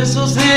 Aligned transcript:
Besos 0.00 0.34
de 0.34 0.49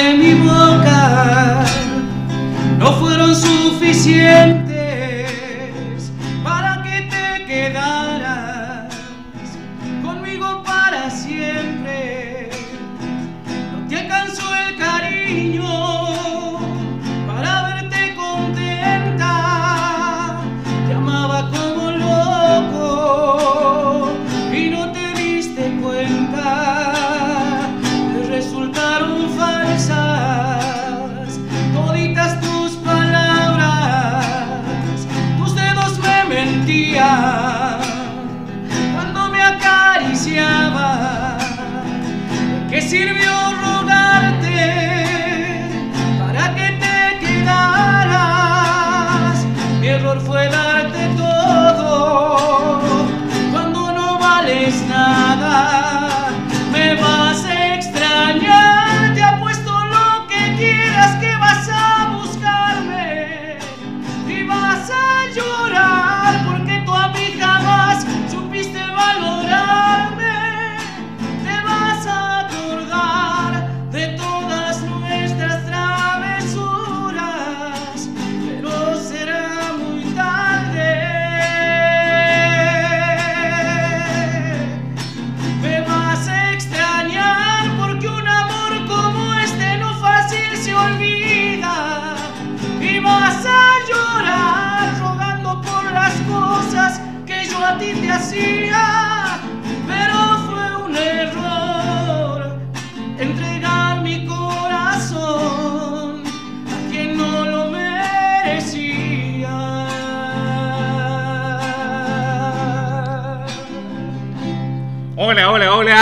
joy. 65.34 65.63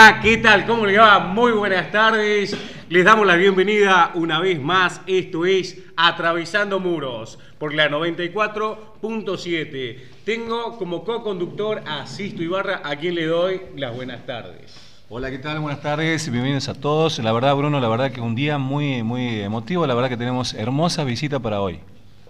Hola, 0.04 0.20
¿qué 0.20 0.36
tal? 0.38 0.66
¿Cómo 0.66 0.84
le 0.84 0.98
va? 0.98 1.20
Muy 1.20 1.52
buenas 1.52 1.92
tardes. 1.92 2.56
Les 2.88 3.04
damos 3.04 3.24
la 3.24 3.36
bienvenida 3.36 4.10
una 4.14 4.40
vez 4.40 4.60
más. 4.60 5.00
Esto 5.06 5.46
es 5.46 5.78
Atravesando 5.96 6.80
Muros 6.80 7.38
por 7.58 7.72
la 7.72 7.88
94.7. 7.88 9.98
Tengo 10.24 10.76
como 10.76 11.04
co-conductor 11.04 11.84
a 11.86 12.04
Sisto 12.08 12.42
Ibarra, 12.42 12.80
a 12.82 12.96
quien 12.96 13.14
le 13.14 13.26
doy 13.26 13.60
las 13.76 13.94
buenas 13.94 14.26
tardes. 14.26 14.74
Hola, 15.08 15.30
¿qué 15.30 15.38
tal? 15.38 15.60
Buenas 15.60 15.80
tardes, 15.80 16.28
bienvenidos 16.28 16.68
a 16.68 16.74
todos. 16.74 17.20
La 17.20 17.30
verdad, 17.32 17.54
Bruno, 17.54 17.78
la 17.78 17.88
verdad 17.88 18.10
que 18.10 18.20
un 18.20 18.34
día 18.34 18.58
muy, 18.58 19.04
muy 19.04 19.40
emotivo. 19.40 19.86
La 19.86 19.94
verdad 19.94 20.10
que 20.10 20.16
tenemos 20.16 20.52
hermosa 20.54 21.04
visita 21.04 21.38
para 21.38 21.60
hoy. 21.60 21.78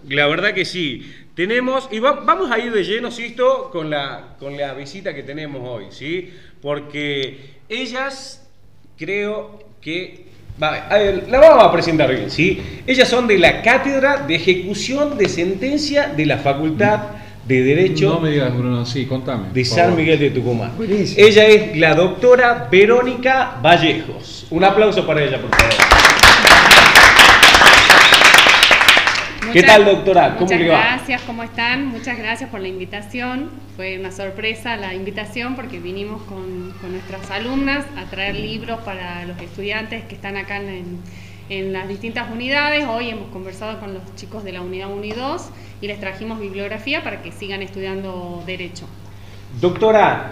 La 0.07 0.27
verdad 0.27 0.53
que 0.53 0.65
sí. 0.65 1.11
Tenemos, 1.33 1.89
y 1.91 1.97
va- 1.97 2.21
vamos 2.23 2.51
a 2.51 2.59
ir 2.59 2.71
de 2.71 2.83
lleno, 2.83 3.09
Sisto, 3.09 3.71
con 3.71 3.89
la, 3.89 4.35
con 4.37 4.55
la 4.57 4.75
visita 4.75 5.15
que 5.15 5.23
tenemos 5.23 5.67
hoy, 5.67 5.85
¿sí? 5.89 6.31
Porque 6.61 7.53
ellas, 7.81 8.45
creo 8.97 9.59
que... 9.81 10.25
va, 10.61 10.87
a 10.89 10.97
ver, 10.97 11.27
la 11.29 11.39
vamos 11.39 11.63
a 11.63 11.71
presentar 11.71 12.09
bien, 12.13 12.29
¿sí? 12.29 12.61
Ellas 12.87 13.07
son 13.07 13.27
de 13.27 13.37
la 13.37 13.61
Cátedra 13.61 14.17
de 14.17 14.35
Ejecución 14.35 15.17
de 15.17 15.27
Sentencia 15.29 16.07
de 16.07 16.25
la 16.25 16.37
Facultad 16.37 16.99
de 17.47 17.61
Derecho 17.61 18.09
No 18.13 18.19
me 18.21 18.31
digas, 18.31 18.55
Bruno, 18.55 18.85
sí, 18.85 19.05
contame. 19.05 19.49
de 19.53 19.65
San 19.65 19.77
favor. 19.85 19.99
Miguel 19.99 20.19
de 20.19 20.29
Tucumán. 20.29 20.71
Buenísimo. 20.77 21.27
Ella 21.27 21.45
es 21.47 21.77
la 21.77 21.93
doctora 21.93 22.69
Verónica 22.71 23.59
Vallejos. 23.61 24.47
Un 24.49 24.63
aplauso 24.63 25.05
para 25.05 25.23
ella, 25.23 25.41
por 25.41 25.49
favor. 25.49 25.73
¿Qué 29.53 29.61
tal, 29.61 29.85
doctora? 29.85 30.33
¿Cómo 30.33 30.47
muchas 30.47 30.59
le 30.59 30.67
va? 30.67 30.79
gracias, 30.79 31.21
¿cómo 31.21 31.43
están? 31.43 31.85
Muchas 31.85 32.17
gracias 32.17 32.49
por 32.49 32.59
la 32.59 32.67
invitación. 32.69 33.51
Fue 33.75 33.99
una 33.99 34.11
sorpresa 34.11 34.75
la 34.77 34.95
invitación 34.95 35.55
porque 35.55 35.77
vinimos 35.79 36.23
con, 36.23 36.73
con 36.81 36.91
nuestras 36.91 37.29
alumnas 37.29 37.85
a 37.95 38.05
traer 38.05 38.33
libros 38.33 38.81
para 38.81 39.25
los 39.25 39.39
estudiantes 39.39 40.05
que 40.05 40.15
están 40.15 40.37
acá 40.37 40.57
en, 40.57 40.97
en 41.49 41.71
las 41.71 41.87
distintas 41.87 42.31
unidades. 42.31 42.87
Hoy 42.87 43.09
hemos 43.09 43.27
conversado 43.27 43.79
con 43.79 43.93
los 43.93 44.01
chicos 44.15 44.43
de 44.43 44.53
la 44.53 44.61
unidad 44.61 44.91
1 44.91 45.03
y 45.03 45.11
2 45.11 45.49
y 45.81 45.87
les 45.87 45.99
trajimos 45.99 46.39
bibliografía 46.39 47.03
para 47.03 47.21
que 47.21 47.31
sigan 47.31 47.61
estudiando 47.61 48.41
Derecho. 48.47 48.87
Doctora, 49.61 50.31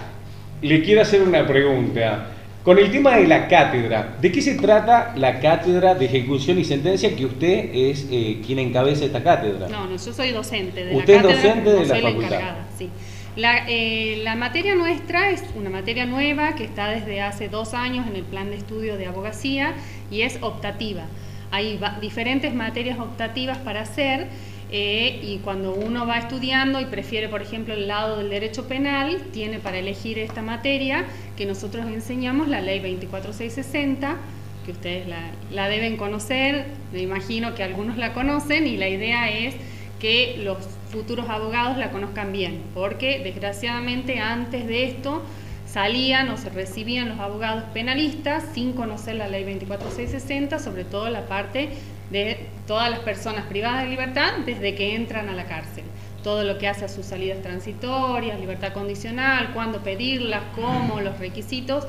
le 0.63 0.81
quiero 0.81 1.03
hacer 1.03 1.21
una 1.21 1.45
pregunta. 1.45 2.25
Con 2.63 2.77
el 2.77 2.91
tema 2.91 3.17
de 3.17 3.27
la 3.27 3.47
cátedra, 3.47 4.17
¿de 4.22 4.31
qué 4.31 4.39
se 4.39 4.53
trata 4.53 5.13
la 5.16 5.39
cátedra 5.39 5.95
de 5.95 6.05
ejecución 6.05 6.59
y 6.59 6.63
sentencia 6.63 7.16
que 7.16 7.25
usted 7.25 7.72
es 7.73 8.07
eh, 8.11 8.39
quien 8.45 8.59
encabeza 8.59 9.03
esta 9.05 9.23
cátedra? 9.23 9.67
No, 9.67 9.88
no, 9.88 9.97
yo 9.97 10.13
soy 10.13 10.29
docente 10.31 10.85
de 10.85 10.95
Usted 10.95 11.16
es 11.16 11.23
la 11.23 11.29
cátedra, 11.29 11.49
docente 11.49 11.69
de 11.72 11.75
no 11.75 11.81
la 11.81 11.88
soy 11.88 12.01
facultad. 12.01 12.33
encargada, 12.33 12.67
sí. 12.77 12.89
La, 13.35 13.66
eh, 13.67 14.19
la 14.23 14.35
materia 14.35 14.75
nuestra 14.75 15.31
es 15.31 15.44
una 15.55 15.72
materia 15.72 16.05
nueva 16.05 16.53
que 16.53 16.63
está 16.63 16.89
desde 16.89 17.22
hace 17.22 17.49
dos 17.49 17.73
años 17.73 18.05
en 18.07 18.16
el 18.16 18.23
plan 18.23 18.51
de 18.51 18.57
estudio 18.57 18.95
de 18.97 19.07
abogacía 19.07 19.73
y 20.11 20.22
es 20.22 20.38
optativa. 20.41 21.05
Hay 21.49 21.79
diferentes 21.99 22.53
materias 22.53 22.99
optativas 22.99 23.57
para 23.57 23.81
hacer 23.81 24.28
eh, 24.71 25.19
y 25.21 25.37
cuando 25.39 25.73
uno 25.73 26.07
va 26.07 26.17
estudiando 26.17 26.79
y 26.79 26.85
prefiere, 26.85 27.27
por 27.27 27.41
ejemplo, 27.41 27.73
el 27.73 27.87
lado 27.87 28.17
del 28.17 28.29
derecho 28.29 28.67
penal, 28.67 29.21
tiene 29.33 29.59
para 29.59 29.79
elegir 29.79 30.17
esta 30.17 30.41
materia 30.41 31.05
que 31.35 31.45
nosotros 31.45 31.85
enseñamos, 31.87 32.47
la 32.47 32.61
ley 32.61 32.79
24660 32.79 34.17
que 34.65 34.71
ustedes 34.71 35.07
la, 35.07 35.31
la 35.51 35.67
deben 35.67 35.97
conocer, 35.97 36.65
me 36.93 37.01
imagino 37.01 37.55
que 37.55 37.63
algunos 37.63 37.97
la 37.97 38.13
conocen 38.13 38.67
y 38.67 38.77
la 38.77 38.89
idea 38.89 39.31
es 39.31 39.55
que 39.99 40.39
los 40.43 40.57
futuros 40.91 41.29
abogados 41.29 41.77
la 41.77 41.91
conozcan 41.91 42.31
bien, 42.31 42.61
porque 42.73 43.21
desgraciadamente 43.23 44.19
antes 44.19 44.67
de 44.67 44.85
esto 44.85 45.23
salían 45.65 46.29
o 46.29 46.37
se 46.37 46.49
recibían 46.49 47.09
los 47.09 47.19
abogados 47.19 47.63
penalistas 47.73 48.43
sin 48.53 48.73
conocer 48.73 49.16
la 49.16 49.28
ley 49.28 49.43
24660, 49.43 50.59
sobre 50.59 50.84
todo 50.84 51.09
la 51.09 51.28
parte 51.28 51.69
de 52.11 52.47
todas 52.67 52.90
las 52.90 52.99
personas 52.99 53.46
privadas 53.46 53.84
de 53.84 53.90
libertad 53.90 54.34
desde 54.46 54.75
que 54.75 54.96
entran 54.96 55.29
a 55.29 55.34
la 55.34 55.46
cárcel. 55.46 55.84
Todo 56.23 56.43
lo 56.43 56.58
que 56.58 56.67
hace 56.67 56.85
a 56.85 56.90
sus 56.90 57.05
salidas 57.05 57.41
transitorias, 57.41 58.40
libertad 58.40 58.73
condicional, 58.73 59.52
cuándo 59.53 59.79
pedirlas, 59.79 60.41
cómo, 60.55 61.02
los 61.02 61.17
requisitos, 61.19 61.87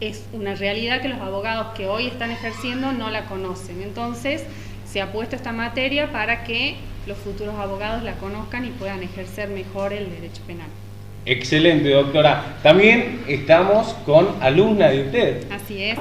es 0.00 0.26
una 0.32 0.54
realidad 0.54 1.00
que 1.00 1.08
los 1.08 1.20
abogados 1.20 1.68
que 1.74 1.86
hoy 1.86 2.06
están 2.06 2.30
ejerciendo 2.30 2.92
no 2.92 3.10
la 3.10 3.24
conocen. 3.24 3.82
Entonces, 3.82 4.44
se 4.86 5.00
ha 5.00 5.10
puesto 5.10 5.34
esta 5.34 5.52
materia 5.52 6.12
para 6.12 6.44
que 6.44 6.76
los 7.06 7.16
futuros 7.18 7.54
abogados 7.58 8.02
la 8.02 8.14
conozcan 8.14 8.64
y 8.66 8.70
puedan 8.70 9.02
ejercer 9.02 9.48
mejor 9.48 9.92
el 9.92 10.10
derecho 10.10 10.42
penal. 10.46 10.68
Excelente, 11.24 11.90
doctora. 11.90 12.58
También 12.62 13.24
estamos 13.26 13.94
con 14.04 14.28
alumna 14.40 14.88
de 14.88 15.02
usted. 15.06 15.50
Así 15.50 15.82
es. 15.82 15.98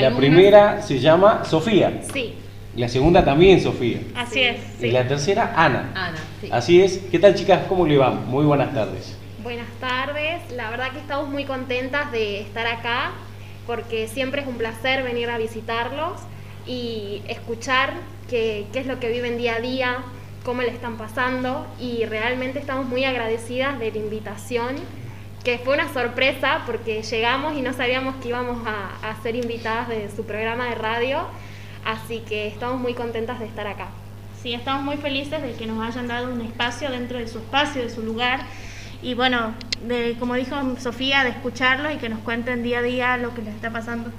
La 0.00 0.16
primera 0.16 0.80
se 0.80 0.98
llama 0.98 1.44
Sofía. 1.44 2.00
Sí, 2.14 2.34
La 2.76 2.88
segunda 2.88 3.24
también 3.24 3.60
Sofía. 3.60 4.00
así 4.16 4.42
es. 4.42 4.58
Y 4.80 4.90
la 4.90 5.06
tercera, 5.06 5.52
Ana. 5.56 5.90
Ana, 5.94 6.18
sí. 6.40 6.48
Así 6.50 6.80
es. 6.80 6.98
¿Qué 7.10 7.18
tal, 7.18 7.34
chicas? 7.34 7.66
¿Cómo 7.68 7.86
le 7.86 7.98
va? 7.98 8.10
Muy 8.10 8.44
buenas 8.46 8.72
tardes. 8.72 9.16
Buenas 9.42 9.68
tardes. 9.78 10.40
La 10.56 10.70
verdad 10.70 10.90
que 10.92 10.98
estamos 10.98 11.28
muy 11.28 11.44
contentas 11.44 12.10
de 12.12 12.40
estar 12.40 12.66
acá 12.66 13.10
porque 13.66 14.08
siempre 14.08 14.40
es 14.40 14.48
un 14.48 14.56
placer 14.56 15.02
venir 15.02 15.28
a 15.28 15.36
visitarlos 15.36 16.12
y 16.66 17.22
escuchar 17.28 17.92
qué, 18.30 18.66
qué 18.72 18.78
es 18.80 18.86
lo 18.86 18.98
que 19.00 19.10
viven 19.10 19.36
día 19.36 19.56
a 19.56 19.60
día, 19.60 19.96
cómo 20.44 20.62
le 20.62 20.68
están 20.68 20.96
pasando 20.96 21.66
y 21.78 22.06
realmente 22.06 22.58
estamos 22.58 22.86
muy 22.86 23.04
agradecidas 23.04 23.78
de 23.78 23.90
la 23.90 23.98
invitación 23.98 24.76
que 25.44 25.58
fue 25.58 25.74
una 25.74 25.92
sorpresa 25.92 26.62
porque 26.66 27.02
llegamos 27.02 27.56
y 27.56 27.62
no 27.62 27.72
sabíamos 27.72 28.14
que 28.16 28.28
íbamos 28.28 28.66
a, 28.66 29.10
a 29.10 29.22
ser 29.22 29.34
invitadas 29.36 29.88
de 29.88 30.08
su 30.14 30.24
programa 30.24 30.68
de 30.68 30.76
radio, 30.76 31.26
así 31.84 32.20
que 32.20 32.46
estamos 32.46 32.80
muy 32.80 32.94
contentas 32.94 33.38
de 33.38 33.46
estar 33.46 33.66
acá. 33.66 33.88
Sí, 34.42 34.54
estamos 34.54 34.82
muy 34.82 34.96
felices 34.96 35.40
de 35.40 35.52
que 35.52 35.66
nos 35.66 35.86
hayan 35.86 36.08
dado 36.08 36.32
un 36.32 36.40
espacio 36.40 36.90
dentro 36.90 37.18
de 37.18 37.28
su 37.28 37.38
espacio, 37.38 37.82
de 37.82 37.90
su 37.90 38.02
lugar. 38.02 38.40
Y 39.00 39.14
bueno, 39.14 39.54
de, 39.86 40.16
como 40.18 40.34
dijo 40.34 40.56
Sofía, 40.78 41.22
de 41.22 41.30
escucharlos 41.30 41.94
y 41.94 41.98
que 41.98 42.08
nos 42.08 42.18
cuenten 42.20 42.62
día 42.62 42.80
a 42.80 42.82
día 42.82 43.16
lo 43.16 43.34
que 43.34 43.42
les 43.42 43.54
está 43.54 43.70
pasando. 43.70 44.10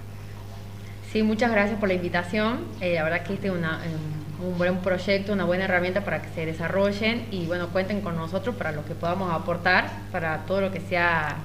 Sí, 1.12 1.24
muchas 1.24 1.52
gracias 1.52 1.78
por 1.78 1.90
la 1.90 1.96
invitación. 1.96 2.66
Eh, 2.80 2.96
la 2.96 3.04
verdad 3.04 3.24
que 3.24 3.34
este 3.34 3.48
es 3.48 3.54
una, 3.54 3.82
eh, 3.86 4.46
un 4.46 4.58
buen 4.58 4.78
proyecto, 4.78 5.34
una 5.34 5.44
buena 5.44 5.66
herramienta 5.66 6.06
para 6.06 6.22
que 6.22 6.30
se 6.30 6.46
desarrollen 6.46 7.28
y 7.30 7.46
bueno, 7.46 7.68
cuenten 7.68 8.02
con 8.02 8.16
nosotros 8.16 8.56
para 8.56 8.72
lo 8.72 8.86
que 8.86 8.96
podamos 8.96 9.32
aportar, 9.32 9.90
para 10.12 10.40
todo 10.46 10.62
lo 10.62 10.72
que 10.72 10.80
sea 10.80 11.36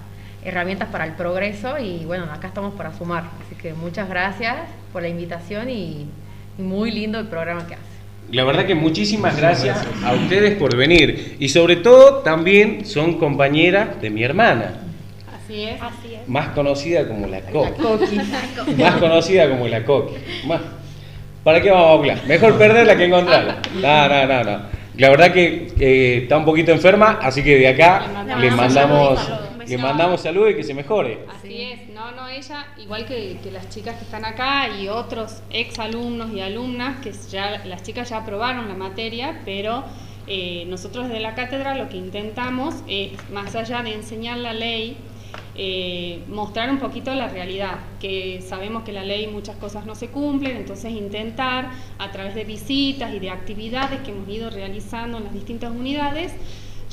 herramientas 0.44 0.88
para 0.88 1.05
el 1.05 1.14
progreso 1.14 1.79
y 1.79 2.05
bueno, 2.05 2.25
acá 2.32 2.49
estamos 2.49 2.75
para 2.75 2.97
sumar. 2.97 3.25
Así 3.44 3.56
que 3.56 3.75
muchas 3.75 4.09
gracias 4.09 4.56
por 4.93 5.02
la 5.02 5.08
invitación 5.08 5.70
y, 5.70 6.06
y 6.58 6.62
muy 6.62 6.90
lindo 6.90 7.19
el 7.19 7.26
programa 7.26 7.67
que 7.67 7.75
hace. 7.75 7.82
La 8.31 8.44
verdad 8.44 8.67
que 8.67 8.75
muchísimas 8.75 9.37
gracias 9.38 9.79
a 10.05 10.12
ustedes 10.12 10.55
por 10.56 10.76
venir 10.76 11.37
y 11.38 11.49
sobre 11.49 11.76
todo 11.76 12.17
también 12.19 12.85
son 12.85 13.19
compañeras 13.19 14.00
de 14.02 14.11
mi 14.11 14.23
hermana, 14.23 14.75
Así 15.44 15.62
es. 15.62 15.81
Así 15.81 16.14
es. 16.14 16.29
más 16.29 16.49
conocida 16.49 17.08
como 17.08 17.26
la 17.26 17.40
La 17.40 17.46
Coqui. 17.50 18.17
Más 18.76 18.96
conocida 18.96 19.49
como 19.49 19.67
la 19.67 19.82
Coqui. 19.85 20.14
Más- 20.46 20.61
¿Para 21.43 21.62
qué 21.62 21.70
vamos 21.70 21.87
a 21.88 21.93
hablar? 21.93 22.19
Mejor 22.26 22.58
perderla 22.58 22.96
que 22.99 23.05
encontrarla. 23.06 23.56
No, 23.81 24.08
no, 24.08 24.26
no, 24.26 24.44
no. 24.44 24.58
La 24.99 25.08
verdad 25.08 25.32
que 25.32 25.73
eh, 25.81 26.19
está 26.25 26.37
un 26.37 26.44
poquito 26.44 26.70
enferma, 26.73 27.19
así 27.23 27.43
que 27.43 27.56
de 27.56 27.69
acá 27.69 28.02
Le 28.26 28.40
le 28.40 28.50
mandamos 28.50 28.56
mandamos, 28.56 29.20
saludos. 29.20 29.48
Le 29.69 29.79
mandamos 29.79 30.23
salud 30.23 30.49
y 30.49 30.55
que 30.55 30.65
se 30.65 30.75
mejore. 30.75 31.26
Así 31.29 31.62
es, 31.62 31.88
no, 31.91 32.12
no, 32.12 32.29
ella, 32.29 32.67
igual 32.79 33.06
que, 33.06 33.38
que 33.43 33.50
las 33.50 33.69
chicas 33.69 33.97
que 33.97 34.05
están 34.05 34.25
acá 34.25 34.69
y 34.69 34.88
otros 34.88 35.43
ex 35.50 35.79
alumnos 35.79 36.32
y 36.32 36.41
alumnas, 36.41 37.00
que 37.03 37.12
ya 37.12 37.65
las 37.65 37.82
chicas 37.82 38.11
ya 38.11 38.19
aprobaron 38.19 38.69
la 38.69 38.75
materia, 38.75 39.41
pero 39.44 39.85
eh, 40.31 40.67
nosotros 40.69 41.09
desde 41.09 41.20
la 41.20 41.35
cátedra 41.35 41.75
lo 41.75 41.88
que 41.88 41.97
intentamos 41.97 42.75
es, 42.87 43.12
más 43.31 43.55
allá 43.55 43.82
de 43.82 43.94
enseñar 43.94 44.37
la 44.37 44.53
ley, 44.53 44.97
eh, 45.55 46.23
mostrar 46.29 46.71
un 46.71 46.79
poquito 46.79 47.14
la 47.14 47.29
realidad, 47.29 47.79
que 47.99 48.43
sabemos 48.47 48.85
que 48.85 48.93
la 48.93 49.05
ley 49.05 49.26
muchas 49.26 49.56
cosas 49.56 49.87
no 49.87 49.94
se 49.94 50.09
cumplen, 50.09 50.56
entonces 50.56 50.93
intentar 50.93 51.71
a 51.99 52.12
través 52.12 52.35
de 52.35 52.44
visitas 52.44 53.12
y 53.14 53.19
de 53.19 53.31
actividades 53.31 54.00
que 54.00 54.11
hemos 54.11 54.29
ido 54.29 54.50
realizando 54.50 55.17
en 55.17 55.25
las 55.25 55.32
distintas 55.32 55.71
unidades, 55.71 56.32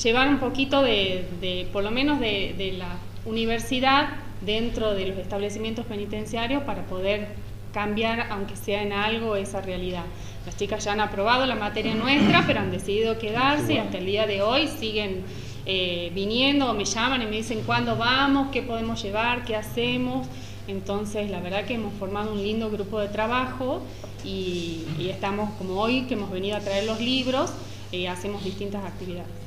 llevar 0.02 0.28
un 0.28 0.40
poquito 0.40 0.82
de, 0.82 1.68
por 1.72 1.84
lo 1.84 1.92
menos 1.92 2.20
de, 2.20 2.76
la 2.78 2.98
universidad 3.26 4.10
dentro 4.42 4.94
de 4.94 5.08
los 5.08 5.18
establecimientos 5.18 5.86
penitenciarios 5.86 6.64
para 6.64 6.84
poder 6.86 7.30
cambiar, 7.74 8.28
aunque 8.30 8.56
sea 8.56 8.84
en 8.84 8.94
algo, 8.94 9.36
esa 9.36 9.62
realidad. 9.62 10.04
Las 10.46 10.56
chicas 10.58 10.84
ya 10.86 10.94
han 10.94 11.00
aprobado 11.00 11.46
la 11.46 11.56
materia 11.56 11.96
nuestra, 11.96 12.44
pero 12.46 12.60
han 12.60 12.72
decidido 12.72 13.18
quedarse 13.18 13.74
y 13.74 13.78
hasta 13.78 13.98
el 13.98 14.06
día 14.06 14.28
de 14.28 14.42
hoy 14.42 14.68
siguen 14.68 15.24
eh, 15.66 16.12
viniendo 16.14 16.70
o 16.70 16.74
me 16.74 16.86
llaman 16.86 17.22
y 17.24 17.26
me 17.26 17.38
dicen 17.38 17.64
cuándo 17.66 17.96
vamos, 17.96 18.50
qué 18.52 18.62
podemos 18.62 19.02
llevar, 19.02 19.44
qué 19.44 19.56
hacemos. 19.56 20.28
Entonces, 20.68 21.30
la 21.30 21.40
verdad 21.40 21.66
que 21.66 21.76
hemos 21.76 21.94
formado 21.94 22.32
un 22.32 22.42
lindo 22.42 22.70
grupo 22.70 23.00
de 23.00 23.08
trabajo 23.08 23.82
y, 24.24 24.86
y 25.00 25.10
estamos, 25.10 25.50
como 25.58 25.82
hoy, 25.82 26.04
que 26.04 26.14
hemos 26.14 26.32
venido 26.32 26.58
a 26.58 26.60
traer 26.60 26.86
los 26.86 27.00
libros, 27.00 27.52
eh, 27.92 28.08
hacemos 28.08 28.44
distintas 28.44 28.84
actividades. 28.84 29.45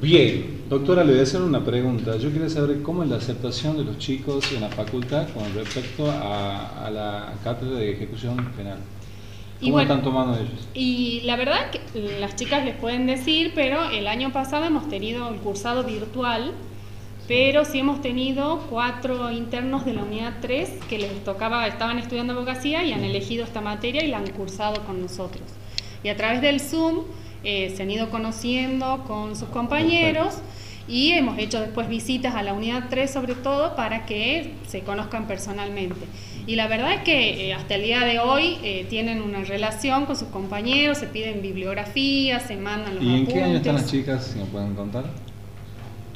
Bien, 0.00 0.64
Doctora, 0.68 1.04
le 1.04 1.12
voy 1.12 1.20
a 1.20 1.24
hacer 1.24 1.42
una 1.42 1.62
pregunta. 1.62 2.16
Yo 2.16 2.32
quería 2.32 2.48
saber 2.48 2.82
cómo 2.82 3.02
es 3.02 3.10
la 3.10 3.16
aceptación 3.16 3.76
de 3.76 3.84
los 3.84 3.98
chicos 3.98 4.50
en 4.52 4.62
la 4.62 4.70
facultad 4.70 5.28
con 5.28 5.52
respecto 5.54 6.10
a, 6.10 6.86
a 6.86 6.90
la 6.90 7.34
cátedra 7.44 7.76
de 7.76 7.92
ejecución 7.92 8.36
penal. 8.56 8.78
Y 9.60 9.66
¿Cómo 9.66 9.74
bueno, 9.74 9.92
están 9.92 10.02
tomando 10.02 10.38
ellos? 10.38 10.68
Y 10.72 11.20
la 11.24 11.36
verdad 11.36 11.70
que 11.70 12.18
las 12.18 12.34
chicas 12.34 12.64
les 12.64 12.76
pueden 12.76 13.06
decir, 13.06 13.52
pero 13.54 13.90
el 13.90 14.06
año 14.06 14.32
pasado 14.32 14.64
hemos 14.64 14.88
tenido 14.88 15.28
el 15.28 15.36
cursado 15.36 15.84
virtual, 15.84 16.52
pero 17.28 17.64
sí 17.64 17.78
hemos 17.78 18.00
tenido 18.00 18.66
cuatro 18.70 19.30
internos 19.30 19.84
de 19.84 19.94
la 19.94 20.02
unidad 20.02 20.34
3 20.40 20.70
que 20.88 20.98
les 20.98 21.24
tocaba, 21.24 21.66
estaban 21.66 21.98
estudiando 21.98 22.32
abogacía 22.32 22.84
y 22.84 22.92
han 22.92 23.04
elegido 23.04 23.44
esta 23.44 23.60
materia 23.60 24.02
y 24.02 24.08
la 24.08 24.18
han 24.18 24.30
cursado 24.30 24.82
con 24.84 25.00
nosotros. 25.00 25.44
Y 26.02 26.08
a 26.08 26.16
través 26.16 26.40
del 26.40 26.60
Zoom 26.60 27.04
eh, 27.44 27.72
se 27.76 27.82
han 27.82 27.90
ido 27.90 28.10
conociendo 28.10 29.04
con 29.06 29.36
sus 29.36 29.48
compañeros 29.48 30.38
y 30.86 31.12
hemos 31.12 31.38
hecho 31.38 31.60
después 31.60 31.88
visitas 31.88 32.34
a 32.34 32.42
la 32.42 32.52
unidad 32.52 32.84
3 32.90 33.10
sobre 33.10 33.34
todo 33.34 33.74
para 33.74 34.04
que 34.06 34.54
se 34.66 34.80
conozcan 34.80 35.26
personalmente. 35.26 36.06
Y 36.46 36.56
la 36.56 36.68
verdad 36.68 36.92
es 36.92 37.00
que 37.02 37.48
eh, 37.48 37.54
hasta 37.54 37.76
el 37.76 37.82
día 37.84 38.00
de 38.00 38.18
hoy 38.18 38.58
eh, 38.62 38.86
tienen 38.90 39.22
una 39.22 39.44
relación 39.44 40.04
con 40.04 40.14
sus 40.16 40.28
compañeros, 40.28 40.98
se 40.98 41.06
piden 41.06 41.40
bibliografía, 41.40 42.38
se 42.40 42.56
mandan 42.56 42.96
los 42.96 43.04
¿Y 43.04 43.06
en 43.06 43.12
apuntes. 43.14 43.34
qué 43.34 43.42
año 43.42 43.56
están 43.56 43.74
las 43.76 43.90
chicas, 43.90 44.26
si 44.26 44.38
me 44.38 44.44
pueden 44.44 44.74
contar? 44.74 45.04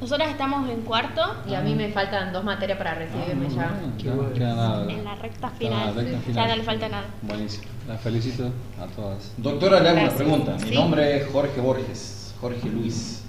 Nosotras 0.00 0.29
estamos 0.31 0.69
en 0.71 0.83
cuarto. 0.83 1.21
Y 1.49 1.55
a 1.55 1.61
mí 1.61 1.75
me 1.75 1.89
faltan 1.91 2.33
dos 2.33 2.45
materias 2.45 2.79
para 2.79 2.95
recibirme 2.95 3.49
ya. 3.50 3.62
Ah, 3.75 3.81
ya, 3.99 4.33
queda 4.35 4.55
nada. 4.55 4.93
En 4.93 5.05
la 5.05 5.15
recta 5.17 5.50
final. 5.50 6.23
Ya 6.35 6.47
no 6.49 6.56
le 6.56 6.62
falta 6.62 6.89
nada. 6.89 7.06
Buenísimo. 7.23 7.65
Las 7.89 8.00
felicito 8.00 8.50
a 8.81 8.87
todas. 8.95 9.33
Doctora, 9.39 9.81
le 9.81 9.89
hago 9.89 10.00
una 10.03 10.11
pregunta. 10.11 10.56
Mi 10.62 10.69
Sí. 10.69 10.75
nombre 10.75 11.17
es 11.17 11.27
Jorge 11.33 11.61
Borges, 11.61 12.35
Jorge 12.41 12.69
Luis. 12.69 13.25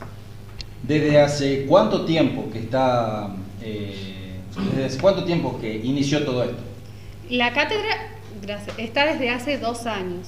¿Desde 0.83 1.19
hace 1.21 1.65
cuánto 1.65 2.05
tiempo 2.05 2.49
que 2.51 2.59
está, 2.59 3.29
eh, 3.61 4.39
desde 4.71 4.85
hace 4.85 4.99
cuánto 4.99 5.23
tiempo 5.25 5.59
que 5.59 5.75
inició 5.77 6.23
todo 6.23 6.43
esto? 6.43 6.61
La 7.29 7.51
cátedra 7.53 7.95
gracias, 8.41 8.77
está 8.79 9.05
desde 9.05 9.29
hace 9.29 9.57
dos 9.57 9.85
años, 9.85 10.27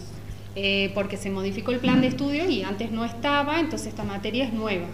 eh, 0.56 0.92
porque 0.94 1.18
se 1.18 1.30
modificó 1.30 1.72
el 1.72 1.80
plan 1.80 2.02
de 2.02 2.08
estudio 2.08 2.50
y 2.50 2.64
antes 2.64 2.92
no 2.92 3.06
estaba, 3.06 3.60
entonces 3.60 3.88
esta 3.88 4.04
materia 4.04 4.44
es 4.46 4.54
nueva. 4.54 4.86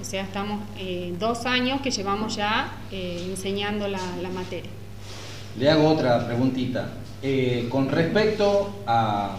O 0.00 0.04
sea, 0.04 0.22
estamos 0.22 0.60
eh, 0.78 1.14
dos 1.18 1.46
años 1.46 1.80
que 1.80 1.90
llevamos 1.90 2.36
ya 2.36 2.72
eh, 2.92 3.24
enseñando 3.28 3.88
la, 3.88 4.00
la 4.22 4.28
materia. 4.28 4.70
Le 5.58 5.70
hago 5.70 5.88
otra 5.88 6.26
preguntita. 6.26 6.90
Eh, 7.22 7.68
con 7.70 7.88
respecto 7.88 8.74
a 8.86 9.36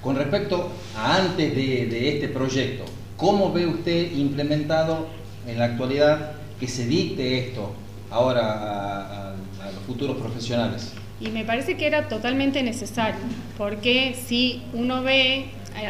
con 0.00 0.16
respecto 0.16 0.70
a 0.96 1.16
antes 1.16 1.54
de, 1.56 1.86
de 1.86 2.08
este 2.14 2.28
proyecto, 2.28 2.84
¿cómo 3.16 3.52
ve 3.52 3.66
usted 3.66 4.12
implementado 4.12 5.06
en 5.46 5.58
la 5.58 5.64
actualidad 5.66 6.32
que 6.60 6.68
se 6.68 6.86
dicte 6.86 7.38
esto 7.48 7.72
ahora 8.10 8.42
a, 8.42 9.00
a- 9.00 9.34
a 9.66 9.72
los 9.72 9.82
futuros 9.86 10.16
profesionales? 10.18 10.92
Y 11.20 11.28
me 11.28 11.44
parece 11.44 11.76
que 11.78 11.86
era 11.86 12.08
totalmente 12.08 12.62
necesario, 12.62 13.20
porque 13.56 14.14
si 14.26 14.62
uno 14.74 15.02
ve 15.02 15.46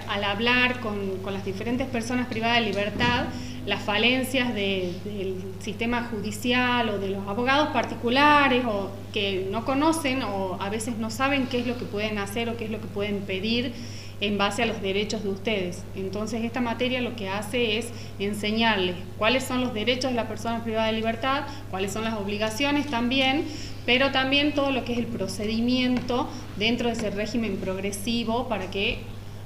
al 0.08 0.24
hablar 0.24 0.80
con, 0.80 1.22
las 1.32 1.44
diferentes 1.44 1.86
personas 1.88 2.26
privadas 2.28 2.58
de 2.60 2.66
libertad, 2.66 3.26
las 3.66 3.82
falencias 3.82 4.54
de- 4.54 4.92
del 5.04 5.36
sistema 5.60 6.08
judicial 6.10 6.88
o 6.90 6.98
de 6.98 7.08
los 7.10 7.26
abogados 7.26 7.68
particulares 7.68 8.64
o 8.66 8.90
que 9.12 9.46
no 9.50 9.64
conocen 9.64 10.22
o 10.22 10.58
a 10.60 10.68
veces 10.68 10.98
no 10.98 11.10
saben 11.10 11.46
qué 11.46 11.60
es 11.60 11.66
lo 11.66 11.78
que 11.78 11.84
pueden 11.84 12.18
hacer 12.18 12.48
o 12.48 12.56
qué 12.56 12.66
es 12.66 12.70
lo 12.70 12.80
que 12.80 12.86
pueden 12.88 13.20
pedir 13.20 13.72
en 14.20 14.38
base 14.38 14.62
a 14.62 14.66
los 14.66 14.80
derechos 14.80 15.22
de 15.24 15.30
ustedes. 15.30 15.82
Entonces 15.96 16.44
esta 16.44 16.60
materia 16.60 17.00
lo 17.00 17.16
que 17.16 17.28
hace 17.28 17.78
es 17.78 17.88
enseñarles 18.18 18.96
cuáles 19.18 19.44
son 19.44 19.60
los 19.60 19.74
derechos 19.74 20.10
de 20.10 20.16
la 20.16 20.28
persona 20.28 20.62
privada 20.62 20.86
de 20.86 20.92
libertad, 20.92 21.44
cuáles 21.70 21.92
son 21.92 22.04
las 22.04 22.14
obligaciones 22.14 22.86
también, 22.86 23.44
pero 23.86 24.12
también 24.12 24.52
todo 24.54 24.70
lo 24.70 24.84
que 24.84 24.92
es 24.92 24.98
el 24.98 25.06
procedimiento 25.06 26.28
dentro 26.56 26.88
de 26.88 26.94
ese 26.94 27.10
régimen 27.10 27.56
progresivo 27.56 28.48
para 28.48 28.70
que 28.70 28.98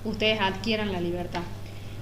ustedes 0.09 0.41
adquieran 0.41 0.93
la 0.93 1.01
libertad. 1.01 1.43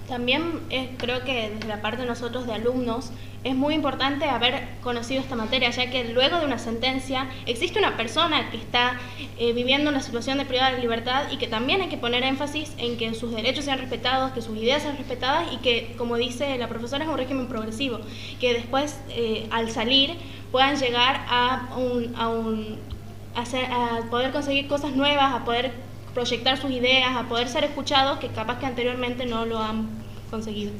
También 0.09 0.61
eh, 0.71 0.91
creo 0.99 1.25
que 1.25 1.51
desde 1.51 1.69
la 1.69 1.83
parte 1.83 2.03
de 2.03 2.07
nosotros 2.07 2.47
de 2.47 2.55
alumnos 2.55 3.11
es 3.47 3.55
muy 3.55 3.75
importante 3.75 4.25
haber 4.25 4.69
conocido 4.83 5.21
esta 5.21 5.37
materia, 5.37 5.71
ya 5.71 5.89
que 5.89 6.05
luego 6.05 6.39
de 6.41 6.47
una 6.47 6.59
sentencia 6.59 7.29
existe 7.47 7.79
una 7.79 7.97
persona 7.97 8.51
que 8.51 8.57
está 8.57 8.99
eh, 9.39 9.53
viviendo 9.53 9.91
una 9.91 10.01
situación 10.01 10.39
de 10.39 10.45
privada 10.45 10.73
de 10.73 10.81
libertad 10.81 11.25
y 11.31 11.37
que 11.37 11.47
también 11.47 11.81
hay 11.81 11.89
que 11.89 11.97
poner 11.97 12.25
énfasis 12.25 12.73
en 12.79 12.99
que 12.99 13.15
sus 13.15 13.31
derechos 13.33 13.65
sean 13.65 13.79
respetados, 13.79 14.33
que 14.33 14.43
sus 14.43 14.57
ideas 14.59 14.83
sean 14.83 14.97
respetadas 14.97 15.53
y 15.53 15.59
que, 15.59 15.95
como 15.97 16.17
dice 16.17 16.59
la 16.59 16.69
profesora, 16.69 17.05
es 17.05 17.11
un 17.11 17.17
régimen 17.17 17.47
progresivo, 17.47 18.01
que 18.41 18.53
después 18.53 18.99
eh, 19.11 19.47
al 19.51 19.71
salir 19.71 20.17
puedan 20.51 20.77
llegar 20.77 21.25
a, 21.29 21.69
un, 21.77 22.15
a, 22.17 24.11
poder 24.11 24.33
conseguir 24.33 24.67
cosas 24.67 24.93
nuevas, 24.97 25.35
a 25.35 25.45
poder 25.45 25.73
proyectar 26.17 26.57
sus 26.57 26.71
ideas, 26.71 27.15
a 27.15 27.29
poder 27.29 27.47
ser 27.47 27.63
escuchados, 27.65 28.19
que 28.19 28.29
capaz 28.29 28.59
que 28.59 28.65
anteriormente 28.65 29.27
no 29.27 29.45
lo 29.45 29.59
han 29.59 29.87
conseguido. 30.31 30.73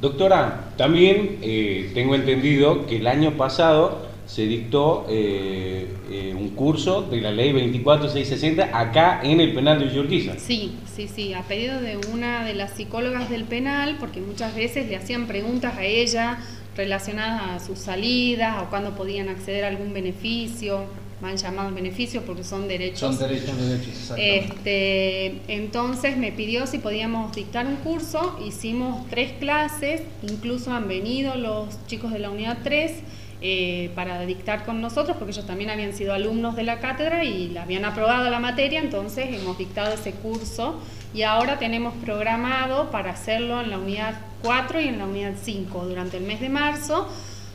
Doctora, 0.00 0.70
también 0.78 1.40
eh, 1.42 1.90
tengo 1.92 2.14
entendido 2.14 2.86
que 2.86 2.96
el 2.96 3.06
año 3.06 3.32
pasado 3.32 4.06
se 4.24 4.46
dictó 4.46 5.04
eh, 5.10 5.86
eh, 6.10 6.34
un 6.34 6.48
curso 6.50 7.02
de 7.02 7.20
la 7.20 7.32
ley 7.32 7.52
24660 7.52 8.70
acá 8.72 9.20
en 9.22 9.42
el 9.42 9.52
penal 9.52 9.78
de 9.78 9.84
Villurquiza. 9.88 10.38
Sí, 10.38 10.72
sí, 10.90 11.06
sí, 11.06 11.34
a 11.34 11.42
pedido 11.42 11.82
de 11.82 11.98
una 12.10 12.46
de 12.46 12.54
las 12.54 12.70
psicólogas 12.70 13.28
del 13.28 13.44
penal, 13.44 13.98
porque 14.00 14.22
muchas 14.22 14.54
veces 14.54 14.88
le 14.88 14.96
hacían 14.96 15.26
preguntas 15.26 15.76
a 15.76 15.84
ella 15.84 16.38
relacionadas 16.74 17.62
a 17.62 17.66
sus 17.66 17.78
salidas 17.78 18.62
o 18.62 18.70
cuándo 18.70 18.96
podían 18.96 19.28
acceder 19.28 19.64
a 19.64 19.68
algún 19.68 19.92
beneficio, 19.92 20.86
mal 21.24 21.38
llamados 21.38 21.74
beneficios 21.74 22.22
porque 22.24 22.44
son 22.44 22.68
derechos. 22.68 23.00
Son 23.00 23.18
derechos, 23.18 23.56
derechos. 23.56 24.12
Este, 24.16 25.40
entonces 25.48 26.18
me 26.18 26.32
pidió 26.32 26.66
si 26.66 26.78
podíamos 26.78 27.34
dictar 27.34 27.66
un 27.66 27.76
curso, 27.76 28.38
hicimos 28.44 29.08
tres 29.08 29.32
clases, 29.40 30.02
incluso 30.22 30.72
han 30.72 30.86
venido 30.86 31.34
los 31.36 31.84
chicos 31.86 32.12
de 32.12 32.18
la 32.18 32.28
unidad 32.28 32.58
3 32.62 32.92
eh, 33.40 33.90
para 33.94 34.20
dictar 34.26 34.66
con 34.66 34.82
nosotros, 34.82 35.16
porque 35.16 35.32
ellos 35.32 35.46
también 35.46 35.70
habían 35.70 35.94
sido 35.94 36.12
alumnos 36.12 36.56
de 36.56 36.62
la 36.62 36.78
cátedra 36.78 37.24
y 37.24 37.48
la 37.48 37.62
habían 37.62 37.86
aprobado 37.86 38.28
la 38.28 38.38
materia, 38.38 38.80
entonces 38.80 39.26
hemos 39.32 39.56
dictado 39.56 39.94
ese 39.94 40.12
curso 40.12 40.78
y 41.14 41.22
ahora 41.22 41.58
tenemos 41.58 41.94
programado 42.04 42.90
para 42.90 43.12
hacerlo 43.12 43.62
en 43.62 43.70
la 43.70 43.78
unidad 43.78 44.20
4 44.42 44.80
y 44.82 44.88
en 44.88 44.98
la 44.98 45.06
unidad 45.06 45.32
5 45.42 45.86
durante 45.86 46.18
el 46.18 46.24
mes 46.24 46.40
de 46.40 46.50
marzo 46.50 47.08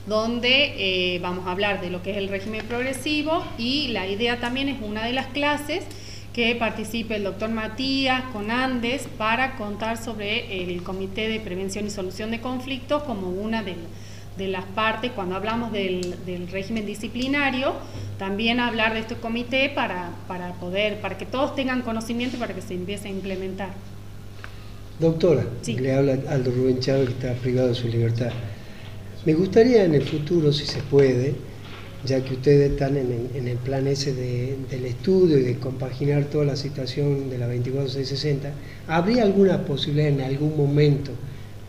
donde 0.09 0.73
eh, 1.15 1.19
vamos 1.19 1.47
a 1.47 1.51
hablar 1.51 1.79
de 1.79 1.91
lo 1.91 2.01
que 2.01 2.11
es 2.11 2.17
el 2.17 2.27
régimen 2.27 2.65
progresivo 2.65 3.45
y 3.59 3.89
la 3.89 4.07
idea 4.07 4.39
también 4.39 4.67
es 4.67 4.81
una 4.81 5.05
de 5.05 5.13
las 5.13 5.27
clases 5.27 5.83
que 6.33 6.55
participe 6.55 7.15
el 7.15 7.23
doctor 7.23 7.49
Matías 7.49 8.23
con 8.33 8.49
Andes 8.49 9.07
para 9.17 9.55
contar 9.55 10.03
sobre 10.03 10.63
el 10.63 10.81
Comité 10.81 11.29
de 11.29 11.39
Prevención 11.39 11.85
y 11.85 11.91
Solución 11.91 12.31
de 12.31 12.41
Conflictos 12.41 13.03
como 13.03 13.29
una 13.29 13.63
de, 13.63 13.75
las 14.47 14.63
partes, 14.65 15.11
cuando 15.11 15.35
hablamos 15.35 15.71
del, 15.73 16.15
régimen 16.49 16.85
disciplinario, 16.85 17.73
también 18.17 18.61
hablar 18.61 18.93
de 18.93 19.01
este 19.01 19.15
comité 19.15 19.69
para, 19.69 20.11
para 20.29 20.53
poder, 20.53 21.01
para 21.01 21.17
que 21.17 21.25
todos 21.25 21.55
tengan 21.55 21.81
conocimiento 21.81 22.37
y 22.37 22.39
para 22.39 22.55
que 22.55 22.61
se 22.61 22.73
empiece 22.73 23.09
a 23.09 23.11
implementar. 23.11 23.69
Doctora, 24.97 25.45
le 25.67 25.93
habla 25.93 26.17
Aldo 26.29 26.51
Rubén 26.51 26.79
Chávez 26.79 27.09
que 27.09 27.13
está 27.27 27.33
privado 27.33 27.67
de 27.67 27.75
su 27.75 27.89
libertad. 27.89 28.31
Me 29.25 29.33
gustaría 29.33 29.83
en 29.83 29.95
el 29.95 30.03
futuro, 30.03 30.53
si 30.53 30.65
se 30.65 30.79
puede, 30.79 31.35
ya 32.05 32.23
que 32.23 32.35
ustedes 32.35 32.71
están 32.71 32.95
en 32.95 33.47
el, 33.47 33.57
plan 33.57 33.85
ese 33.87 34.13
del 34.13 34.85
estudio 34.85 35.37
y 35.37 35.43
de 35.43 35.57
compaginar 35.57 36.25
toda 36.25 36.45
la 36.45 36.55
situación 36.55 37.29
de 37.29 37.37
la 37.37 37.47
24660, 37.47 38.53
¿habría 38.87 39.23
alguna 39.23 39.65
posibilidad 39.65 40.07
en 40.07 40.21
algún 40.21 40.55
momento, 40.55 41.11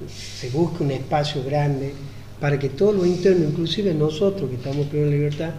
se 0.09 0.49
busque 0.50 0.85
un 0.85 0.92
espacio 0.92 1.42
grande, 1.42 1.92
para 2.40 2.57
que 2.57 2.69
todo 2.69 2.92
lo 2.92 3.04
interno, 3.04 3.49
inclusive 3.49 3.92
nosotros 3.95 4.49
que 4.49 4.57
estamos 4.57 4.87
primero 4.87 5.11
en 5.11 5.16
libertad, 5.16 5.50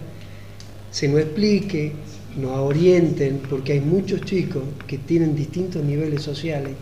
se 0.90 1.08
nos 1.08 1.20
explique, 1.20 1.92
nos 2.38 2.56
orienten, 2.56 3.42
porque 3.50 3.74
hay 3.74 3.80
muchos 3.80 4.22
chicos 4.22 4.62
que 4.86 4.96
tienen 4.96 5.36
distintos 5.36 5.84
niveles 5.84 6.22
sociales, 6.22 6.72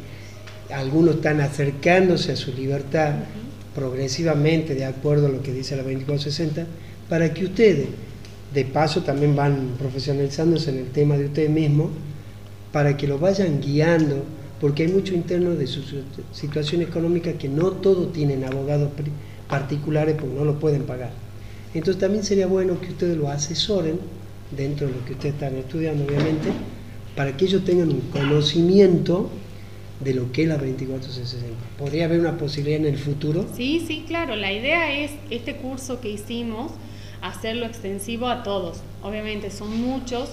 algunos 0.73 1.17
están 1.17 1.41
acercándose 1.41 2.31
a 2.31 2.37
su 2.37 2.53
libertad, 2.53 3.17
progresivamente 3.75 4.75
de 4.75 4.85
acuerdo 4.85 5.27
a 5.27 5.31
lo 5.31 5.43
que 5.43 5.53
dice 5.53 5.77
la 5.77 5.83
2460, 5.83 6.67
para 7.09 7.33
que 7.33 7.45
ustedes, 7.45 7.89
de 8.55 8.65
paso 8.65 9.03
también 9.03 9.37
van 9.37 9.75
profesionalizándose 9.79 10.71
en 10.71 10.79
el 10.79 10.91
tema 10.91 11.17
de 11.17 11.27
ustedes 11.27 11.51
mismos, 11.51 11.91
para 12.73 12.97
que 12.97 13.07
lo 13.07 13.19
vayan 13.19 13.61
guiando, 13.61 14.25
porque 14.61 14.85
hay 14.85 14.93
muchos 14.93 15.15
internos 15.15 15.59
de 15.59 15.67
su 15.67 15.83
situación 16.33 16.83
económica 16.83 17.33
que 17.33 17.49
no 17.49 17.73
todos 17.73 18.13
tienen 18.13 18.45
abogados 18.45 18.91
particulares 19.49 20.17
porque 20.19 20.35
no 20.35 20.45
lo 20.45 20.59
pueden 20.59 20.83
pagar. 20.83 21.13
Entonces 21.73 22.01
también 22.01 22.25
sería 22.25 22.47
bueno 22.47 22.81
que 22.81 22.89
ustedes 22.89 23.17
lo 23.17 23.29
asesoren 23.29 23.99
dentro 24.57 24.87
de 24.87 24.93
lo 24.95 25.05
que 25.05 25.13
ustedes 25.13 25.35
están 25.35 25.57
estudiando, 25.57 26.05
obviamente, 26.05 26.51
para 27.17 27.37
que 27.37 27.45
ellos 27.45 27.65
tengan 27.65 27.89
un 27.89 28.01
conocimiento 28.13 29.31
de 30.01 30.15
lo 30.15 30.33
que 30.33 30.43
es 30.43 30.49
la 30.49 30.57
2460. 30.57 31.49
¿Podría 31.79 32.07
haber 32.07 32.21
una 32.21 32.39
posibilidad 32.39 32.81
en 32.81 32.87
el 32.87 32.99
futuro? 32.99 33.47
Sí, 33.55 33.85
sí, 33.87 34.05
claro. 34.07 34.35
La 34.37 34.53
idea 34.53 34.99
es 34.99 35.13
este 35.31 35.57
curso 35.57 36.01
que 36.01 36.11
hicimos, 36.11 36.73
hacerlo 37.23 37.67
extensivo 37.67 38.29
a 38.29 38.43
todos. 38.43 38.79
Obviamente 39.03 39.51
son 39.51 39.81
muchos 39.81 40.31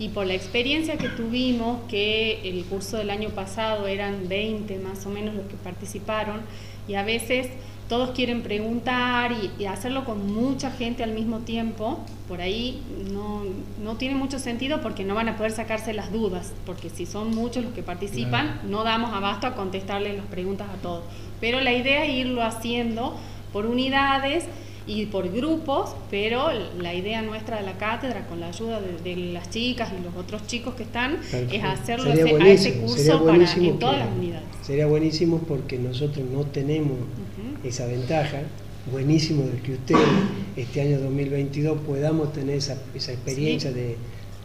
y 0.00 0.08
por 0.08 0.26
la 0.26 0.34
experiencia 0.34 0.96
que 0.96 1.10
tuvimos, 1.10 1.82
que 1.88 2.40
el 2.48 2.64
curso 2.64 2.96
del 2.96 3.10
año 3.10 3.28
pasado 3.28 3.86
eran 3.86 4.28
20 4.28 4.78
más 4.78 5.04
o 5.04 5.10
menos 5.10 5.34
los 5.34 5.44
que 5.46 5.56
participaron 5.56 6.40
y 6.88 6.94
a 6.94 7.04
veces 7.04 7.48
todos 7.86 8.12
quieren 8.12 8.42
preguntar 8.42 9.32
y, 9.58 9.66
hacerlo 9.66 10.04
con 10.04 10.32
mucha 10.32 10.70
gente 10.70 11.02
al 11.02 11.12
mismo 11.12 11.40
tiempo, 11.40 11.98
por 12.28 12.40
ahí 12.40 12.80
no, 13.12 13.42
no, 13.82 13.96
tiene 13.96 14.14
mucho 14.14 14.38
sentido 14.38 14.80
porque 14.80 15.04
no 15.04 15.14
van 15.14 15.28
a 15.28 15.36
poder 15.36 15.52
sacarse 15.52 15.92
las 15.92 16.12
dudas, 16.12 16.52
porque 16.64 16.88
si 16.88 17.04
son 17.04 17.34
muchos 17.34 17.64
los 17.64 17.74
que 17.74 17.82
participan, 17.82 18.60
no 18.70 18.84
damos 18.84 19.12
abasto 19.12 19.48
a 19.48 19.54
contestarles 19.54 20.16
las 20.16 20.26
preguntas 20.26 20.68
a 20.70 20.80
todos. 20.80 21.02
Pero 21.40 21.60
la 21.60 21.72
idea 21.72 22.04
es 22.04 22.14
irlo 22.14 22.42
haciendo 22.42 23.16
por 23.52 23.66
unidades 23.66 24.44
y 24.90 25.06
por 25.06 25.30
grupos, 25.30 25.94
pero 26.10 26.48
la 26.80 26.92
idea 26.92 27.22
nuestra 27.22 27.58
de 27.58 27.62
la 27.62 27.78
cátedra, 27.78 28.26
con 28.26 28.40
la 28.40 28.48
ayuda 28.48 28.80
de, 28.80 29.16
las 29.16 29.48
chicas 29.48 29.90
y 29.96 30.02
los 30.02 30.16
otros 30.16 30.46
chicos 30.48 30.74
que 30.74 30.82
están, 30.82 31.18
es 31.32 31.62
hacerlo 31.62 32.10
a 32.10 32.48
ese 32.48 32.74
curso 32.80 33.24
para, 33.24 33.52
en 33.52 33.78
todas 33.78 33.98
las 33.98 34.08
unidades. 34.16 34.48
Sería 34.62 34.86
buenísimo 34.86 35.38
porque 35.38 35.78
nosotros 35.78 36.26
no 36.28 36.42
tenemos 36.44 36.98
esa 37.62 37.86
ventaja. 37.86 38.42
Buenísimo 38.90 39.44
de 39.44 39.60
que 39.60 39.72
ustedes 39.74 40.00
este 40.56 40.80
año 40.80 40.98
2022 41.00 41.78
podamos 41.86 42.32
tener 42.32 42.56
esa, 42.56 42.76
esa 42.94 43.12
experiencia 43.12 43.70
de, 43.70 43.96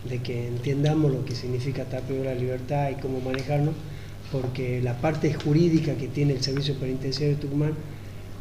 de, 0.08 0.20
que 0.20 0.48
entendamos 0.48 1.12
lo 1.12 1.25
que 1.25 1.34
significa 1.34 1.84
estar 1.84 2.02
peor 2.02 2.25
la 2.25 2.36
libertad 2.36 2.92
y 2.92 3.02
cómo 3.02 3.20
manejarnos, 3.22 3.74
porque 4.32 4.82
la 4.82 4.98
parte 5.02 5.34
jurídica 5.34 5.96
que 5.96 6.08
tiene 6.08 6.34
el 6.34 6.44
Servicio 6.44 6.75
Penitenciario 6.75 7.36
de 7.36 7.42
Tucumán 7.42 7.74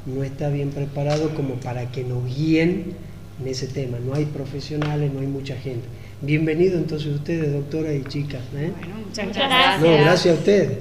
no 0.06 0.22
está 0.22 0.48
bien 0.48 0.70
preparado 0.70 1.30
como 1.30 1.54
para 1.54 1.90
que 1.90 2.04
nos 2.04 2.24
guíen 2.26 2.94
en 3.40 3.48
ese 3.48 3.66
tema. 3.66 3.98
No 4.04 4.14
hay 4.14 4.26
profesionales, 4.26 5.12
no 5.12 5.20
hay 5.20 5.26
mucha 5.26 5.56
gente. 5.56 5.86
Bienvenido 6.20 6.78
entonces 6.78 7.08
ustedes, 7.08 7.52
doctora 7.52 7.92
y 7.92 8.04
chicas. 8.04 8.42
¿eh? 8.54 8.72
Bueno, 8.78 8.96
muchas 9.06 9.28
gracias. 9.28 9.80
No, 9.80 9.92
gracias 9.92 10.36
a 10.36 10.38
ustedes. 10.38 10.78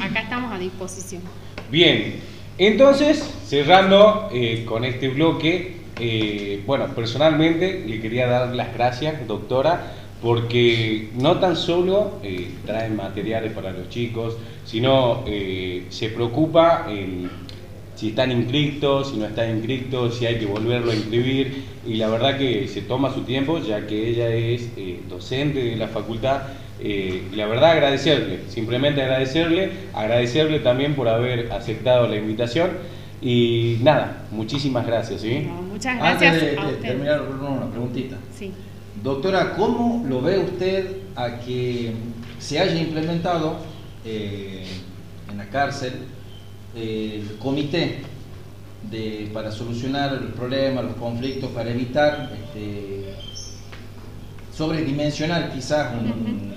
Acá 0.00 0.20
estamos 0.20 0.52
a 0.52 0.58
disposición. 0.58 1.22
Bien, 1.70 2.14
entonces, 2.58 3.24
cerrando 3.46 4.28
eh, 4.32 4.64
con 4.66 4.84
este 4.84 5.08
bloque, 5.08 5.76
eh, 5.98 6.62
bueno, 6.66 6.88
personalmente 6.94 7.84
le 7.86 8.00
quería 8.00 8.26
dar 8.26 8.54
las 8.54 8.74
gracias, 8.74 9.26
doctora, 9.26 9.94
porque 10.20 11.08
no 11.14 11.38
tan 11.38 11.56
solo 11.56 12.18
eh, 12.22 12.50
traen 12.66 12.96
materiales 12.96 13.52
para 13.52 13.72
los 13.72 13.88
chicos, 13.88 14.36
sino 14.66 15.24
se 15.24 16.08
preocupa 16.10 16.86
en 16.90 17.30
si 18.00 18.08
están 18.08 18.32
inscritos, 18.32 19.10
si 19.10 19.18
no 19.18 19.26
están 19.26 19.50
inscritos, 19.50 20.16
si 20.16 20.24
hay 20.24 20.38
que 20.38 20.46
volverlo 20.46 20.90
a 20.90 20.94
inscribir, 20.94 21.64
y 21.86 21.96
la 21.96 22.08
verdad 22.08 22.38
que 22.38 22.66
se 22.66 22.80
toma 22.80 23.12
su 23.12 23.24
tiempo, 23.24 23.58
ya 23.58 23.86
que 23.86 24.08
ella 24.08 24.30
es 24.30 24.70
docente 25.06 25.62
de 25.62 25.76
la 25.76 25.88
facultad 25.88 26.40
eh, 26.82 27.28
la 27.34 27.46
verdad 27.46 27.72
agradecerle, 27.72 28.40
simplemente 28.48 29.02
agradecerle, 29.02 29.70
agradecerle 29.92 30.60
también 30.60 30.94
por 30.94 31.08
haber 31.08 31.52
aceptado 31.52 32.08
la 32.08 32.16
invitación 32.16 32.70
y 33.20 33.76
nada, 33.82 34.24
muchísimas 34.30 34.86
gracias. 34.86 35.20
¿sí? 35.20 35.46
muchas 35.70 35.98
gracias. 35.98 36.32
Antes 36.32 36.56
de, 36.56 36.76
terminar, 36.80 37.20
una 37.22 37.70
preguntita. 37.70 38.16
Sí. 38.34 38.52
Doctora, 39.02 39.56
¿cómo 39.56 40.06
lo 40.08 40.22
ve 40.22 40.38
usted 40.38 40.86
a 41.16 41.38
que 41.40 41.92
se 42.38 42.58
haya 42.58 42.80
implementado 42.80 43.58
eh, 44.06 44.64
en 45.30 45.36
la 45.36 45.44
cárcel 45.50 45.92
el 46.74 47.36
comité 47.38 47.98
de, 48.90 49.30
para 49.32 49.50
solucionar 49.50 50.14
el 50.14 50.28
problema, 50.28 50.82
los 50.82 50.94
conflictos, 50.94 51.50
para 51.50 51.70
evitar 51.70 52.30
este, 52.32 53.14
sobredimensionar 54.52 55.52
quizás 55.52 55.94
un, 55.94 56.50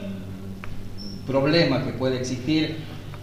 problema 1.26 1.86
que 1.86 1.94
puede 1.94 2.18
existir 2.18 2.76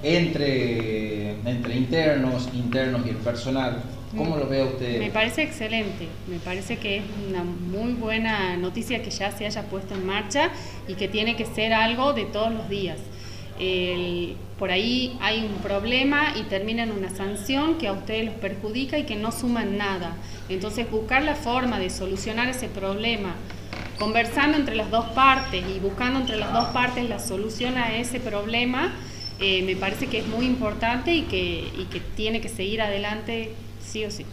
entre, 0.03 1.33
entre 1.45 1.77
internos, 1.77 2.49
internos 2.55 3.03
y 3.07 3.11
el 3.11 3.17
personal. 3.17 3.83
¿Cómo 4.17 4.39
lo 4.39 4.49
ve 4.49 4.65
usted? 4.65 4.99
Me 4.99 5.11
parece 5.11 5.43
excelente, 5.43 6.09
me 6.27 6.39
parece 6.39 6.79
que 6.79 6.97
es 6.97 7.05
una 7.29 7.45
muy 7.45 7.93
buena 7.93 8.57
noticia 8.57 9.03
que 9.03 9.11
ya 9.11 9.31
se 9.31 9.47
haya 9.47 9.63
puesto 9.65 9.95
en 9.95 10.07
marcha 10.07 10.49
y 10.89 10.95
que 10.95 11.09
tiene 11.09 11.37
que 11.37 11.45
ser 11.45 11.75
algo 11.75 12.15
de 12.15 12.25
todos 12.25 12.53
los 12.53 12.69
días. 12.71 12.97
Por 14.59 14.71
ahí 14.71 15.17
hay 15.21 15.45
un 15.45 15.62
problema 15.62 16.35
y 16.37 16.45
termina 16.45 16.83
en 16.83 16.93
una 16.93 17.11
sanción 17.11 17.76
que 17.76 17.88
a 17.88 17.93
ustedes 17.93 18.26
los 18.26 18.35
perjudica 18.35 18.99
y 18.99 19.05
que 19.05 19.17
no 19.17 19.33
suman 19.33 19.76
nada. 19.76 20.17
Entonces 20.49 20.90
buscar 20.90 21.23
la 21.23 21.35
forma 21.35 21.79
de 21.79 21.90
solucionar 21.90 22.49
ese 22.49 22.69
problema 22.69 23.35
conversando 24.00 24.57
entre 24.57 24.75
las 24.75 24.90
dos 24.90 25.05
partes 25.11 25.62
y 25.69 25.79
buscando 25.79 26.19
entre 26.19 26.38
las 26.38 26.52
dos 26.55 26.69
partes 26.69 27.07
la 27.09 27.19
solución 27.19 27.76
a 27.76 27.95
ese 27.97 28.19
problema, 28.19 28.95
eh, 29.38 29.62
me 29.62 29.76
parece 29.76 30.07
que 30.07 30.21
es 30.21 30.26
muy 30.26 30.47
importante 30.47 31.14
y 31.14 31.23
que, 31.23 31.69
tiene 32.17 32.40
que 32.40 32.49
seguir 32.49 32.81
adelante 32.81 33.52
sí 33.81 34.05
o 34.07 34.11
sí. 34.11 34.25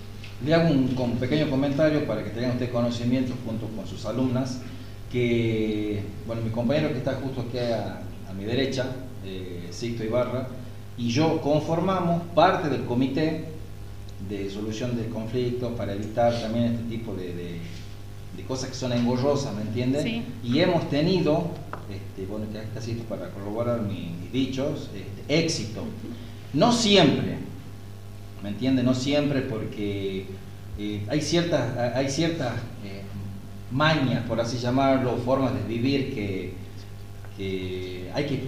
Le 0.45 0.53
hago 0.53 0.69
un, 0.69 1.17
pequeño 1.19 1.49
comentario 1.49 2.07
para 2.07 2.23
que 2.23 2.29
tengan 2.29 2.51
ustedes 2.51 2.71
conocimiento 2.71 3.33
junto 3.45 3.67
con 3.67 3.85
sus 3.85 4.05
alumnas, 4.05 4.61
que, 5.11 6.01
bueno, 6.25 6.41
mi 6.41 6.49
compañero 6.49 6.89
que 6.89 6.99
está 6.99 7.13
justo 7.13 7.41
aquí 7.41 7.57
a, 7.57 8.01
mi 8.37 8.45
derecha, 8.45 8.85
eh, 9.27 9.67
Sixto 9.71 10.03
Ibarra, 10.03 10.47
y 10.97 11.09
yo 11.09 11.41
conformamos 11.41 12.23
parte 12.33 12.69
del 12.69 12.85
comité 12.85 13.45
de 14.29 14.49
solución 14.49 14.97
de 14.97 15.07
conflictos, 15.09 15.73
para 15.73 15.93
evitar 15.93 16.33
también 16.41 16.65
este 16.73 16.83
tipo 16.97 17.13
de, 17.13 17.33
de- 17.33 17.59
de 18.35 18.43
cosas 18.43 18.69
que 18.69 18.75
son 18.75 18.93
engorrosas, 18.93 19.53
¿me 19.55 19.61
entiendes? 19.61 20.03
Sí. 20.03 20.21
Y 20.43 20.59
hemos 20.59 20.87
tenido, 20.89 21.47
este, 21.91 22.25
bueno, 22.29 22.45
que 22.51 22.59
casi 22.73 22.93
para 22.93 23.29
corroborar 23.31 23.81
mi- 23.81 24.11
mis 24.21 24.31
dichos, 24.31 24.89
este, 24.95 25.39
éxito. 25.45 25.83
No 26.53 26.71
siempre, 26.71 27.37
¿me 28.43 28.49
entiende? 28.49 28.83
No 28.83 28.93
siempre 28.93 29.41
porque 29.41 30.25
eh, 30.79 31.03
hay 31.09 31.21
ciertas, 31.21 31.77
hay 31.95 32.09
ciertas 32.09 32.53
eh, 32.85 33.01
mañas, 33.71 34.23
por 34.27 34.39
así 34.39 34.57
llamarlo, 34.59 35.17
formas 35.17 35.53
de 35.53 35.63
vivir 35.67 36.13
que, 36.13 36.53
que 37.37 38.09
hay 38.13 38.25
que 38.25 38.43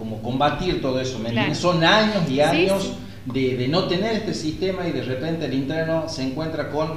como 0.00 0.20
combatir 0.22 0.80
todo 0.82 0.98
eso, 1.00 1.20
¿me 1.20 1.30
Claro. 1.30 1.54
Son 1.54 1.84
años 1.84 2.28
y 2.28 2.40
años 2.40 2.82
sí. 2.82 2.96
De, 3.26 3.54
de 3.56 3.68
no 3.68 3.84
tener 3.84 4.14
este 4.14 4.32
sistema 4.32 4.88
y 4.88 4.92
de 4.92 5.02
repente 5.02 5.44
el 5.44 5.52
interno 5.54 6.08
se 6.08 6.22
encuentra 6.22 6.70
con 6.70 6.88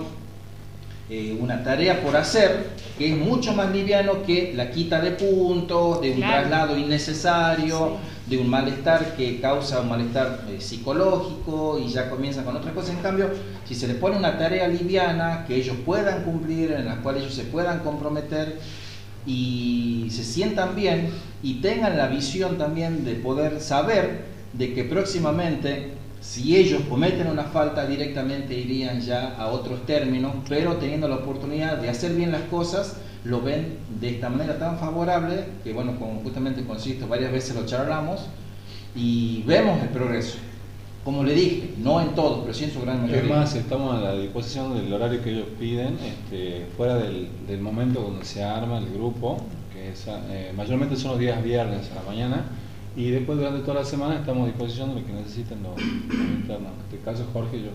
eh, 1.09 1.37
una 1.39 1.61
tarea 1.63 2.01
por 2.01 2.15
hacer 2.15 2.69
que 2.97 3.11
es 3.11 3.17
mucho 3.17 3.51
más 3.53 3.69
liviano 3.71 4.23
que 4.25 4.53
la 4.55 4.71
quita 4.71 5.01
de 5.01 5.11
puntos, 5.11 5.99
de 6.01 6.11
un 6.11 6.17
Claro. 6.17 6.47
traslado 6.47 6.77
innecesario, 6.77 7.97
de 8.25 8.37
un 8.37 8.49
malestar 8.49 9.15
que 9.17 9.41
causa 9.41 9.81
un 9.81 9.89
malestar 9.89 10.45
eh, 10.49 10.61
psicológico 10.61 11.77
y 11.85 11.89
ya 11.89 12.09
comienza 12.09 12.43
con 12.45 12.55
otras 12.55 12.73
cosas. 12.73 12.91
En 12.95 13.01
cambio, 13.01 13.29
si 13.67 13.75
se 13.75 13.87
les 13.87 13.97
pone 13.97 14.15
una 14.17 14.37
tarea 14.37 14.67
liviana 14.69 15.43
que 15.45 15.55
ellos 15.57 15.75
puedan 15.85 16.23
cumplir, 16.23 16.71
en 16.71 16.85
la 16.85 16.95
cual 17.01 17.17
ellos 17.17 17.33
se 17.33 17.43
puedan 17.43 17.79
comprometer 17.79 18.57
y 19.25 20.07
se 20.11 20.23
sientan 20.23 20.75
bien 20.75 21.09
y 21.41 21.55
tengan 21.55 21.97
la 21.97 22.07
visión 22.07 22.57
también 22.57 23.05
de 23.05 23.15
poder 23.15 23.61
saber 23.61 24.25
de 24.53 24.73
que 24.73 24.83
próximamente 24.83 25.93
si 26.21 26.55
ellos 26.55 26.81
cometen 26.89 27.27
una 27.27 27.43
falta 27.43 27.85
directamente 27.85 28.57
irían 28.57 29.01
ya 29.01 29.35
a 29.35 29.47
otros 29.47 29.85
términos, 29.85 30.33
pero 30.47 30.77
teniendo 30.77 31.09
la 31.09 31.15
oportunidad 31.15 31.77
de 31.77 31.89
hacer 31.89 32.13
bien 32.13 32.31
las 32.31 32.43
cosas, 32.43 32.95
lo 33.25 33.41
ven 33.41 33.77
de 33.99 34.09
esta 34.09 34.29
manera 34.29 34.57
tan 34.57 34.79
favorable, 34.79 35.43
que 35.63 35.73
bueno, 35.73 35.99
como 35.99 36.21
justamente 36.21 36.63
consisto, 36.63 37.07
varias 37.07 37.31
veces 37.31 37.55
lo 37.55 37.65
charlamos, 37.65 38.21
y 38.95 39.43
vemos 39.43 39.81
el 39.81 39.89
progreso. 39.89 40.37
Como 41.03 41.23
le 41.23 41.33
dije, 41.33 41.73
no 41.79 41.99
en 41.99 42.15
todo, 42.15 42.41
pero 42.41 42.53
sí 42.53 42.63
en 42.63 42.71
su 42.71 42.81
gran 42.81 43.01
mayoría. 43.01 43.23
Es 43.23 43.29
más, 43.29 43.55
estamos 43.55 43.95
a 43.95 43.99
la 43.99 44.15
disposición 44.15 44.73
del 44.73 44.91
horario 44.93 45.21
que 45.21 45.31
ellos 45.31 45.47
piden, 45.59 45.97
este, 45.99 46.65
fuera 46.77 46.95
del, 46.95 47.27
del 47.45 47.59
momento 47.59 48.01
donde 48.01 48.23
se 48.23 48.41
arma 48.43 48.77
el 48.77 48.89
grupo, 48.93 49.37
que 49.73 49.89
es, 49.89 50.05
eh, 50.07 50.53
mayormente 50.55 50.95
son 50.95 51.11
los 51.11 51.19
días 51.19 51.43
viernes 51.43 51.91
a 51.91 51.95
la 51.95 52.03
mañana, 52.03 52.45
y 52.95 53.09
después 53.09 53.37
durante 53.37 53.61
toda 53.61 53.81
la 53.81 53.85
semana 53.85 54.15
estamos 54.15 54.43
a 54.43 54.45
disposición 54.47 54.93
de 54.95 55.01
lo 55.01 55.05
que 55.05 55.13
necesiten 55.13 55.61
los, 55.63 55.75
los 55.75 56.25
internos. 56.27 56.71
En 56.71 56.83
este 56.85 56.99
caso 57.03 57.25
Jorge 57.33 57.57
y 57.57 57.63
yo. 57.63 57.71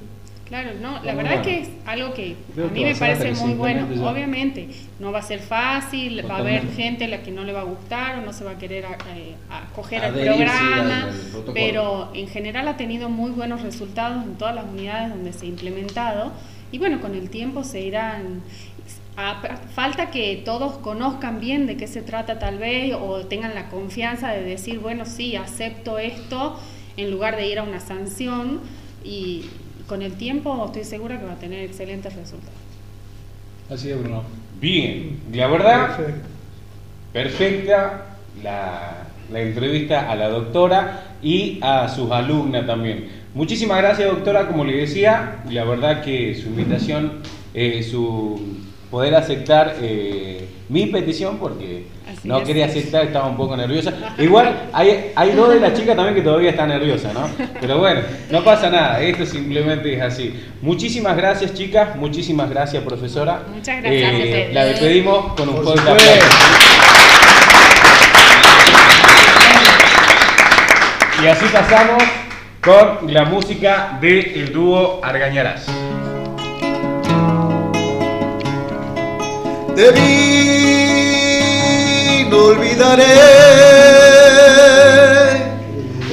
Claro, 0.48 0.70
no, 0.80 1.02
la 1.04 1.14
verdad 1.14 1.34
es 1.34 1.40
que 1.46 1.60
es 1.60 1.68
algo 1.84 2.14
que 2.14 2.34
a 2.56 2.72
mí 2.72 2.80
me 2.84 2.94
parece 2.94 3.24
muy 3.44 3.52
bueno. 3.54 3.86
ya. 4.00 4.10
Obviamente, 4.10 4.68
no 4.98 5.12
va 5.12 5.18
a 5.18 5.22
ser 5.22 5.40
fácil, 5.40 6.24
va 6.28 6.36
a 6.36 6.38
haber 6.38 6.62
gente 6.74 7.04
a 7.04 7.08
la 7.08 7.22
que 7.22 7.30
no 7.30 7.44
le 7.44 7.52
va 7.52 7.60
a 7.60 7.64
gustar 7.64 8.18
o 8.18 8.22
no 8.22 8.32
se 8.32 8.44
va 8.44 8.52
a 8.52 8.58
querer 8.58 8.84
eh, 9.14 9.34
acoger 9.50 10.02
al 10.04 10.14
programa, 10.46 11.02
al- 11.04 11.10
pero 11.54 12.10
en 12.14 12.28
general 12.28 12.66
ha 12.68 12.76
tenido 12.78 13.10
muy 13.10 13.30
buenos 13.30 13.60
resultados 13.62 14.24
en 14.24 14.36
todas 14.36 14.54
las 14.54 14.64
unidades 14.64 15.10
donde 15.10 15.34
se 15.34 15.44
ha 15.44 15.48
implementado 15.50 16.32
y 16.72 16.78
bueno, 16.78 17.00
con 17.00 17.14
el 17.14 17.28
tiempo 17.28 17.62
se 17.62 17.82
irán... 17.82 18.40
a- 19.18 19.42
falta 19.74 20.10
que 20.10 20.40
todos 20.44 20.78
conozcan 20.78 21.40
bien 21.40 21.66
de 21.66 21.76
qué 21.76 21.86
se 21.86 22.00
trata 22.02 22.38
tal 22.38 22.56
vez 22.58 22.94
o 22.94 23.18
tengan 23.26 23.54
la 23.54 23.68
confianza 23.68 24.30
de 24.30 24.42
decir, 24.44 24.78
bueno, 24.78 25.04
sí, 25.04 25.36
acepto 25.36 25.98
esto 25.98 26.58
en 26.96 27.10
lugar 27.10 27.36
de 27.36 27.48
ir 27.48 27.58
a 27.58 27.64
una 27.64 27.80
sanción 27.80 28.60
y 29.04 29.44
con 29.88 30.02
el 30.02 30.12
tiempo 30.12 30.64
estoy 30.66 30.84
segura 30.84 31.18
que 31.18 31.24
va 31.26 31.32
a 31.32 31.38
tener 31.38 31.60
excelentes 31.64 32.14
resultados. 32.14 32.54
Así 33.70 33.90
es, 33.90 33.98
Bruno. 33.98 34.22
Bien, 34.60 35.18
la 35.32 35.46
verdad, 35.48 35.96
Perfecto. 35.96 36.28
perfecta 37.12 38.06
la, 38.42 39.06
la 39.32 39.40
entrevista 39.40 40.10
a 40.10 40.14
la 40.14 40.28
doctora 40.28 41.02
y 41.22 41.58
a 41.62 41.88
sus 41.88 42.10
alumnas 42.10 42.66
también. 42.66 43.08
Muchísimas 43.34 43.78
gracias, 43.78 44.08
doctora. 44.10 44.46
Como 44.46 44.64
le 44.64 44.76
decía, 44.76 45.42
la 45.50 45.64
verdad 45.64 46.02
que 46.02 46.34
su 46.34 46.48
invitación, 46.48 47.20
eh, 47.54 47.82
su 47.82 48.58
poder 48.90 49.14
aceptar 49.14 49.76
eh, 49.80 50.47
mi 50.68 50.86
petición, 50.86 51.38
porque 51.38 51.86
Así 52.10 52.28
no 52.28 52.38
es. 52.38 52.46
quería 52.46 52.66
aceptar, 52.66 53.04
estaba 53.06 53.26
un 53.26 53.36
poco 53.36 53.56
nerviosa. 53.56 53.92
Igual 54.18 54.68
hay, 54.72 55.12
hay 55.16 55.30
dos 55.32 55.48
de 55.50 55.60
las 55.60 55.72
chicas 55.74 55.96
también 55.96 56.14
que 56.14 56.22
todavía 56.22 56.50
están 56.50 56.68
nerviosas, 56.68 57.14
¿no? 57.14 57.28
Pero 57.60 57.78
bueno, 57.78 58.00
no 58.30 58.44
pasa 58.44 58.68
nada, 58.70 59.00
esto 59.00 59.24
simplemente 59.24 59.94
es 59.94 60.02
así. 60.02 60.34
Muchísimas 60.60 61.16
gracias, 61.16 61.54
chicas, 61.54 61.96
muchísimas 61.96 62.50
gracias, 62.50 62.82
profesora. 62.82 63.42
Eh, 63.46 63.50
Muchas 63.54 63.82
gracias 63.82 64.10
a 64.12 64.16
ustedes. 64.16 64.54
La 64.54 64.64
despedimos 64.66 65.32
con 65.34 65.48
un 65.48 65.54
fuerte 65.64 65.80
supuesto. 65.80 66.24
aplauso. 66.26 67.38
Y 71.22 71.26
así 71.26 71.46
pasamos 71.52 72.02
con 72.62 73.12
la 73.12 73.24
música 73.24 73.98
del 74.00 74.52
dúo 74.52 75.00
Argañarás. 75.02 75.66
De 79.74 79.92
mí 79.92 80.57
no 80.57 80.57
olvidaré 82.38 83.04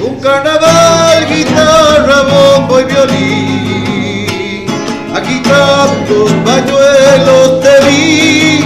un 0.00 0.20
carnaval, 0.20 1.26
guitarra, 1.28 2.22
bombo 2.22 2.80
y 2.80 2.84
violín. 2.84 4.66
Aquí 5.14 5.40
tantos 5.40 6.32
pañuelos 6.44 7.60
te 7.62 7.86
vi, 7.86 8.64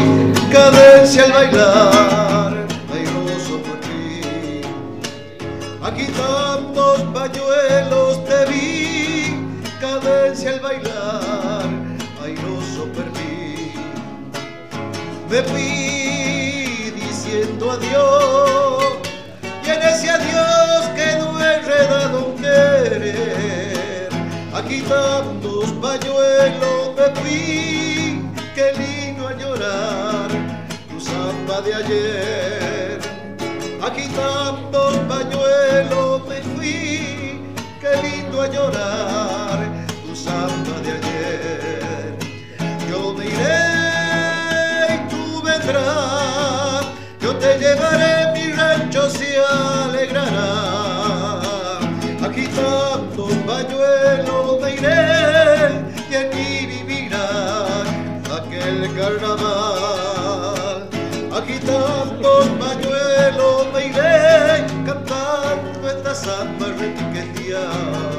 cadencia 0.50 1.24
al 1.24 1.32
bailar, 1.32 2.66
airoso 2.92 3.58
por 3.62 3.78
ti. 3.80 4.62
Aquí 5.82 6.06
tantos 6.06 7.02
pañuelos 7.14 8.24
te 8.24 8.44
vi, 8.50 9.36
cadencia 9.80 10.50
al 10.50 10.60
bailar, 10.60 11.68
airoso 12.24 12.84
perfil. 12.92 13.72
Me 15.30 15.42
fui 15.42 15.89
diciendo 17.70 17.72
adiós, 17.72 18.98
y 19.64 19.70
en 19.70 19.82
ese 19.82 20.10
adiós 20.10 20.88
quedó 20.94 21.38
enredado 21.40 22.26
un 22.26 22.36
querer. 22.36 24.08
Aquí 24.54 24.82
tantos 24.82 25.70
pañuelos 25.80 26.94
me 26.96 27.06
fui, 27.20 28.22
qué 28.54 28.72
lindo 28.78 29.28
a 29.28 29.32
llorar, 29.34 30.28
tu 30.88 31.00
samba 31.00 31.60
de 31.62 31.74
ayer. 31.74 33.00
Aquí 33.82 34.08
tantos 34.08 34.96
pañuelos 35.08 36.26
me 36.28 36.40
fui, 36.54 37.40
qué 37.80 37.92
lindo 38.02 38.42
a 38.42 38.46
llorar 38.48 39.58
tu 40.06 40.14
samba 40.16 40.80
de 40.82 40.90
ayer. 40.92 42.16
Yo 42.88 43.14
me 43.14 43.24
iré 43.26 44.94
y 44.94 44.98
tú 45.08 45.42
vendrás, 45.42 46.29
te 47.40 47.58
llevaré, 47.58 48.32
mi 48.34 48.52
rancho 48.52 49.08
se 49.10 49.38
alegrará. 49.38 50.48
Aquí 52.22 52.46
tantos 52.48 53.32
pañuelos 53.46 54.60
me 54.60 54.74
iré 54.74 55.82
y 56.10 56.14
aquí 56.14 56.66
vivirá 56.66 57.26
aquel 58.38 58.94
carnaval. 58.94 60.88
Aquí 61.38 61.58
tantos 61.60 62.46
pañuelos 62.60 63.72
me 63.72 63.86
iré 63.86 64.66
cantando 64.86 65.88
esta 65.88 66.14
samba 66.14 66.66
repiqueteadita. 66.78 68.09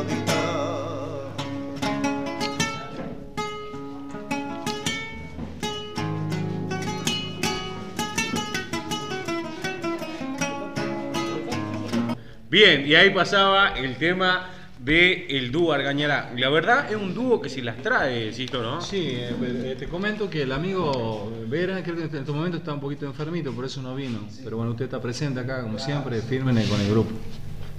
Bien, 12.52 12.86
y 12.86 12.96
ahí 12.96 13.12
pasaba 13.12 13.76
el 13.78 13.96
tema 13.96 14.50
del 14.78 15.26
el 15.30 15.54
dúo 15.54 15.72
Argañará. 15.72 16.34
La 16.36 16.50
verdad 16.50 16.92
es 16.92 16.98
un 16.98 17.14
dúo 17.14 17.42
que 17.42 17.48
se 17.48 17.62
las 17.62 17.78
trae, 17.78 18.34
Sisto, 18.34 18.62
¿no? 18.62 18.82
Sí, 18.82 19.08
eh, 19.12 19.32
eh, 19.42 19.76
te 19.80 19.88
comento 19.88 20.30
que 20.30 20.42
el 20.42 20.52
amigo 20.52 21.32
Vera 21.48 21.82
creo 21.82 21.96
que 21.96 22.02
en 22.02 22.14
este 22.14 22.32
momento 22.34 22.58
está 22.58 22.74
un 22.74 22.82
poquito 22.82 23.06
enfermito, 23.06 23.54
por 23.54 23.64
eso 23.64 23.82
no 23.82 23.96
vino. 23.96 24.28
Pero 24.44 24.58
bueno, 24.58 24.72
usted 24.72 24.84
está 24.84 25.02
presente 25.02 25.40
acá, 25.40 25.62
como 25.62 25.80
siempre, 25.80 26.22
firme 26.22 26.66
con 26.66 26.82
el 26.82 26.90
grupo. 26.90 27.12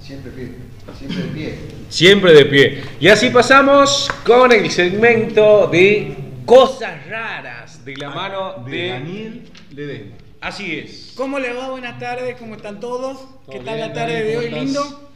Siempre 0.01 0.31
firme, 0.31 0.55
siempre 0.97 1.23
de 1.23 1.29
pie. 1.29 1.55
Siempre 1.89 2.33
de 2.33 2.45
pie. 2.45 2.83
Y 2.99 3.09
así 3.09 3.29
pasamos 3.29 4.09
con 4.25 4.51
el 4.51 4.71
segmento 4.71 5.67
de 5.71 6.17
cosas 6.47 7.07
raras 7.07 7.85
de 7.85 7.95
la 7.95 8.09
mano 8.09 8.63
de... 8.65 8.87
Daniel 8.87 9.41
Ledesma. 9.69 10.22
Así 10.43 10.75
es. 10.77 11.13
¿Cómo 11.15 11.39
le 11.39 11.53
va? 11.53 11.69
Buenas 11.69 11.97
tardes, 11.99 12.35
¿cómo 12.37 12.55
están 12.55 12.81
todos? 12.81 13.17
¿Qué 13.49 13.53
Todo 13.59 13.63
tal 13.65 13.75
bien, 13.75 13.87
la 13.87 13.93
tarde 13.93 14.23
de 14.23 14.33
¿cómo 14.33 14.39
hoy, 14.39 14.45
estás? 14.47 14.63
lindo? 14.63 15.09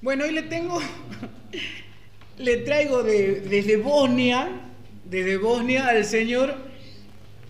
Bueno, 0.00 0.24
hoy 0.24 0.32
le 0.32 0.42
tengo 0.42 0.80
le 2.38 2.56
traigo 2.58 3.02
de- 3.02 3.40
desde 3.42 3.76
Bosnia, 3.76 4.48
desde 5.04 5.36
Bosnia 5.36 5.86
al 5.88 6.02
señor 6.06 6.54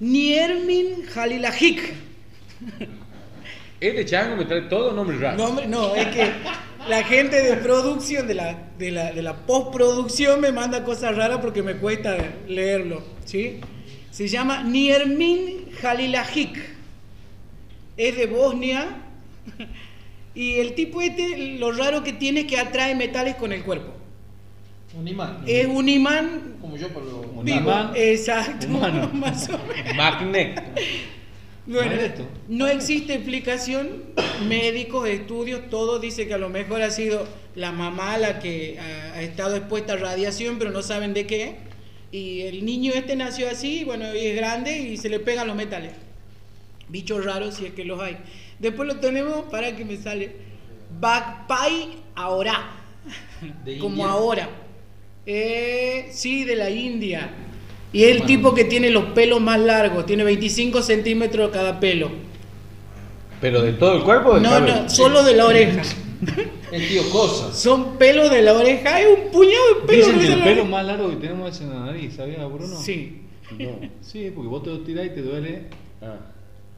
Niermin 0.01 1.05
Halilahik. 1.15 1.81
Este 3.81 4.05
chango 4.05 4.37
me 4.37 4.45
trae 4.45 4.63
todo 4.63 4.93
nombre 4.93 5.17
raro. 5.17 5.39
No, 5.39 5.67
no, 5.67 5.95
es 5.95 6.09
que 6.09 6.31
la 6.87 7.03
gente 7.03 7.43
de 7.43 7.57
producción, 7.57 8.27
de 8.27 8.35
la, 8.35 8.69
de 8.77 8.91
la, 8.91 9.11
de 9.13 9.23
la 9.23 9.35
postproducción 9.47 10.39
me 10.39 10.53
manda 10.53 10.85
cosas 10.85 11.17
raras 11.17 11.39
porque 11.41 11.63
me 11.63 11.77
cuesta 11.77 12.19
leerlo, 12.47 13.03
¿sí? 13.25 13.59
Se 14.11 14.29
llama 14.29 14.63
Niermin 14.65 15.71
Halilahik. 15.83 16.59
Es 18.01 18.17
de 18.17 18.27
Bosnia. 18.27 18.97
Y 20.35 20.55
el 20.55 20.75
tipo 20.75 21.03
este, 21.03 21.59
lo 21.59 21.71
raro 21.73 22.03
que 22.03 22.15
tiene 22.15 22.41
es 22.41 22.47
que 22.47 22.59
atrae 22.59 22.95
metales 22.95 23.35
con 23.35 23.53
el 23.53 23.63
cuerpo. 23.63 23.93
Un 24.95 25.07
imán. 25.07 25.43
Es 25.47 25.67
un 25.67 25.89
imán 25.89 26.57
Como 26.61 26.77
yo, 26.77 26.89
pero. 26.89 27.21
Un 27.21 27.45
vivo. 27.45 27.59
imán 27.59 27.93
Exacto. 27.95 28.67
humano. 28.69 29.11
Más 29.13 29.49
o 29.51 29.59
menos. 29.59 29.95
Magneto. 29.95 30.63
Bueno, 31.67 31.91
Magneto. 31.91 32.27
no 32.49 32.67
existe 32.69 33.15
explicación, 33.15 34.05
médicos, 34.49 35.07
estudios, 35.07 35.69
todo 35.69 35.99
dice 35.99 36.27
que 36.27 36.35
a 36.35 36.39
lo 36.39 36.49
mejor 36.49 36.81
ha 36.83 36.91
sido 36.91 37.29
la 37.55 37.71
mamá 37.71 38.17
la 38.17 38.39
que 38.39 38.79
ha, 38.81 39.19
ha 39.19 39.23
estado 39.23 39.57
expuesta 39.57 39.93
a 39.93 39.97
radiación, 39.97 40.59
pero 40.59 40.71
no 40.71 40.83
saben 40.83 41.13
de 41.13 41.27
qué. 41.27 41.57
Y 42.13 42.41
el 42.43 42.65
niño 42.65 42.93
este 42.95 43.15
nació 43.15 43.49
así, 43.51 43.85
bueno, 43.85 44.13
y 44.15 44.19
es 44.27 44.37
grande 44.37 44.79
y 44.79 44.97
se 44.97 45.11
le 45.11 45.21
pegan 45.21 45.47
los 45.47 45.55
metales. 45.55 45.93
Bichos 46.91 47.25
raros 47.25 47.55
si 47.55 47.67
es 47.67 47.73
que 47.73 47.85
los 47.85 48.01
hay. 48.01 48.19
Después 48.59 48.87
lo 48.89 48.97
tenemos 48.97 49.45
para 49.51 49.75
que 49.77 49.85
me 49.85 49.97
sale. 49.97 50.33
Bagpai 51.01 51.89
ahora. 52.15 52.71
¿De 53.65 53.79
Como 53.79 53.95
India? 53.97 54.11
ahora. 54.11 54.49
Eh, 55.27 56.09
sí, 56.11 56.45
de 56.45 56.57
la 56.57 56.71
India. 56.71 57.31
Y 57.93 58.05
es 58.05 58.17
el 58.17 58.23
tipo 58.25 58.55
que 58.55 58.65
tiene 58.65 58.91
los 58.91 59.05
pelos 59.07 59.41
más 59.41 59.59
largos, 59.59 60.07
tiene 60.07 60.23
25 60.25 60.83
centímetros 60.83 61.51
cada 61.51 61.81
pelo. 61.81 62.11
¿Pero 63.41 63.63
de 63.63 63.73
todo 63.73 63.97
el 63.97 64.03
cuerpo? 64.05 64.39
No, 64.39 64.51
cabello? 64.51 64.83
no, 64.83 64.91
solo 64.91 65.23
de 65.25 65.35
la 65.35 65.47
oreja. 65.47 65.83
El 66.71 66.87
tío 66.87 67.09
Cosas. 67.11 67.59
Son 67.59 67.97
pelos 67.97 68.31
de 68.31 68.43
la 68.43 68.53
oreja, 68.55 69.01
es 69.01 69.07
un 69.09 69.31
puñado 69.33 69.75
de 69.81 69.87
pelos. 69.87 70.07
Dicen 70.07 70.21
que 70.21 70.33
el 70.35 70.43
pelo 70.43 70.65
más 70.67 70.85
largo 70.85 71.11
que 71.11 71.17
tenemos 71.17 71.51
es 71.51 71.61
en 71.63 71.71
la 71.71 71.81
nariz, 71.87 72.15
¿sabías, 72.15 72.53
Bruno? 72.53 72.77
Sí. 72.77 73.23
No. 73.59 73.71
Sí, 74.01 74.31
porque 74.35 74.49
vos 74.49 74.63
te 74.63 74.71
lo 74.71 74.81
tirás 74.81 75.07
y 75.07 75.11
te 75.11 75.23
duele. 75.23 75.63
Ah. 76.03 76.17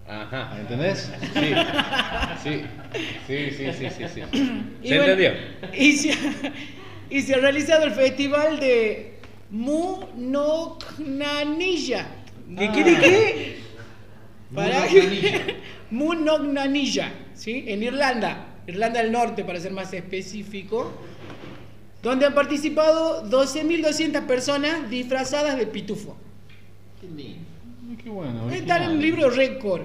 Ajá. 0.08 0.56
¿Entendés? 0.58 1.10
Sí. 1.34 1.54
Sí. 2.42 2.64
Sí, 3.28 3.50
sí, 3.52 3.72
sí, 3.72 3.88
sí, 3.96 4.04
sí. 4.12 4.20
Y 4.82 4.88
¿Se 4.88 4.96
bueno, 4.96 5.12
entendió? 5.12 5.32
Y 5.74 5.92
se, 5.92 6.12
y 7.08 7.22
se 7.22 7.34
ha 7.34 7.38
realizado 7.38 7.84
el 7.84 7.92
festival 7.92 8.58
de 8.58 9.20
Munoknanilla. 9.50 10.88
¿Qué 12.58 12.70
quiere 12.70 12.98
qué? 12.98 13.58
Para. 14.52 14.86
Munoknanilla, 15.90 17.12
¿sí? 17.34 17.64
En 17.68 17.82
Irlanda, 17.82 18.46
Irlanda 18.66 19.02
del 19.02 19.12
Norte 19.12 19.44
para 19.44 19.60
ser 19.60 19.72
más 19.72 19.92
específico, 19.92 20.90
donde 22.02 22.26
han 22.26 22.34
participado 22.34 23.24
12.200 23.30 24.26
personas 24.26 24.90
disfrazadas 24.90 25.56
de 25.58 25.66
pitufo. 25.66 26.16
Qué 27.02 27.06
lindo. 27.08 27.40
Ay, 27.90 27.96
Qué 28.02 28.08
bueno. 28.08 28.50
Está 28.50 28.76
en 28.84 28.90
el 28.92 29.00
libro 29.02 29.28
récord. 29.28 29.82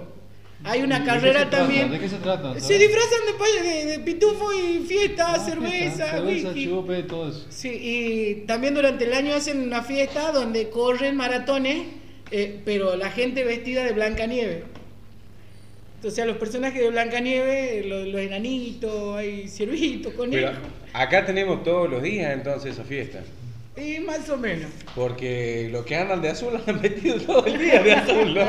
Hay 0.64 0.82
una 0.82 1.00
¿De 1.00 1.06
qué 1.06 1.10
carrera 1.12 1.40
trata? 1.42 1.58
también. 1.60 1.92
¿De 1.92 2.00
qué 2.00 2.10
se 2.10 2.16
trata? 2.18 2.60
Se 2.60 2.78
disfrazan 2.80 3.20
de, 3.28 3.70
de- 3.70 3.86
de 3.86 4.00
pitufo 4.00 4.52
y 4.54 4.80
fiesta, 4.88 5.34
Ah, 5.34 5.40
cerveza, 5.40 5.72
fiesta, 5.72 6.12
cerveza, 6.12 6.48
whisky. 6.50 6.66
chupe, 6.66 7.04
todo 7.04 7.30
eso. 7.30 7.46
Sí, 7.50 7.70
y 7.70 8.36
también 8.48 8.74
durante 8.74 9.04
el 9.06 9.14
año 9.14 9.36
hacen 9.36 9.62
una 9.62 9.84
fiesta 9.84 10.32
donde 10.32 10.70
corren 10.70 11.16
maratones, 11.16 11.84
eh, 12.32 12.60
pero 12.66 12.96
la 12.96 13.12
gente 13.12 13.44
vestida 13.44 13.84
de 13.84 13.92
Blancanieves. 13.94 14.64
O 16.04 16.10
sea, 16.12 16.26
los 16.26 16.38
personajes 16.38 16.80
de 16.82 16.90
Blancanieves, 16.90 17.86
los, 17.86 18.08
los 18.08 18.22
enanitos, 18.22 19.16
hay 19.18 19.48
ciervitos, 19.48 20.14
Pero 20.14 20.18
conejos. 20.18 20.56
acá 20.94 21.26
tenemos 21.26 21.64
todos 21.64 21.90
los 21.90 22.02
días 22.02 22.32
entonces 22.34 22.74
esa 22.74 22.84
fiesta. 22.84 23.24
Y 23.78 24.00
más 24.00 24.28
o 24.30 24.38
menos. 24.38 24.70
Porque 24.96 25.70
los 25.72 25.86
que 25.86 25.96
andan 25.96 26.22
de 26.22 26.30
azul 26.30 26.60
han 26.68 26.82
metido 26.82 27.20
todo 27.22 27.46
el 27.46 27.58
día 27.60 27.82
de 27.82 27.94
azul, 27.94 28.34
¿no? 28.34 28.46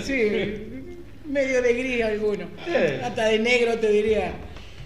Sí, 0.02 0.84
medio 1.26 1.60
de 1.62 1.72
gris 1.74 2.04
alguno. 2.04 2.46
Sí. 2.64 2.72
Hasta 3.02 3.26
de 3.26 3.38
negro 3.38 3.78
te 3.78 3.90
diría. 3.90 4.32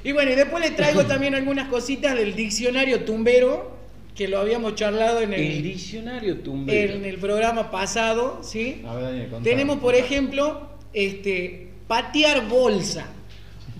Y 0.02 0.12
bueno, 0.12 0.32
y 0.32 0.34
después 0.34 0.62
les 0.62 0.74
traigo 0.76 1.04
también 1.06 1.34
algunas 1.34 1.68
cositas 1.68 2.16
del 2.16 2.34
diccionario 2.34 3.04
tumbero, 3.04 3.78
que 4.16 4.26
lo 4.28 4.40
habíamos 4.40 4.74
charlado 4.74 5.20
en 5.20 5.32
El 5.32 5.40
el, 5.40 5.62
diccionario 5.62 6.38
tumbero. 6.38 6.94
en 6.94 7.04
el 7.04 7.18
programa 7.18 7.70
pasado, 7.70 8.40
¿sí? 8.42 8.82
A 8.86 8.94
ver, 8.94 9.04
Daniel, 9.04 9.28
contá. 9.30 9.48
Tenemos, 9.48 9.78
por 9.78 9.94
ejemplo, 9.94 10.68
este, 10.92 11.68
patear 11.86 12.46
bolsa. 12.48 13.06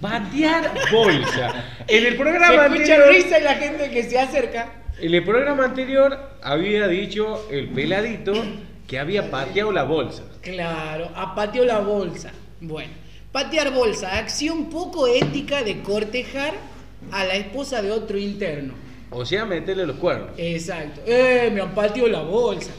Patear 0.00 0.72
bolsa. 0.92 1.64
En 1.86 2.06
el 2.06 2.12
Se 2.12 2.18
programa 2.18 2.66
escucha 2.66 2.94
anterior, 2.94 3.08
risa 3.08 3.38
y 3.38 3.42
la 3.42 3.54
gente 3.54 3.90
que 3.90 4.02
se 4.04 4.18
acerca. 4.18 4.79
En 5.00 5.14
el 5.14 5.24
programa 5.24 5.64
anterior 5.64 6.18
había 6.42 6.88
dicho 6.88 7.46
el 7.50 7.68
peladito 7.68 8.32
que 8.86 8.98
había 8.98 9.30
pateado 9.30 9.72
la 9.72 9.84
bolsa. 9.84 10.22
Claro, 10.42 11.10
a 11.14 11.34
pateó 11.34 11.64
la 11.64 11.78
bolsa. 11.78 12.32
Bueno, 12.60 12.92
patear 13.32 13.72
bolsa, 13.72 14.18
acción 14.18 14.68
poco 14.70 15.06
ética 15.06 15.62
de 15.62 15.82
cortejar 15.82 16.54
a 17.10 17.24
la 17.24 17.34
esposa 17.34 17.82
de 17.82 17.90
otro 17.90 18.18
interno. 18.18 18.74
O 19.10 19.24
sea, 19.24 19.44
meterle 19.44 19.86
los 19.86 19.96
cuernos. 19.96 20.30
Exacto. 20.36 21.00
Eh, 21.06 21.50
me 21.52 21.60
han 21.60 21.74
pateado 21.74 22.08
la 22.08 22.22
bolsa. 22.22 22.70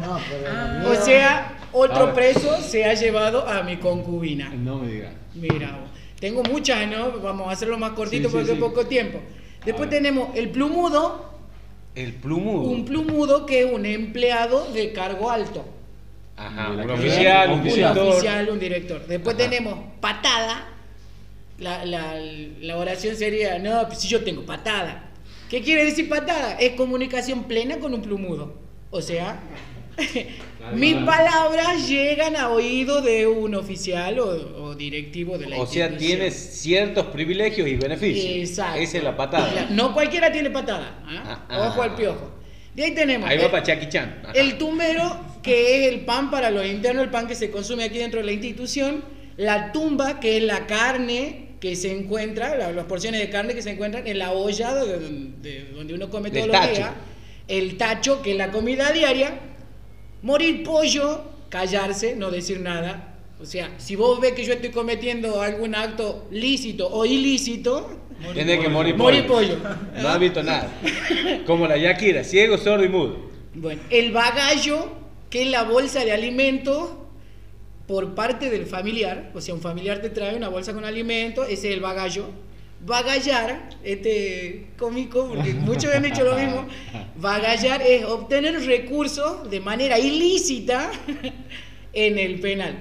No, 0.00 0.18
pero. 0.30 0.90
O 1.00 1.04
sea, 1.04 1.58
otro 1.72 2.14
preso 2.14 2.60
se 2.62 2.84
ha 2.84 2.94
llevado 2.94 3.46
a 3.46 3.62
mi 3.62 3.76
concubina. 3.76 4.48
No 4.50 4.78
me 4.78 4.92
digas. 4.92 5.12
Mira, 5.34 5.78
tengo 6.20 6.42
muchas, 6.44 6.86
¿no? 6.88 7.20
Vamos 7.20 7.48
a 7.48 7.52
hacerlo 7.52 7.76
más 7.78 7.92
cortito 7.92 8.28
Sí, 8.28 8.30
sí, 8.30 8.36
porque 8.36 8.54
sí. 8.54 8.60
poco 8.60 8.86
tiempo. 8.86 9.20
Después 9.64 9.90
tenemos 9.90 10.28
el 10.36 10.50
plumudo, 10.50 11.30
El 11.94 12.12
plumudo. 12.14 12.68
un 12.68 12.84
plumudo 12.84 13.46
que 13.46 13.60
es 13.64 13.72
un 13.72 13.84
empleado 13.86 14.70
de 14.72 14.92
cargo 14.92 15.30
alto. 15.30 15.64
Ajá, 16.36 16.70
un 16.72 16.90
oficial, 16.90 17.48
un 17.48 17.54
un 17.54 17.58
Un 17.60 17.64
director. 17.68 18.08
oficial, 18.08 18.48
un 18.50 18.58
director. 18.58 19.06
Después 19.06 19.36
Ajá. 19.36 19.44
tenemos 19.50 19.78
patada. 20.00 20.68
La, 21.58 21.84
la- 21.86 22.14
la 22.60 22.76
oración 22.76 23.16
sería, 23.16 23.58
no, 23.58 23.86
pues 23.86 24.00
si 24.00 24.08
yo 24.08 24.22
tengo 24.22 24.42
patada. 24.44 25.04
¿Qué 25.48 25.62
quiere 25.62 25.84
decir 25.86 26.08
patada? 26.08 26.52
Es 26.60 26.72
comunicación 26.72 27.44
plena 27.44 27.78
con 27.78 27.94
un 27.94 28.02
plumudo. 28.02 28.54
O 28.90 29.00
sea, 29.00 29.40
mis 30.74 30.94
palabras 30.96 31.88
llegan 31.88 32.36
a 32.36 32.50
oído 32.50 33.00
de 33.02 33.26
un 33.26 33.54
oficial 33.54 34.18
o, 34.18 34.62
o 34.64 34.74
directivo 34.74 35.38
de 35.38 35.46
la 35.48 35.58
O 35.58 35.66
sea, 35.66 35.86
institución. 35.86 36.18
tiene 36.18 36.30
ciertos 36.30 37.06
privilegios 37.06 37.68
y 37.68 37.76
beneficios. 37.76 38.50
Exacto. 38.50 38.80
Esa 38.80 38.98
es 38.98 39.04
la 39.04 39.16
patada. 39.16 39.50
Claro, 39.50 39.68
No 39.70 39.94
cualquiera 39.94 40.30
tiene 40.32 40.50
patada. 40.50 41.02
¿ah? 41.06 41.46
Ah, 41.48 41.68
Ojo 41.68 41.82
al 41.82 41.94
piojo. 41.94 42.30
De 42.74 42.84
ahí 42.84 42.94
tenemos. 42.94 43.28
Ahí 43.28 43.38
eh, 43.38 43.42
va 43.44 43.50
para 43.50 43.62
Chan. 43.62 44.20
Ajá. 44.22 44.32
el 44.34 44.58
tumbero, 44.58 45.18
que 45.42 45.86
es 45.86 45.92
el 45.94 46.00
pan 46.00 46.30
para 46.30 46.50
los 46.50 46.66
internos, 46.66 47.04
el 47.04 47.10
pan 47.10 47.26
que 47.26 47.34
se 47.34 47.50
consume 47.50 47.84
aquí 47.84 47.98
dentro 47.98 48.20
de 48.20 48.26
la 48.26 48.32
institución. 48.32 49.02
La 49.38 49.72
tumba, 49.72 50.18
que 50.20 50.38
es 50.38 50.42
la 50.42 50.66
carne 50.66 51.56
que 51.60 51.74
se 51.76 51.90
encuentra, 51.96 52.54
la- 52.56 52.72
las 52.72 52.84
porciones 52.86 53.20
de 53.20 53.30
carne 53.30 53.54
que 53.54 53.62
se 53.62 53.70
encuentran 53.70 54.06
en 54.06 54.18
la 54.18 54.32
olla 54.32 54.74
de, 54.74 54.98
de 55.40 55.64
donde 55.74 55.94
uno 55.94 56.10
come 56.10 56.30
todos 56.30 56.48
los 56.48 56.70
días. 56.70 56.90
El 57.48 57.76
tacho, 57.78 58.20
que 58.22 58.32
es 58.32 58.36
la 58.36 58.50
comida 58.50 58.90
diaria. 58.92 59.38
Morir 60.26 60.64
pollo, 60.64 61.22
callarse, 61.48 62.16
no 62.16 62.32
decir 62.32 62.58
nada. 62.58 63.14
O 63.40 63.46
sea, 63.46 63.70
si 63.78 63.94
vos 63.94 64.20
ves 64.20 64.32
que 64.32 64.44
yo 64.44 64.54
estoy 64.54 64.70
cometiendo 64.70 65.40
algún 65.40 65.76
acto 65.76 66.26
lícito 66.32 66.88
o 66.88 67.06
ilícito, 67.06 67.88
Tiene 68.34 68.58
que 68.58 68.68
morir 68.68 68.96
Morir 68.96 69.24
pollo. 69.28 69.56
pollo. 69.56 70.02
No 70.02 70.08
ha 70.08 70.18
visto 70.18 70.42
nada. 70.42 70.68
Como 71.46 71.68
la 71.68 71.76
Yakira, 71.76 72.24
ciego, 72.24 72.58
sordo 72.58 72.82
y 72.84 72.88
mudo. 72.88 73.30
Bueno, 73.54 73.80
el 73.88 74.10
bagallo, 74.10 74.88
que 75.30 75.42
es 75.42 75.48
la 75.48 75.62
bolsa 75.62 76.04
de 76.04 76.10
alimentos 76.10 76.88
por 77.86 78.16
parte 78.16 78.50
del 78.50 78.66
familiar, 78.66 79.30
o 79.32 79.40
sea, 79.40 79.54
un 79.54 79.60
familiar 79.60 80.02
te 80.02 80.10
trae 80.10 80.34
una 80.34 80.48
bolsa 80.48 80.72
con 80.74 80.84
alimentos, 80.84 81.46
ese 81.48 81.68
es 81.68 81.74
el 81.74 81.80
bagallo. 81.80 82.24
Bagallar, 82.86 83.68
este 83.82 84.68
cómico, 84.78 85.28
porque 85.28 85.54
muchos 85.54 85.92
han 85.92 86.04
dicho 86.04 86.24
lo 86.24 86.36
mismo, 86.36 86.66
bagallar 87.16 87.82
es 87.82 88.04
obtener 88.04 88.64
recursos 88.64 89.50
de 89.50 89.58
manera 89.58 89.98
ilícita 89.98 90.92
en 91.92 92.18
el 92.18 92.38
penal. 92.40 92.78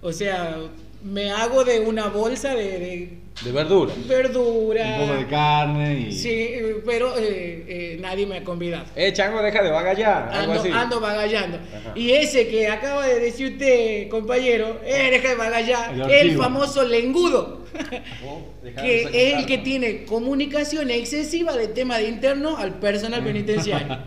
O 0.00 0.12
sea, 0.12 0.58
me 1.04 1.30
hago 1.30 1.64
de 1.64 1.80
una 1.80 2.08
bolsa 2.08 2.54
de, 2.54 2.78
de 2.78 3.18
De 3.44 3.52
verdura. 3.52 3.92
verdura. 4.06 4.96
Un 5.00 5.06
poco 5.08 5.18
de 5.18 5.26
carne 5.26 6.00
y. 6.08 6.12
Sí, 6.12 6.50
pero 6.86 7.16
eh, 7.18 7.64
eh, 7.66 7.98
nadie 8.00 8.26
me 8.26 8.38
ha 8.38 8.44
convidado. 8.44 8.84
Eh, 8.94 9.12
chango, 9.12 9.42
deja 9.42 9.62
de 9.62 9.70
bagallar. 9.70 10.28
Algo 10.32 10.52
Ando, 10.52 10.60
así. 10.62 10.70
ando 10.72 11.00
bagallando. 11.00 11.56
Ajá. 11.58 11.92
Y 11.96 12.10
ese 12.12 12.46
que 12.48 12.68
acaba 12.68 13.06
de 13.06 13.18
decir 13.20 13.52
usted, 13.52 14.08
compañero, 14.08 14.80
eh, 14.84 15.08
deja 15.10 15.30
de 15.30 15.34
bagallar, 15.34 15.94
El 16.10 16.30
el, 16.30 16.36
famoso 16.36 16.84
lengudo, 16.84 17.64
de 18.62 18.74
que 18.74 19.02
es 19.02 19.34
el 19.38 19.46
que 19.46 19.58
tiene 19.58 20.04
comunicación 20.04 20.90
excesiva 20.90 21.56
de 21.56 21.68
tema 21.68 21.98
de 21.98 22.08
interno 22.08 22.56
al 22.58 22.74
personal 22.78 23.24
penitenciario. 23.24 23.98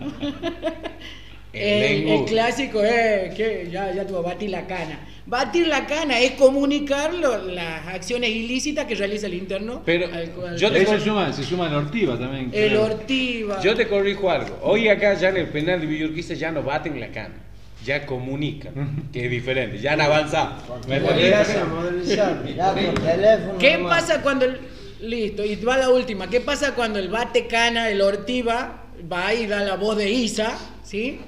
El 1.56 2.08
el, 2.10 2.26
clásico 2.26 2.84
es 2.84 3.34
que 3.34 3.70
ya, 3.72 3.94
ya 3.94 4.06
tuvo 4.06 4.22
batir 4.22 4.50
la 4.50 4.66
cana. 4.68 5.00
Batir 5.26 5.68
la 5.68 5.88
cana 5.88 6.20
es 6.20 6.32
comunicar 6.34 7.14
lo- 7.14 7.46
las 7.48 7.88
acciones 7.88 8.30
ilícitas 8.30 8.86
que 8.86 8.96
realiza 8.96 9.26
el 9.28 9.34
interno. 9.34 9.82
Pero 9.86 10.08
al 10.14 10.58
yo 10.58 10.72
te 10.72 10.86
se 10.86 11.00
suma, 11.00 11.34
se 11.34 11.44
suma 11.44 11.68
el 11.68 11.74
ortiva 11.76 12.18
también. 12.20 12.52
el 12.54 12.78
ortiva. 12.78 13.60
Yo 13.62 13.76
te 13.76 13.88
corrijo 13.88 14.30
algo. 14.30 14.60
Hoy 14.62 14.88
acá 14.88 15.14
ya 15.16 15.30
en 15.30 15.38
el 15.38 15.48
penal 15.48 15.82
de 15.82 15.88
Villurquiza 15.88 16.36
ya 16.36 16.52
no 16.52 16.62
baten 16.62 17.00
la 17.00 17.08
cana. 17.08 17.36
Ya 17.84 18.06
comunican, 18.06 19.10
que 19.14 19.26
es 19.26 19.32
diferente. 19.32 19.80
Ya 19.80 19.94
han 19.94 20.02
avanzado. 20.02 20.58
¿Me 20.88 20.98
entendés? 20.98 21.48
Mirá, 22.46 22.74
por 22.74 22.94
teléfono. 23.04 23.58
¿Qué 23.60 23.80
pasa 23.80 24.22
cuando 24.22 24.46
el... 24.46 24.60
Listo, 25.02 25.44
y 25.44 25.56
va 25.58 25.78
la 25.78 25.90
última. 25.90 26.30
¿Qué 26.30 26.40
pasa 26.40 26.74
cuando 26.74 27.00
el 27.00 27.10
bate 27.10 27.48
cana, 27.48 27.90
el 27.90 28.02
ortiva, 28.02 28.86
va 29.12 29.34
y 29.34 29.46
da 29.46 29.62
la 29.64 29.76
voz 29.76 29.98
de 29.98 30.10
Isa, 30.10 30.58
¿sí? 30.84 31.20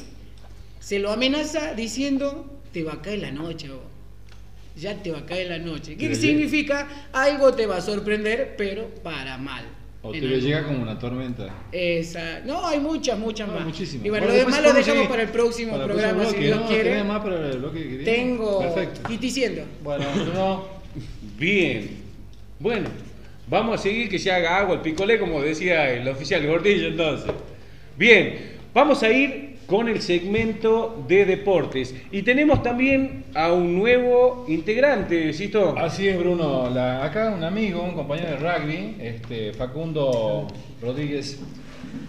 Se 0.88 1.00
lo 1.00 1.12
amenaza 1.12 1.74
diciendo, 1.74 2.46
te 2.72 2.82
va 2.82 2.94
a 2.94 3.02
caer 3.02 3.20
la 3.20 3.30
noche. 3.30 3.68
Ya 4.78 4.96
te 4.96 5.12
va 5.12 5.18
a 5.18 5.26
caer 5.26 5.50
la 5.50 5.58
noche. 5.58 5.98
¿Qué 5.98 6.16
significa? 6.16 6.88
Algo 7.12 7.54
te 7.54 7.66
va 7.66 7.76
a 7.76 7.82
sorprender, 7.82 8.56
pero 8.58 8.88
para 9.04 9.38
mal. 9.38 9.66
O 10.02 10.14
te 10.14 10.22
llega 10.22 10.64
como 10.64 10.82
una 10.82 10.98
tormenta. 10.98 11.54
Esa... 11.74 12.40
No, 12.46 12.66
hay 12.66 12.80
muchas, 12.80 13.20
muchas 13.20 13.50
No, 13.50 13.56
más. 13.56 13.66
muchísimas. 13.66 14.06
Y 14.06 14.10
bueno, 14.10 14.28
lo 14.28 14.34
demás 14.34 14.64
lo 14.64 14.72
dejamos 14.72 15.08
para 15.08 15.24
el 15.24 15.28
próximo 15.28 15.72
para 15.72 15.84
el 15.84 15.90
programa, 15.92 16.26
si 16.26 16.38
Dios 16.38 16.62
¿no? 16.62 16.68
quiere. 16.68 16.90
¿Tenés 16.92 17.06
más 17.06 17.22
para 17.22 17.50
el 17.50 17.58
bloque 17.58 17.90
que? 17.90 18.06
Tengo... 18.06 18.60
Perfecto. 18.60 19.12
Y 19.12 19.18
diciendo. 19.18 19.64
Bueno, 19.84 20.06
no. 20.34 20.68
Bien. 21.38 21.98
Bueno, 22.62 22.88
vamos 23.50 23.78
a 23.78 23.84
seguir 23.84 24.08
que 24.08 24.20
se 24.20 24.32
haga 24.32 24.60
agua 24.60 24.76
el 24.76 24.82
picolé, 24.82 25.20
como 25.20 25.42
decía 25.42 25.92
el 25.92 26.08
oficial 26.08 26.48
Gordillo 26.48 26.88
entonces. 26.88 27.30
Bien, 27.98 28.54
vamos 28.74 29.04
a 29.04 29.10
ir 29.10 29.47
con 29.68 29.90
el 29.90 30.02
segmento 30.02 31.04
de 31.08 31.26
deportes. 31.26 31.94
Y 32.12 32.22
tenemos 32.24 32.64
también 32.64 33.26
a 33.36 33.52
un 33.52 33.76
nuevo 33.78 34.46
integrante, 34.48 35.34
¿Sisto? 35.34 35.78
Así 35.78 36.08
es, 36.08 36.18
Bruno. 36.18 36.70
La- 36.70 37.04
acá 37.04 37.34
un 37.38 37.44
amigo, 37.44 37.84
un 37.84 37.94
compañero 37.94 38.30
de 38.30 38.38
rugby, 38.38 38.96
este, 39.00 39.52
Facundo 39.54 40.48
Rodríguez 40.82 41.40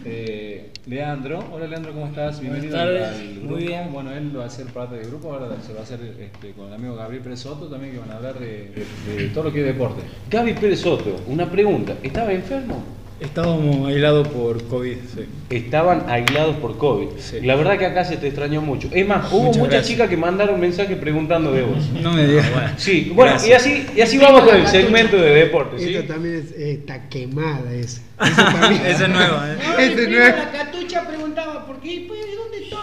eh, 0.05 0.71
Leandro. 0.87 1.45
Hola 1.53 1.67
Leandro, 1.67 1.93
¿cómo 1.93 2.07
estás? 2.07 2.41
Bienvenido 2.41 2.79
al 2.79 3.13
muy 3.25 3.37
grupo. 3.41 3.55
bien. 3.57 3.93
Bueno, 3.93 4.13
él 4.13 4.39
va 4.39 4.45
a 4.47 4.51
ser 4.51 4.67
parte 4.67 4.97
del 4.97 5.09
grupo, 5.09 5.33
ahora 5.33 5.49
se 5.67 5.73
va 5.73 5.81
a 5.81 5.83
hacer 5.83 5.99
este, 6.21 6.53
con 6.53 6.69
el 6.69 6.75
amigo 6.75 6.95
Gabriel 6.95 7.23
Pérez 7.23 7.41
Soto 7.41 7.67
también, 7.67 7.93
que 7.93 7.99
van 7.99 8.11
a 8.13 8.17
hablar 8.17 8.39
de, 8.39 8.71
de- 8.71 9.17
de 9.17 9.29
todo 9.31 9.45
lo 9.45 9.53
que 9.53 9.61
es 9.61 9.67
deporte. 9.67 10.03
Gaby 10.31 10.53
Pérez 10.55 10.81
Soto, 10.81 11.17
una 11.27 11.51
pregunta. 11.51 11.95
¿Estaba 12.03 12.33
enfermo? 12.33 12.83
Estábamos 13.21 13.89
aislados 13.89 14.29
por 14.29 14.63
COVID, 14.69 14.97
sí. 15.13 15.25
Estaban 15.51 16.05
aislados 16.09 16.55
por 16.57 16.79
COVID. 16.79 17.09
Sí. 17.19 17.41
La 17.43 17.57
verdad 17.57 17.77
que 17.77 17.87
acá 17.87 18.05
se 18.05 18.17
te 18.17 18.29
extrañó 18.29 18.61
mucho. 18.63 18.89
Es 18.93 19.07
más, 19.09 19.33
hubo 19.33 19.45
Muchas 19.45 19.57
muchas 19.59 19.73
gracias. 19.73 19.87
chicas 19.89 20.09
que 20.09 20.17
mandaron 20.17 20.61
mensajes 20.61 20.97
preguntando 20.99 21.51
de 21.53 21.63
vos. 21.63 21.85
No 22.01 22.13
me 22.13 22.27
digas. 22.27 22.47
Sí, 22.77 23.11
bueno, 23.15 23.37
y 23.45 23.53
así, 23.53 23.87
y 23.97 24.01
así 24.01 24.19
vamos 24.19 24.43
con 24.43 24.55
el 24.57 24.69
segmento 24.69 25.17
de 25.17 25.31
deportes. 25.35 25.83
¿sí? 25.83 25.95
Esta 25.97 26.15
también 26.15 26.37
es- 26.37 26.53
eh, 26.53 26.73
está 26.75 27.09
quemada 27.09 27.75
esa. 27.75 28.03
Esa 28.25 28.53
también. 28.53 28.87
Esa 28.87 29.05
es 29.05 29.11
nueva, 29.11 29.49
¿eh? 29.53 29.57
No, 29.67 29.79
Este 29.79 30.03
es- 30.05 30.11
la 30.37 30.53
catucha 30.53 31.09
preguntaba, 31.09 31.67
¿por 31.67 31.81
qué? 31.81 32.05
Pues, 32.07 32.21
¿dónde 32.37 32.65
está? 32.65 32.77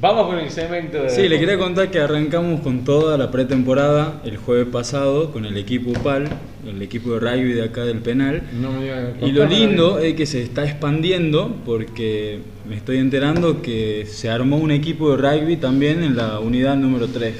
Vamos 0.00 0.28
con 0.28 0.38
el 0.38 0.48
segmento 0.48 1.02
de 1.02 1.10
Sí, 1.10 1.28
le 1.28 1.40
quería 1.40 1.58
contar 1.58 1.90
que 1.90 1.98
arrancamos 1.98 2.60
con 2.60 2.84
toda 2.84 3.18
la 3.18 3.32
pretemporada 3.32 4.22
el 4.24 4.36
jueves 4.36 4.68
pasado 4.70 5.32
con 5.32 5.44
el 5.44 5.56
equipo 5.56 5.90
UPAL, 5.90 6.28
el 6.68 6.80
equipo 6.82 7.14
de 7.14 7.18
rugby 7.20 7.52
de 7.52 7.64
acá 7.64 7.84
del 7.84 7.98
penal. 7.98 8.42
No 8.60 8.70
me 8.70 8.82
digas- 8.84 9.14
Y 9.22 9.32
lo 9.32 9.44
lindo 9.46 9.98
es 9.98 10.14
que 10.14 10.24
se 10.26 10.40
está 10.40 10.64
expandiendo 10.64 11.52
porque 11.66 12.38
me 12.68 12.76
estoy 12.76 12.98
enterando 12.98 13.60
que 13.60 14.06
se 14.08 14.30
armó 14.30 14.58
un 14.58 14.70
equipo 14.70 15.16
de 15.16 15.16
rugby 15.16 15.56
también 15.56 16.04
en 16.04 16.16
la 16.16 16.38
unidad 16.38 16.76
número 16.76 17.08
3. 17.08 17.34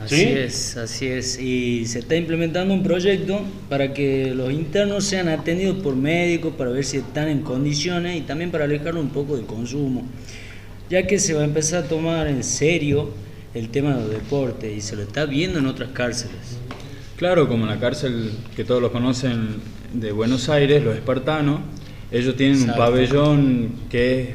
Así 0.00 0.14
¿Sí? 0.14 0.22
es, 0.28 0.76
así 0.76 1.06
es. 1.08 1.40
Y 1.40 1.84
se 1.86 1.98
está 1.98 2.14
implementando 2.14 2.72
un 2.72 2.84
proyecto 2.84 3.40
para 3.68 3.92
que 3.92 4.32
los 4.36 4.52
internos 4.52 5.02
sean 5.02 5.28
atendidos 5.28 5.78
por 5.78 5.96
médicos 5.96 6.52
para 6.56 6.70
ver 6.70 6.84
si 6.84 6.98
están 6.98 7.26
en 7.28 7.40
condiciones 7.40 8.16
y 8.16 8.20
también 8.20 8.52
para 8.52 8.66
alejarlo 8.66 9.00
un 9.00 9.08
poco 9.08 9.34
del 9.36 9.46
consumo. 9.46 10.04
Ya 10.90 11.06
que 11.06 11.18
se 11.18 11.34
va 11.34 11.42
a 11.42 11.44
empezar 11.44 11.84
a 11.84 11.88
tomar 11.88 12.26
en 12.28 12.42
serio 12.42 13.10
el 13.54 13.68
tema 13.68 13.94
de 13.94 14.02
los 14.02 14.10
deportes 14.10 14.76
y 14.76 14.80
se 14.80 14.96
lo 14.96 15.02
está 15.02 15.26
viendo 15.26 15.58
en 15.58 15.66
otras 15.66 15.90
cárceles. 15.90 16.58
Claro, 17.16 17.48
como 17.48 17.64
en 17.64 17.70
la 17.70 17.80
cárcel 17.80 18.32
que 18.54 18.64
todos 18.64 18.80
lo 18.80 18.92
conocen 18.92 19.56
de 19.92 20.12
Buenos 20.12 20.48
Aires, 20.48 20.84
los 20.84 20.94
espartanos, 20.94 21.60
ellos 22.10 22.36
tienen 22.36 22.56
Exacto. 22.56 22.80
un 22.80 22.86
pabellón 22.86 23.72
que 23.90 24.22
es 24.22 24.28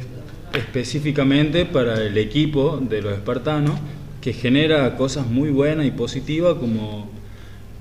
específicamente 0.54 1.66
para 1.66 2.02
el 2.04 2.18
equipo 2.18 2.78
de 2.78 3.02
los 3.02 3.14
espartanos, 3.14 3.80
que 4.22 4.34
genera 4.34 4.96
cosas 4.96 5.28
muy 5.28 5.50
buenas 5.50 5.86
y 5.86 5.92
positivas 5.92 6.56
como 6.56 7.10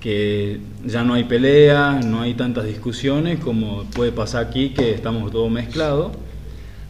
que 0.01 0.59
ya 0.85 1.05
no 1.05 1.15
hay 1.15 1.25
pelea, 1.25 2.01
no 2.05 2.23
hay 2.23 2.35
tantas 2.35 2.65
discusiones 2.65 3.39
como 3.39 3.85
puede 3.85 4.11
pasar 4.11 4.47
aquí 4.47 4.71
que 4.71 4.91
estamos 4.91 5.31
todos 5.31 5.51
mezclados. 5.51 6.13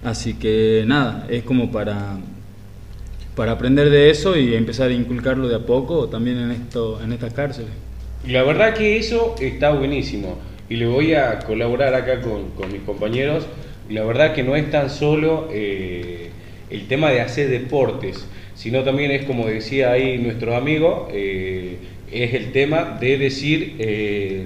Así 0.04 0.34
que 0.34 0.84
nada, 0.86 1.26
es 1.30 1.44
como 1.44 1.70
para, 1.70 2.16
para 3.36 3.52
aprender 3.52 3.90
de 3.90 4.10
eso 4.10 4.36
y 4.36 4.54
empezar 4.54 4.90
a 4.90 4.92
inculcarlo 4.92 5.48
de 5.48 5.56
a 5.56 5.60
poco 5.60 6.08
también 6.08 6.38
en, 6.38 6.50
esto, 6.50 7.00
en 7.02 7.12
estas 7.12 7.32
cárceles. 7.32 7.70
La 8.26 8.42
verdad 8.42 8.74
que 8.74 8.98
eso 8.98 9.34
está 9.40 9.70
buenísimo 9.70 10.38
y 10.68 10.76
le 10.76 10.86
voy 10.86 11.14
a 11.14 11.38
colaborar 11.40 11.94
acá 11.94 12.20
con, 12.20 12.50
con 12.50 12.72
mis 12.72 12.82
compañeros. 12.82 13.46
La 13.90 14.04
verdad 14.04 14.32
que 14.32 14.42
no 14.42 14.56
es 14.56 14.70
tan 14.70 14.90
solo 14.90 15.48
eh, 15.52 16.30
el 16.70 16.88
tema 16.88 17.10
de 17.10 17.20
hacer 17.20 17.48
deportes, 17.48 18.26
sino 18.54 18.82
también 18.82 19.10
es 19.10 19.24
como 19.24 19.46
decía 19.46 19.92
ahí 19.92 20.18
nuestro 20.18 20.56
amigo, 20.56 21.08
eh, 21.12 21.76
es 22.10 22.34
el 22.34 22.52
tema 22.52 22.98
de 23.00 23.18
decir 23.18 23.76
eh, 23.78 24.44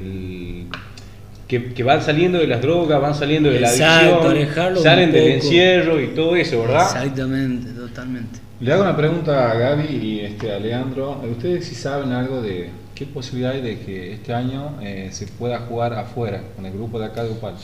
que, 1.48 1.72
que 1.72 1.82
van 1.84 2.02
saliendo 2.02 2.38
de 2.38 2.46
las 2.46 2.60
drogas, 2.60 3.00
van 3.00 3.14
saliendo 3.14 3.50
de 3.50 3.60
la 3.60 3.70
Exacto, 3.70 4.14
adicción, 4.22 4.30
alejarlo 4.36 4.78
un 4.78 4.84
salen 4.84 5.12
del 5.12 5.32
encierro 5.32 6.00
y 6.00 6.08
todo 6.08 6.34
eso, 6.36 6.60
¿verdad? 6.62 6.82
Exactamente, 6.82 7.70
totalmente. 7.72 8.40
Le 8.60 8.72
hago 8.72 8.82
una 8.82 8.96
pregunta 8.96 9.50
a 9.50 9.54
Gaby 9.54 9.84
y 9.96 10.20
este, 10.20 10.50
a 10.52 10.58
Leandro. 10.58 11.22
¿Ustedes 11.30 11.66
si 11.66 11.74
saben 11.74 12.10
algo 12.12 12.40
de 12.42 12.70
qué 12.94 13.04
posibilidad 13.06 13.52
hay 13.52 13.60
de 13.62 13.78
que 13.80 14.14
este 14.14 14.32
año 14.32 14.78
eh, 14.82 15.10
se 15.12 15.26
pueda 15.26 15.58
jugar 15.60 15.92
afuera 15.94 16.42
con 16.56 16.64
el 16.66 16.72
grupo 16.72 16.98
de 16.98 17.04
acá 17.06 17.22
de 17.22 17.30
Upal? 17.32 17.54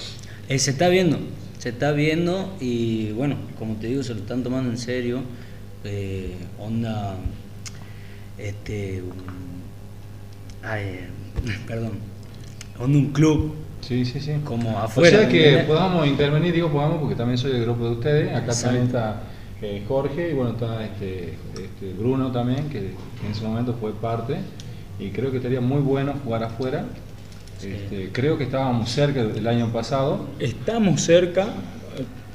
Eh, 0.48 0.58
se 0.58 0.70
está 0.72 0.88
viendo, 0.88 1.18
se 1.58 1.70
está 1.70 1.92
viendo 1.92 2.54
y 2.60 3.10
bueno, 3.12 3.36
como 3.58 3.76
te 3.76 3.86
digo, 3.86 4.02
se 4.02 4.12
lo 4.14 4.20
están 4.20 4.42
tomando 4.42 4.70
en 4.70 4.78
serio. 4.78 5.22
Eh, 5.84 6.34
onda, 6.60 7.16
este, 8.38 9.02
un- 9.02 10.68
ay, 10.68 11.06
perdón, 11.66 11.92
onda 12.78 12.98
un 12.98 13.12
club 13.12 13.54
Sí, 13.80 14.04
sí, 14.04 14.20
sí. 14.20 14.32
como 14.44 14.70
O 14.70 14.78
afuera. 14.78 15.18
sea 15.18 15.26
¿me 15.26 15.32
que 15.32 15.64
podamos 15.66 16.06
intervenir, 16.06 16.52
digo 16.54 16.70
podamos 16.70 16.98
porque 16.98 17.16
también 17.16 17.36
soy 17.36 17.52
del 17.52 17.62
grupo 17.62 17.84
de 17.84 17.90
ustedes. 17.90 18.34
Acá 18.34 18.52
también 18.54 18.86
está 18.86 19.22
eh, 19.60 19.84
Jorge 19.88 20.30
y 20.30 20.34
bueno, 20.34 20.52
está 20.52 20.84
este, 20.84 21.34
este 21.54 21.92
Bruno 21.98 22.30
también, 22.30 22.68
que, 22.68 22.78
que 22.80 23.26
en 23.26 23.32
ese 23.32 23.44
momento 23.44 23.74
fue 23.80 23.92
parte. 23.92 24.36
Y 25.00 25.10
creo 25.10 25.30
que 25.32 25.38
estaría 25.38 25.60
muy 25.60 25.80
bueno 25.80 26.14
jugar 26.24 26.44
afuera. 26.44 26.84
Este, 27.62 28.10
creo 28.12 28.38
que 28.38 28.44
estábamos 28.44 28.88
cerca 28.90 29.24
del 29.24 29.46
año 29.48 29.72
pasado. 29.72 30.26
Estamos 30.38 31.00
cerca, 31.02 31.48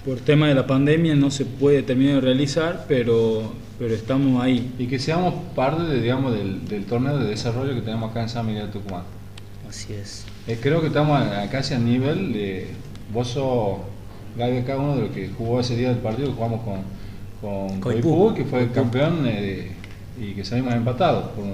por 0.05 0.17
tema 0.19 0.47
de 0.49 0.55
la 0.55 0.67
pandemia 0.67 1.15
no 1.15 1.31
se 1.31 1.45
puede 1.45 1.81
terminar 1.83 2.15
de 2.15 2.21
realizar, 2.21 2.85
pero, 2.89 3.53
pero 3.79 3.93
estamos 3.93 4.41
ahí. 4.43 4.73
Y 4.77 4.87
que 4.87 4.99
seamos 4.99 5.33
parte 5.55 5.83
de, 5.83 6.01
digamos, 6.01 6.33
del, 6.33 6.67
del 6.67 6.85
torneo 6.85 7.17
de 7.17 7.29
desarrollo 7.29 7.73
que 7.73 7.81
tenemos 7.81 8.11
acá 8.11 8.21
en 8.23 8.29
San 8.29 8.45
Miguel 8.45 8.67
de 8.67 8.73
Tucumán. 8.73 9.03
Así 9.69 9.93
es. 9.93 10.25
Eh, 10.47 10.57
creo 10.61 10.81
que 10.81 10.87
estamos 10.87 11.19
a- 11.19 11.43
a 11.43 11.49
casi 11.49 11.73
al 11.73 11.83
nivel 11.85 12.33
de. 12.33 12.67
Vos 13.13 13.29
sos, 13.29 13.77
Gaby, 14.37 14.57
acá 14.57 14.77
uno 14.77 14.95
de 14.95 15.01
los 15.03 15.11
que 15.11 15.29
jugó 15.29 15.59
ese 15.59 15.75
día 15.75 15.89
del 15.89 15.97
partido 15.97 16.29
que 16.29 16.33
jugamos 16.35 16.61
con, 16.61 16.81
con 17.41 17.79
Coipú. 17.81 18.01
Coipú, 18.01 18.33
que 18.35 18.45
fue 18.45 18.69
campeón 18.71 19.23
eh, 19.25 19.71
y 20.19 20.33
que 20.33 20.43
salimos 20.45 20.73
empatados. 20.73 21.29
Por, 21.31 21.45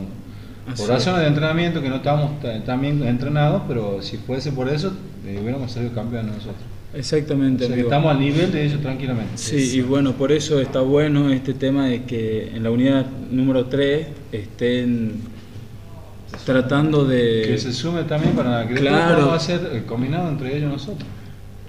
por 0.78 0.88
razones 0.89 1.17
es. 1.17 1.21
de 1.23 1.28
entrenamiento 1.28 1.82
que 1.82 1.89
no 1.89 1.97
estábamos 1.97 2.39
ta- 2.41 2.63
tan 2.63 2.82
bien 2.82 3.04
entrenados, 3.04 3.63
pero 3.67 4.02
si 4.02 4.17
fuese 4.17 4.52
por 4.52 4.69
eso, 4.69 4.93
eh, 5.26 5.39
hubiéramos 5.41 5.71
salido 5.71 5.93
campeones 5.93 6.32
nosotros. 6.34 6.58
O 6.93 6.97
Exactamente. 6.97 7.65
sea 7.65 7.76
que 7.76 7.82
estamos 7.82 8.12
al 8.12 8.19
nivel 8.19 8.52
de 8.52 8.65
ellos 8.65 8.82
tranquilamente. 8.82 9.32
Sí, 9.38 9.78
y 9.78 9.82
bueno, 9.82 10.13
por 10.13 10.32
eso 10.32 10.60
está 10.62 10.80
bueno 10.82 11.32
este 11.32 11.54
tema 11.56 11.88
de 11.88 12.04
que 12.04 12.49
en 12.56 12.62
la 12.63 12.69
unidad 12.71 13.06
número 13.32 13.65
3 13.65 14.08
estén 14.32 15.13
tratando 16.46 17.06
de... 17.06 17.43
Que 17.48 17.58
se 17.58 17.72
sume 17.74 18.04
también 18.04 18.36
para 18.36 18.67
que 18.67 18.76
Claro. 18.76 19.28
va 19.28 19.36
a 19.36 19.39
ser 19.39 19.84
combinado 19.86 20.30
entre 20.30 20.58
ellos 20.58 20.72
nosotros. 20.72 21.08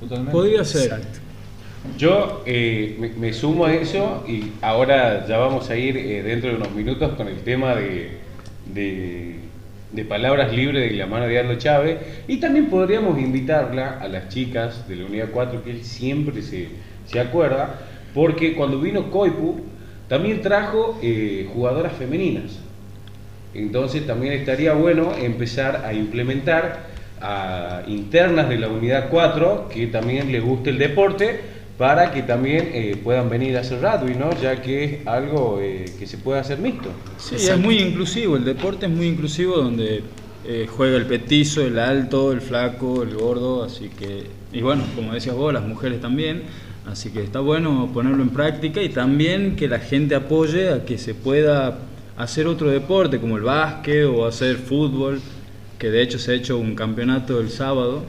Totalmente. 0.00 0.33
Podría 0.33 0.64
ser. 0.64 1.00
Yo 1.98 2.42
eh, 2.46 2.96
me, 2.98 3.09
me 3.11 3.33
sumo 3.33 3.66
a 3.66 3.74
eso 3.74 4.24
y 4.27 4.53
ahora 4.62 5.27
ya 5.29 5.37
vamos 5.38 5.68
a 5.68 5.77
ir 5.77 5.96
eh, 5.98 6.22
dentro 6.22 6.48
de 6.50 6.57
unos 6.57 6.72
minutos 6.72 7.12
con 7.14 7.29
el 7.29 7.37
tema 7.42 7.74
de, 7.74 8.12
de, 8.72 9.37
de 9.92 10.05
palabras 10.07 10.53
libres 10.55 10.90
de 10.90 10.96
la 10.96 11.07
mano 11.07 11.27
de 11.27 11.38
Arlo 11.38 11.57
Chávez 11.57 11.98
y 12.27 12.38
también 12.38 12.66
podríamos 12.70 13.18
invitarla 13.18 13.98
a 14.00 14.09
las 14.09 14.29
chicas 14.31 14.88
de 14.88 14.96
la 14.96 15.05
unidad 15.05 15.29
4 15.31 15.62
que 15.62 15.70
él 15.72 15.85
siempre 15.85 16.40
se, 16.40 16.68
se 17.07 17.20
acuerda 17.20 17.81
porque 18.14 18.55
cuando 18.55 18.81
vino 18.81 19.11
Coipu 19.11 19.61
también 20.09 20.40
trajo 20.40 20.98
eh, 21.03 21.48
jugadoras 21.53 21.92
femeninas 21.92 22.61
entonces 23.54 24.06
también 24.06 24.32
estaría 24.34 24.72
bueno 24.72 25.14
empezar 25.16 25.84
a 25.84 25.92
implementar 25.92 26.94
a 27.20 27.82
internas 27.86 28.48
de 28.48 28.58
la 28.58 28.68
unidad 28.68 29.08
4 29.10 29.68
que 29.72 29.86
también 29.86 30.30
les 30.30 30.42
guste 30.42 30.70
el 30.70 30.78
deporte 30.78 31.40
para 31.78 32.12
que 32.12 32.22
también 32.22 32.70
eh, 32.72 32.96
puedan 33.02 33.28
venir 33.28 33.56
a 33.56 33.60
hacer 33.60 33.80
rugby, 33.80 34.14
¿no? 34.14 34.30
ya 34.40 34.62
que 34.62 34.84
es 34.84 35.06
algo 35.06 35.58
eh, 35.60 35.86
que 35.98 36.06
se 36.06 36.18
puede 36.18 36.38
hacer 36.38 36.58
mixto. 36.58 36.90
Sí, 37.18 37.34
es 37.34 37.58
muy 37.58 37.78
inclusivo, 37.78 38.36
el 38.36 38.44
deporte 38.44 38.86
es 38.86 38.92
muy 38.92 39.06
inclusivo 39.06 39.56
donde 39.56 40.02
eh, 40.46 40.68
juega 40.68 40.96
el 40.96 41.06
petizo, 41.06 41.62
el 41.62 41.78
alto, 41.78 42.30
el 42.30 42.40
flaco, 42.40 43.02
el 43.02 43.14
gordo, 43.14 43.64
así 43.64 43.88
que, 43.88 44.24
y 44.52 44.60
bueno, 44.60 44.84
como 44.94 45.14
decías 45.14 45.34
vos, 45.34 45.52
las 45.52 45.64
mujeres 45.64 46.00
también, 46.00 46.42
así 46.86 47.10
que 47.10 47.22
está 47.22 47.40
bueno 47.40 47.90
ponerlo 47.92 48.22
en 48.22 48.30
práctica 48.30 48.80
y 48.82 48.90
también 48.90 49.56
que 49.56 49.66
la 49.66 49.78
gente 49.78 50.14
apoye 50.14 50.70
a 50.70 50.84
que 50.84 50.96
se 50.98 51.14
pueda 51.14 51.78
hacer 52.16 52.46
otro 52.46 52.70
deporte 52.70 53.20
como 53.20 53.37
el 53.37 53.42
básquet 53.44 54.05
o 54.07 54.27
hacer 54.27 54.57
fútbol, 54.57 55.20
que 55.79 55.90
de 55.90 56.03
hecho 56.03 56.18
se 56.18 56.33
ha 56.33 56.35
hecho 56.35 56.59
un 56.59 56.74
campeonato 56.74 57.40
el 57.40 57.50
sábado, 57.50 58.05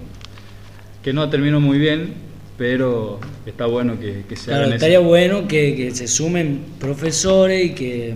que 1.04 1.14
no 1.14 1.30
terminó 1.30 1.60
muy 1.60 1.78
bien, 1.78 2.14
pero 2.58 3.20
está 3.46 3.66
bueno 3.66 4.00
que, 4.00 4.26
que 4.28 4.36
se 4.36 4.52
Claro, 4.52 4.66
hagan 4.66 4.74
estaría 4.74 5.00
eso. 5.00 5.00
bueno 5.00 5.48
que, 5.48 5.76
que 5.76 5.92
se 5.96 6.08
sumen 6.08 6.76
profesores 6.80 7.66
y 7.66 7.74
que, 7.76 8.16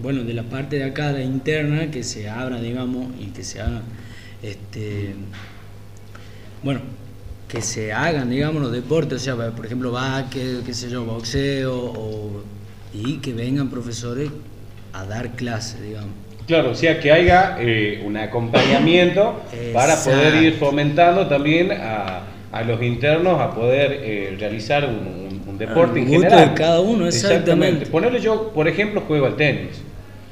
bueno, 0.00 0.24
de 0.24 0.34
la 0.34 0.42
parte 0.48 0.76
de 0.76 0.84
acá, 0.84 1.12
la 1.12 1.22
interna, 1.22 1.90
que 1.90 2.02
se 2.02 2.28
abra, 2.28 2.60
digamos, 2.60 3.12
y 3.20 3.26
que 3.26 3.44
se 3.44 3.60
hagan, 3.60 3.82
este, 4.42 5.14
bueno, 6.62 6.80
que 7.48 7.62
se 7.62 7.92
hagan, 7.92 8.30
digamos, 8.30 8.62
los 8.62 8.72
deportes, 8.72 9.22
o 9.22 9.24
sea, 9.24 9.50
por 9.54 9.66
ejemplo, 9.66 9.92
básquet, 9.92 10.64
qué 10.64 10.74
sé 10.74 10.90
yo, 10.90 11.04
boxeo, 11.04 11.74
o- 11.76 12.44
y 12.94 13.18
que 13.18 13.32
vengan 13.32 13.70
profesores 13.70 14.30
a 14.92 15.04
dar 15.04 15.30
clases, 15.30 15.80
digamos. 15.82 16.10
Claro, 16.46 16.70
o 16.70 16.74
sea 16.74 16.98
que 17.00 17.10
haya 17.12 17.56
eh, 17.60 18.02
un 18.04 18.16
acompañamiento 18.16 19.42
para 19.72 19.96
poder 19.96 20.34
ir 20.42 20.54
fomentando 20.54 21.26
también 21.28 21.70
a, 21.72 22.20
a 22.52 22.62
los 22.62 22.82
internos 22.82 23.40
a 23.40 23.52
poder 23.54 24.00
eh, 24.02 24.36
realizar 24.38 24.84
un, 24.84 24.94
un- 24.96 25.32
un 25.48 25.58
deporte 25.58 26.00
en 26.00 26.08
general. 26.08 26.48
de 26.50 26.54
cada 26.54 26.80
uno, 26.80 27.06
exactamente. 27.06 27.86
Ponerle 27.86 28.20
yo, 28.20 28.52
por 28.52 28.66
ejemplo, 28.68 29.02
juego 29.06 29.26
al 29.26 29.36
tenis. 29.36 29.82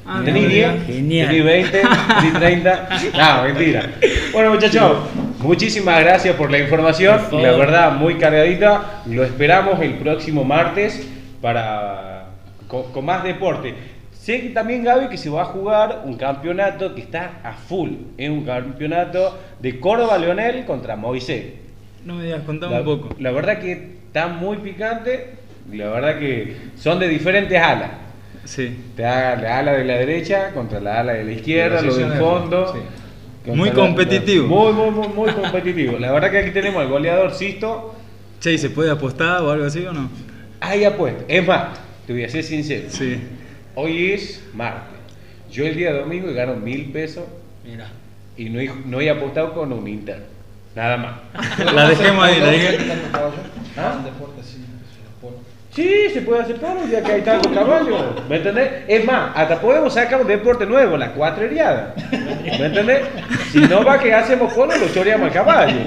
Ah, 0.05 0.21
¿Tenís 0.25 0.47
mira. 0.47 0.73
10? 0.73 0.85
Genial. 0.87 1.27
¿Tenís 1.29 1.43
20? 1.45 1.81
¿Tenís 2.19 2.33
30? 2.33 2.89
No, 3.17 3.43
mentira. 3.43 3.89
Bueno, 4.33 4.49
muchachos, 4.53 4.97
muchísimas 5.39 5.99
gracias 6.01 6.35
por 6.35 6.49
la 6.49 6.57
información. 6.57 7.19
Por. 7.29 7.41
La 7.41 7.51
verdad, 7.51 7.91
muy 7.93 8.15
cargadita. 8.15 9.03
Lo 9.05 9.23
esperamos 9.23 9.79
el 9.81 9.93
próximo 9.95 10.43
martes 10.43 11.07
para 11.41 12.25
con, 12.67 12.91
con 12.91 13.05
más 13.05 13.23
deporte. 13.23 13.75
Sé 14.21 14.39
que 14.39 14.49
también, 14.49 14.83
Gaby, 14.83 15.07
que 15.09 15.17
se 15.17 15.31
va 15.31 15.41
a 15.41 15.45
jugar 15.45 16.03
un 16.05 16.13
campeonato 16.15 16.93
que 16.93 17.01
está 17.01 17.39
a 17.43 17.53
full. 17.53 17.89
Es 18.19 18.29
un 18.29 18.45
campeonato 18.45 19.35
de 19.59 19.79
Córdoba 19.79 20.19
Leonel 20.19 20.63
contra 20.65 20.95
Moisés. 20.95 21.45
No 22.05 22.13
me 22.15 22.25
digas, 22.25 22.43
contame 22.45 22.73
La, 22.73 22.81
un 22.81 22.85
poco. 22.85 23.15
la 23.19 23.31
verdad 23.31 23.59
que 23.59 23.71
está 24.05 24.27
muy 24.27 24.57
picante. 24.57 25.31
La 25.73 25.89
verdad 25.89 26.19
que 26.19 26.55
son 26.77 26.99
de 26.99 27.07
diferentes 27.07 27.59
alas. 27.59 27.89
Sí. 28.45 28.77
Está 28.91 29.35
la 29.37 29.57
ala 29.57 29.71
de 29.73 29.85
la 29.85 29.95
derecha 29.95 30.51
contra 30.53 30.79
la 30.79 30.99
ala 30.99 31.13
de 31.13 31.23
la 31.23 31.31
izquierda, 31.31 31.81
lo 31.81 31.95
del 31.95 32.11
fondo. 32.13 32.73
sí. 32.73 33.51
Muy 33.51 33.71
competitivo. 33.71 34.45
Muy, 34.47 34.71
muy, 34.73 34.91
muy, 34.91 35.07
muy 35.07 35.31
competitivo. 35.41 35.97
La 35.97 36.11
verdad 36.11 36.29
que 36.29 36.37
aquí 36.37 36.51
tenemos 36.51 36.79
al 36.79 36.89
goleador 36.89 37.33
Sisto. 37.33 37.95
Che, 38.39 38.53
¿y 38.53 38.57
se 38.59 38.69
puede 38.69 38.91
apostar 38.91 39.41
o 39.41 39.49
algo 39.49 39.65
así 39.65 39.83
o 39.83 39.93
no? 39.93 40.11
Hay 40.59 40.83
apuesta. 40.83 41.23
Es 41.27 41.47
más, 41.47 41.69
te 42.05 42.13
voy 42.13 42.23
a 42.23 42.29
ser 42.29 42.43
sincero. 42.43 42.85
Sí. 42.89 43.19
Hoy 43.75 44.11
es 44.13 44.43
martes. 44.53 44.99
Yo 45.51 45.65
el 45.65 45.75
día 45.75 45.93
domingo 45.93 46.29
he 46.29 46.33
ganado 46.33 46.57
mil 46.57 46.91
pesos 46.91 47.23
Mira. 47.63 47.87
y 48.37 48.49
no 48.49 48.59
he, 48.59 48.71
no 48.85 49.01
he 49.01 49.09
apostado 49.09 49.53
con 49.53 49.71
un 49.71 49.87
Inter. 49.87 50.23
Nada 50.75 50.97
más. 50.97 51.15
La 51.73 51.89
dejemos 51.89 52.23
ahí, 52.23 52.39
la 52.39 52.47
dejemos. 52.47 52.95
¿Ah? 53.77 53.99
Sí, 55.73 56.09
se 56.13 56.21
puede 56.21 56.41
hacer 56.41 56.59
todo 56.59 56.85
ya 56.91 57.01
que 57.01 57.13
hay 57.13 57.21
tantos 57.21 57.49
caballos. 57.53 58.27
¿Me 58.27 58.35
entendés? 58.37 58.83
Es 58.89 59.05
más, 59.05 59.31
hasta 59.33 59.61
podemos 59.61 59.93
sacar 59.93 60.19
un 60.19 60.27
deporte 60.27 60.65
nuevo, 60.65 60.97
la 60.97 61.13
cuatreriada. 61.13 61.95
¿Me 62.11 62.65
entendés? 62.65 63.03
Si 63.53 63.59
no 63.59 63.81
va 63.85 63.97
que 63.97 64.13
hacemos 64.13 64.51
polo, 64.51 64.75
lo 64.75 64.89
choreamos 64.93 65.27
al 65.27 65.33
caballo. 65.33 65.77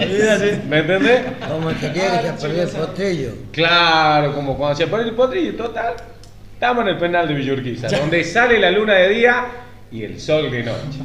¿Me 0.69 0.79
entendés? 0.79 1.23
Como 1.47 1.69
el 1.69 1.77
que 1.77 1.93
quiere 1.93 2.23
que 2.23 2.33
perdió 2.41 2.63
el 2.63 2.69
potrillo. 2.71 3.31
Claro, 3.53 4.35
como 4.35 4.57
cuando 4.57 4.77
se 4.77 4.87
pone 4.87 5.05
el 5.05 5.13
potrillo, 5.13 5.55
total. 5.55 5.95
Estamos 6.65 6.87
en 6.87 6.93
el 6.95 6.97
penal 6.99 7.29
de 7.29 7.35
Villurquiza, 7.35 7.89
donde 7.89 8.25
sale 8.25 8.59
la 8.59 8.71
luna 8.71 8.95
de 8.95 9.11
día 9.11 9.45
y 9.93 10.03
el 10.03 10.19
sol 10.19 10.51
de 10.51 10.63
noche. 10.63 10.99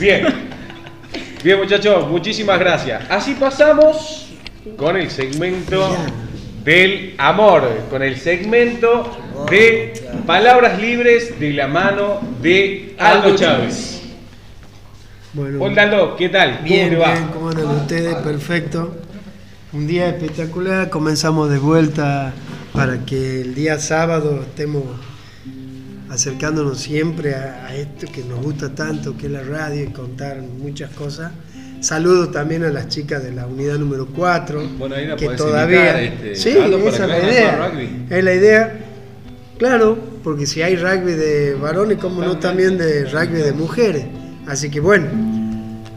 Bien. 0.00 0.26
Bien, 1.44 1.58
muchachos, 1.60 2.08
muchísimas 2.08 2.58
gracias. 2.58 3.04
Así 3.08 3.34
pasamos 3.34 4.34
con 4.76 4.96
el 4.96 5.08
segmento 5.08 5.96
del 6.64 7.14
amor, 7.18 7.68
con 7.88 8.02
el 8.02 8.16
segmento 8.16 9.16
de 9.48 9.92
palabras 10.26 10.80
libres 10.80 11.38
de 11.38 11.52
la 11.52 11.68
mano 11.68 12.20
de 12.42 12.96
Aldo 12.98 13.36
Chávez. 13.36 14.02
Bueno, 15.34 15.62
Hola 15.62 15.82
Aldo, 15.82 16.16
¿qué 16.16 16.30
tal? 16.30 16.56
¿Cómo 16.56 16.64
bien, 16.64 16.90
te 16.90 16.96
va? 16.96 17.12
bien, 17.12 17.28
¿cómo 17.28 17.50
andan 17.50 17.76
ustedes? 17.76 18.12
Perfecto. 18.16 18.96
Un 19.72 19.86
día 19.86 20.08
espectacular, 20.08 20.90
comenzamos 20.90 21.48
de 21.48 21.58
vuelta 21.58 22.32
para 22.76 23.04
que 23.06 23.40
el 23.40 23.54
día 23.54 23.78
sábado 23.78 24.42
estemos 24.42 24.84
acercándonos 26.10 26.78
siempre 26.78 27.34
a, 27.34 27.66
a 27.66 27.74
esto 27.74 28.06
que 28.12 28.22
nos 28.22 28.40
gusta 28.42 28.74
tanto, 28.74 29.16
que 29.16 29.26
es 29.26 29.32
la 29.32 29.42
radio 29.42 29.84
y 29.84 29.86
contar 29.88 30.40
muchas 30.42 30.90
cosas. 30.90 31.32
Saludo 31.80 32.28
también 32.28 32.64
a 32.64 32.68
las 32.70 32.88
chicas 32.88 33.22
de 33.22 33.32
la 33.32 33.46
unidad 33.46 33.78
número 33.78 34.06
4, 34.06 34.62
Bueno, 34.78 34.94
ahí 34.94 35.06
la 35.06 35.16
que 35.16 35.28
todavía... 35.30 36.00
este, 36.02 36.36
sí, 36.36 36.50
esa 36.50 37.04
es 37.04 37.08
la 37.08 37.18
idea. 37.18 37.72
Es 38.10 38.24
la 38.24 38.34
idea. 38.34 38.78
Claro, 39.58 39.98
porque 40.22 40.46
si 40.46 40.62
hay 40.62 40.76
rugby 40.76 41.12
de 41.12 41.54
varones, 41.54 41.98
como 41.98 42.22
no 42.22 42.38
también 42.38 42.76
de 42.78 43.04
rugby 43.06 43.40
de 43.40 43.52
mujeres. 43.52 44.04
Así 44.46 44.70
que 44.70 44.80
bueno, 44.80 45.06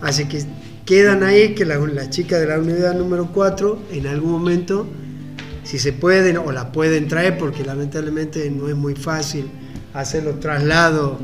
así 0.01 0.25
que 0.27 0.43
quedan 0.85 1.23
ahí 1.23 1.53
que 1.55 1.65
la- 1.65 1.77
las 1.77 2.09
chicas 2.09 2.39
de 2.39 2.47
la 2.47 2.57
unidad 2.59 2.95
número 2.95 3.29
4 3.33 3.79
en 3.91 4.07
algún 4.07 4.31
momento, 4.31 4.87
si 5.69 5.77
se 5.77 5.93
pueden 5.93 6.37
o 6.37 6.51
la 6.51 6.71
pueden 6.71 7.07
traer, 7.07 7.37
porque 7.37 7.63
lamentablemente 7.63 8.49
no 8.49 8.67
es 8.69 8.75
muy 8.75 8.95
fácil 8.95 9.45
hacer 9.93 10.23
los 10.23 10.39
traslados 10.39 11.17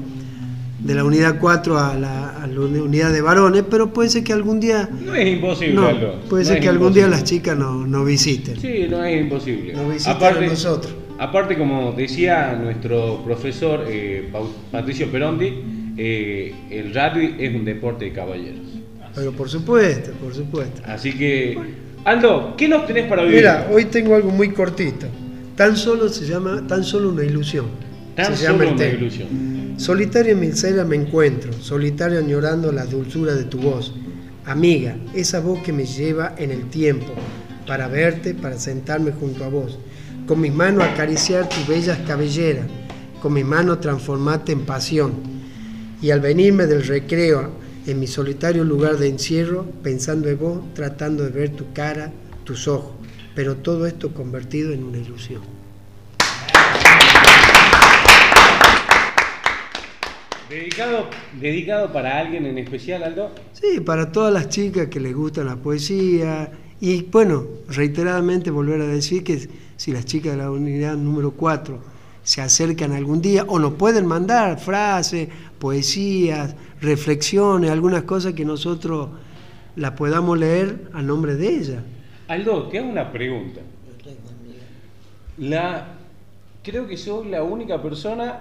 de 0.79 0.93
la 0.93 1.03
unidad 1.03 1.37
4 1.39 1.79
a 1.79 1.95
la, 1.95 2.29
a 2.43 2.45
la 2.45 2.59
uni- 2.59 2.77
unidad 2.79 3.11
de 3.11 3.21
varones, 3.21 3.63
pero 3.67 3.91
puede 3.91 4.09
ser 4.09 4.23
que 4.23 4.33
algún 4.33 4.59
día... 4.59 4.87
No 5.03 5.15
es 5.15 5.27
imposible, 5.27 5.73
No, 5.73 5.89
puede 6.29 6.43
No 6.43 6.49
ser 6.49 6.59
que 6.61 6.69
algún 6.69 6.93
día 6.93 7.07
las 7.07 7.23
chicas 7.23 7.57
nos 7.57 7.87
no 7.87 8.05
visiten. 8.05 8.59
Sí, 8.59 8.85
no 8.87 9.03
es 9.03 9.19
imposible. 9.19 9.73
Nos 9.73 9.91
visitan 9.91 10.37
a 10.37 10.41
nosotros. 10.41 10.93
Aparte, 11.17 11.57
como 11.57 11.93
decía 11.93 12.53
nuestro 12.61 13.23
profesor 13.25 13.85
eh, 13.87 14.29
Patricio 14.71 15.07
Perondi, 15.11 15.93
eh, 15.97 16.53
el 16.69 16.93
rugby 16.93 17.35
es 17.39 17.55
un 17.55 17.65
deporte 17.65 18.05
de 18.05 18.11
caballeros. 18.13 18.59
Pero 19.15 19.31
por 19.31 19.49
supuesto, 19.49 20.11
por 20.21 20.35
supuesto. 20.35 20.81
Así 20.85 21.13
que, 21.13 21.57
Aldo, 22.05 22.53
¿qué 22.55 22.67
nos 22.67 22.85
tenés 22.85 23.07
para 23.07 23.23
vivir? 23.23 23.37
Mira, 23.37 23.67
hoy 23.71 23.85
tengo 23.85 24.13
algo 24.13 24.29
muy 24.29 24.49
cortito. 24.51 25.07
Tan 25.55 25.75
solo 25.75 26.07
se 26.07 26.27
llama, 26.27 26.63
tan 26.67 26.83
solo 26.83 27.09
una 27.09 27.23
ilusión. 27.23 27.65
Tan 28.15 28.37
se 28.37 28.45
solo 28.45 28.67
una 28.67 28.75
tema. 28.75 28.93
ilusión. 28.93 29.73
Solitario 29.77 30.33
en 30.33 30.39
mi 30.39 30.51
celda 30.51 30.85
me 30.85 30.97
encuentro, 30.97 31.51
solitario 31.53 32.19
añorando 32.19 32.71
la 32.71 32.85
dulzura 32.85 33.33
de 33.33 33.45
tu 33.45 33.57
voz. 33.57 33.91
Amiga, 34.45 34.95
esa 35.15 35.39
voz 35.39 35.63
que 35.63 35.73
me 35.73 35.85
lleva 35.85 36.35
en 36.37 36.51
el 36.51 36.69
tiempo, 36.69 37.11
para 37.65 37.87
verte, 37.87 38.35
para 38.35 38.59
sentarme 38.59 39.11
junto 39.11 39.43
a 39.43 39.49
vos. 39.49 39.79
Con 40.27 40.41
mis 40.41 40.53
manos 40.53 40.83
acariciar 40.83 41.49
tus 41.49 41.67
bellas 41.67 41.97
cabelleras, 42.05 42.67
con 43.19 43.33
mis 43.33 43.45
manos 43.45 43.81
transformarte 43.81 44.51
en 44.51 44.61
pasión. 44.61 45.13
Y 46.03 46.11
al 46.11 46.19
venirme 46.19 46.67
del 46.67 46.85
recreo, 46.85 47.49
en 47.87 47.99
mi 47.99 48.07
solitario 48.07 48.63
lugar 48.63 48.97
de 48.97 49.07
encierro, 49.07 49.65
pensando 49.83 50.27
en 50.27 50.39
vos, 50.39 50.73
tratando 50.73 51.23
de 51.23 51.29
ver 51.29 51.49
tu 51.51 51.71
cara, 51.73 52.11
tus 52.43 52.67
ojos, 52.67 52.93
pero 53.35 53.57
todo 53.57 53.85
esto 53.85 54.13
convertido 54.13 54.71
en 54.71 54.83
una 54.83 54.97
ilusión. 54.97 55.41
¿Dedicado, 60.49 61.09
¿Dedicado 61.39 61.91
para 61.91 62.19
alguien 62.19 62.45
en 62.45 62.57
especial, 62.57 63.03
Aldo? 63.03 63.31
Sí, 63.53 63.79
para 63.81 64.11
todas 64.11 64.33
las 64.33 64.49
chicas 64.49 64.87
que 64.87 64.99
les 64.99 65.13
gusta 65.13 65.43
la 65.43 65.55
poesía. 65.55 66.51
Y 66.79 67.03
bueno, 67.03 67.45
reiteradamente 67.67 68.51
volver 68.51 68.81
a 68.81 68.87
decir 68.87 69.23
que 69.23 69.49
si 69.75 69.91
las 69.91 70.05
chicas 70.05 70.33
de 70.33 70.37
la 70.37 70.51
unidad 70.51 70.95
número 70.95 71.31
4 71.31 71.95
se 72.23 72.41
acercan 72.41 72.91
algún 72.91 73.21
día 73.21 73.43
o 73.47 73.59
nos 73.59 73.73
pueden 73.73 74.05
mandar 74.05 74.59
frases, 74.59 75.29
poesías, 75.59 76.55
reflexiones, 76.85 77.71
algunas 77.71 78.03
cosas 78.03 78.33
que 78.33 78.45
nosotros 78.45 79.09
las 79.75 79.91
podamos 79.91 80.37
leer 80.37 80.87
a 80.93 81.01
nombre 81.01 81.35
de 81.35 81.47
ellas. 81.47 81.83
Aldo, 82.27 82.67
te 82.67 82.79
hago 82.79 82.89
una 82.89 83.11
pregunta. 83.11 83.61
La, 85.37 85.87
creo 86.63 86.87
que 86.87 86.97
soy 86.97 87.29
la 87.29 87.43
única 87.43 87.81
persona 87.81 88.39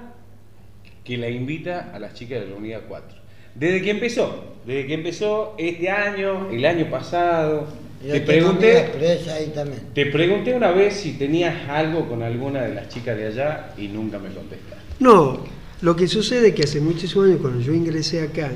que 1.03 1.16
la 1.16 1.28
invita 1.28 1.90
a 1.92 1.99
las 1.99 2.14
chicas 2.14 2.40
de 2.40 2.51
la 2.51 2.57
unidad 2.57 2.82
4. 2.88 3.18
Desde 3.55 3.82
que 3.82 3.90
empezó, 3.90 4.55
desde 4.66 4.86
que 4.86 4.95
empezó 4.95 5.55
este 5.59 5.90
año, 5.90 6.51
el 6.51 6.64
año 6.64 6.90
pasado, 6.90 7.66
te 8.01 8.20
pregunté, 8.20 8.92
ahí 9.32 9.53
también. 9.55 9.80
te 9.95 10.07
pregunté 10.07 10.55
una 10.55 10.70
vez 10.70 10.95
si 10.95 11.12
tenías 11.12 11.68
algo 11.68 12.07
con 12.09 12.22
alguna 12.22 12.62
de 12.62 12.74
las 12.74 12.88
chicas 12.88 13.16
de 13.16 13.26
allá 13.28 13.72
y 13.78 13.88
nunca 13.88 14.18
me 14.18 14.28
contestaste. 14.30 14.84
No, 15.01 15.40
lo 15.85 15.95
que 15.95 16.09
sucede 16.09 16.49
es 16.49 16.55
que 16.55 16.62
hace 16.62 16.80
muchísimos 16.80 17.26
años 17.26 17.41
cuando 17.43 17.61
yo 17.61 17.74
ingresé 17.74 18.22
acá, 18.22 18.51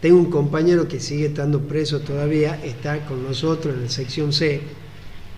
tengo 0.00 0.18
un 0.18 0.32
compañero 0.32 0.88
que 0.88 0.98
sigue 0.98 1.26
estando 1.26 1.60
preso 1.60 2.00
todavía, 2.00 2.60
está 2.64 3.06
con 3.06 3.22
nosotros 3.22 3.72
en 3.72 3.82
la 3.82 3.88
sección 3.88 4.32
C, 4.32 4.60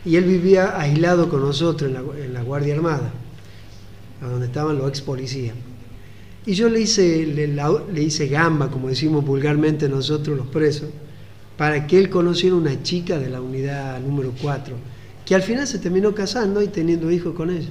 y 0.07 0.16
él 0.16 0.24
vivía 0.24 0.80
aislado 0.80 1.28
con 1.28 1.42
nosotros 1.42 1.90
en 2.16 2.32
la, 2.32 2.42
Guardia 2.42 2.74
Armada, 2.76 3.12
a 4.22 4.26
donde 4.26 4.47
estaban 4.47 4.78
los 4.78 4.88
ex 4.88 5.03
policías. 5.03 5.55
Y 6.47 6.55
yo 6.55 6.70
le 6.70 6.80
hice, 6.80 7.26
le, 7.26 7.47
le 7.47 8.03
hice 8.03 8.28
gamba, 8.28 8.70
como 8.70 8.88
decimos 8.88 9.22
vulgarmente 9.22 9.90
nosotros 9.90 10.34
los 10.34 10.47
presos, 10.47 10.88
para 11.59 11.86
que 11.86 11.99
él 11.99 12.09
conociera 12.09 12.57
una 12.57 12.82
chica 12.82 13.18
de 13.18 13.28
la 13.28 13.42
unidad 13.42 14.01
número 14.01 14.32
4, 14.40 14.74
que 15.26 15.34
al 15.34 15.42
final 15.42 15.66
se 15.66 15.78
terminó 15.78 16.14
casando 16.14 16.62
y 16.62 16.68
teniendo 16.68 17.11
hijos 17.11 17.34
con 17.34 17.51
ella. 17.51 17.68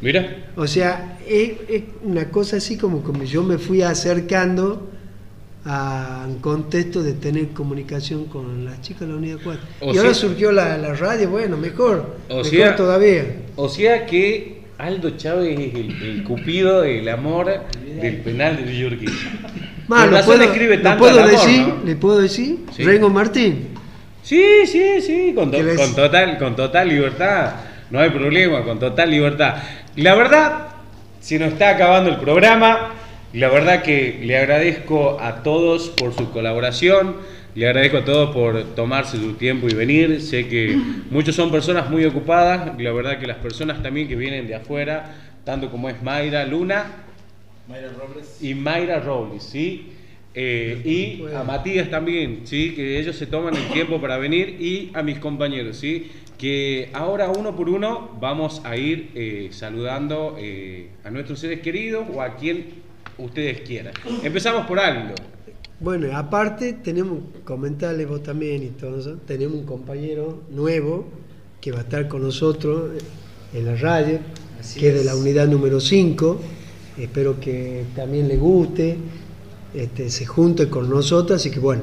Mira, 0.00 0.44
O 0.56 0.66
sea, 0.66 1.18
es, 1.26 1.52
es 1.68 1.82
una 2.02 2.28
cosa 2.30 2.58
así 2.58 2.76
como 2.76 3.02
como 3.02 3.24
yo 3.24 3.42
me 3.42 3.56
fui 3.58 3.82
acercando 3.82 4.90
a 5.64 6.24
un 6.28 6.38
contexto 6.38 7.02
de 7.02 7.14
tener 7.14 7.48
comunicación 7.48 8.26
con 8.26 8.64
las 8.64 8.80
chicas 8.82 9.00
de 9.02 9.06
la 9.08 9.14
unidad 9.16 9.38
4. 9.42 9.62
O 9.80 9.94
y 9.94 9.98
ahora 9.98 10.14
surgió 10.14 10.52
la, 10.52 10.76
la 10.78 10.94
radio, 10.94 11.28
bueno, 11.30 11.56
mejor, 11.56 12.16
O 12.28 12.36
mejor 12.36 12.46
sea- 12.50 12.76
todavía. 12.76 13.24
o 13.56 13.68
sea 13.68 14.06
que 14.06 14.60
Aldo 14.78 15.10
Chávez 15.16 15.58
es 15.58 15.74
el, 15.74 16.02
el 16.02 16.24
cupido 16.24 16.82
del 16.82 17.08
amor 17.08 17.46
del 18.00 18.16
penal 18.18 18.56
de 18.58 18.62
New 18.70 18.90
York. 18.90 19.00
Más, 19.88 20.10
lo 20.10 20.20
puedo, 20.24 20.42
escribe 20.42 20.76
lo 20.76 20.82
tanto 20.82 20.98
puedo 21.04 21.20
al 21.20 21.28
amor, 21.30 21.32
decir, 21.46 21.60
¿no? 21.66 21.84
le 21.84 21.96
puedo 21.96 22.18
decir, 22.20 22.58
Sí. 22.76 22.82
Rengo 22.84 23.08
Martín. 23.08 23.68
Sí, 24.22 24.42
sí, 24.66 25.00
sí, 25.00 25.32
to- 25.34 25.40
con 25.76 25.94
total, 25.94 26.38
con 26.38 26.54
total 26.56 26.88
libertad. 26.88 27.54
No 27.90 28.00
hay 28.00 28.10
problema, 28.10 28.62
con 28.62 28.78
total 28.78 29.10
libertad. 29.10 29.56
La 29.96 30.14
verdad, 30.14 30.68
se 31.20 31.38
nos 31.38 31.52
está 31.52 31.70
acabando 31.70 32.10
el 32.10 32.16
programa. 32.16 32.92
La 33.32 33.48
verdad 33.48 33.82
que 33.82 34.20
le 34.22 34.36
agradezco 34.36 35.18
a 35.20 35.42
todos 35.42 35.90
por 35.90 36.12
su 36.14 36.30
colaboración. 36.30 37.16
Le 37.54 37.66
agradezco 37.66 37.98
a 37.98 38.04
todos 38.04 38.34
por 38.34 38.74
tomarse 38.74 39.18
su 39.18 39.34
tiempo 39.34 39.68
y 39.68 39.74
venir. 39.74 40.20
Sé 40.20 40.48
que 40.48 40.76
muchos 41.10 41.36
son 41.36 41.50
personas 41.50 41.88
muy 41.88 42.04
ocupadas. 42.04 42.72
La 42.78 42.92
verdad 42.92 43.18
que 43.18 43.26
las 43.26 43.38
personas 43.38 43.82
también 43.82 44.08
que 44.08 44.16
vienen 44.16 44.46
de 44.46 44.56
afuera, 44.56 45.14
tanto 45.44 45.70
como 45.70 45.88
es 45.88 46.02
Mayra 46.02 46.44
Luna, 46.44 46.86
Mayra 47.68 47.88
Robles. 47.98 48.38
y 48.40 48.54
Mayra 48.54 49.00
Robles, 49.00 49.42
¿sí? 49.42 49.92
Eh, 50.38 50.82
y 50.84 51.34
a 51.34 51.44
Matías 51.44 51.88
también, 51.88 52.42
¿sí? 52.44 52.74
Que 52.74 52.98
ellos 53.00 53.16
se 53.16 53.26
toman 53.26 53.56
el 53.56 53.66
tiempo 53.68 54.00
para 54.00 54.18
venir 54.18 54.60
y 54.60 54.90
a 54.92 55.02
mis 55.02 55.18
compañeros, 55.18 55.78
¿sí? 55.78 56.10
Que 56.38 56.90
ahora 56.92 57.30
uno 57.30 57.56
por 57.56 57.68
uno 57.68 58.10
vamos 58.20 58.60
a 58.64 58.76
ir 58.76 59.10
eh, 59.14 59.48
saludando 59.52 60.36
eh, 60.38 60.90
a 61.04 61.10
nuestros 61.10 61.38
seres 61.40 61.60
queridos 61.60 62.06
o 62.12 62.20
a 62.20 62.36
quien 62.36 62.66
ustedes 63.18 63.60
quieran. 63.62 63.94
Empezamos 64.22 64.66
por 64.66 64.78
Aldo. 64.78 65.14
Bueno, 65.80 66.16
aparte 66.16 66.72
tenemos, 66.74 67.20
comentarle 67.44 68.06
vos 68.06 68.22
también 68.22 68.62
y 68.62 68.68
todo 68.68 68.98
eso, 68.98 69.16
tenemos 69.26 69.58
un 69.58 69.66
compañero 69.66 70.42
nuevo 70.50 71.06
que 71.60 71.72
va 71.72 71.78
a 71.78 71.82
estar 71.82 72.08
con 72.08 72.22
nosotros 72.22 73.02
en 73.52 73.66
la 73.66 73.76
radio, 73.76 74.18
Así 74.58 74.80
que 74.80 74.88
es 74.88 74.94
de 74.94 75.04
la 75.04 75.14
unidad 75.14 75.46
número 75.48 75.80
5. 75.80 76.40
Espero 76.98 77.38
que 77.38 77.84
también 77.94 78.26
le 78.26 78.36
guste, 78.36 78.96
este, 79.74 80.10
se 80.10 80.24
junte 80.24 80.68
con 80.70 80.88
nosotros, 80.88 81.40
así 81.40 81.50
que 81.50 81.60
bueno, 81.60 81.82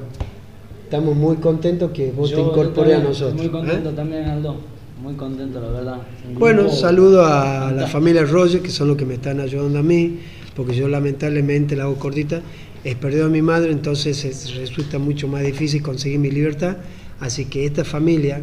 estamos 0.94 1.16
muy 1.16 1.38
contentos 1.38 1.90
que 1.92 2.12
vos 2.12 2.30
Yo- 2.30 2.36
te 2.36 2.42
incorpores 2.44 2.96
a 2.96 3.00
nosotros. 3.04 3.34
Muy 3.42 3.50
contento 3.50 3.90
¿eh? 3.90 3.94
también, 3.96 4.26
Aldo. 4.26 4.58
Muy 5.02 5.16
contento, 5.16 5.60
la 5.60 5.70
verdad. 5.70 5.98
Un 6.30 6.36
Bueno, 6.36 6.70
saludo 6.70 7.26
a 7.26 7.72
la 7.72 7.88
familia 7.88 8.24
Roger, 8.26 8.62
que 8.62 8.70
son 8.70 8.88
los 8.90 8.96
que 8.96 9.04
me 9.06 9.16
están 9.16 9.40
ayudando 9.40 9.80
a 9.80 9.84
mí, 9.84 10.20
porque 10.56 10.76
yo 10.76 10.88
lamentablemente 10.88 11.76
la 11.76 11.84
hago 11.86 11.96
cortita. 11.96 12.42
He 12.86 12.96
perdido 12.96 13.26
a 13.26 13.30
mi 13.30 13.42
madre, 13.42 13.72
entonces 13.72 14.24
es- 14.24 14.56
resulta 14.56 15.00
mucho 15.00 15.28
más 15.28 15.42
difícil 15.44 15.82
conseguir 15.82 16.20
mi 16.20 16.30
libertad. 16.30 16.78
Así 17.20 17.46
que 17.46 17.66
esta 17.66 17.84
familia 17.84 18.42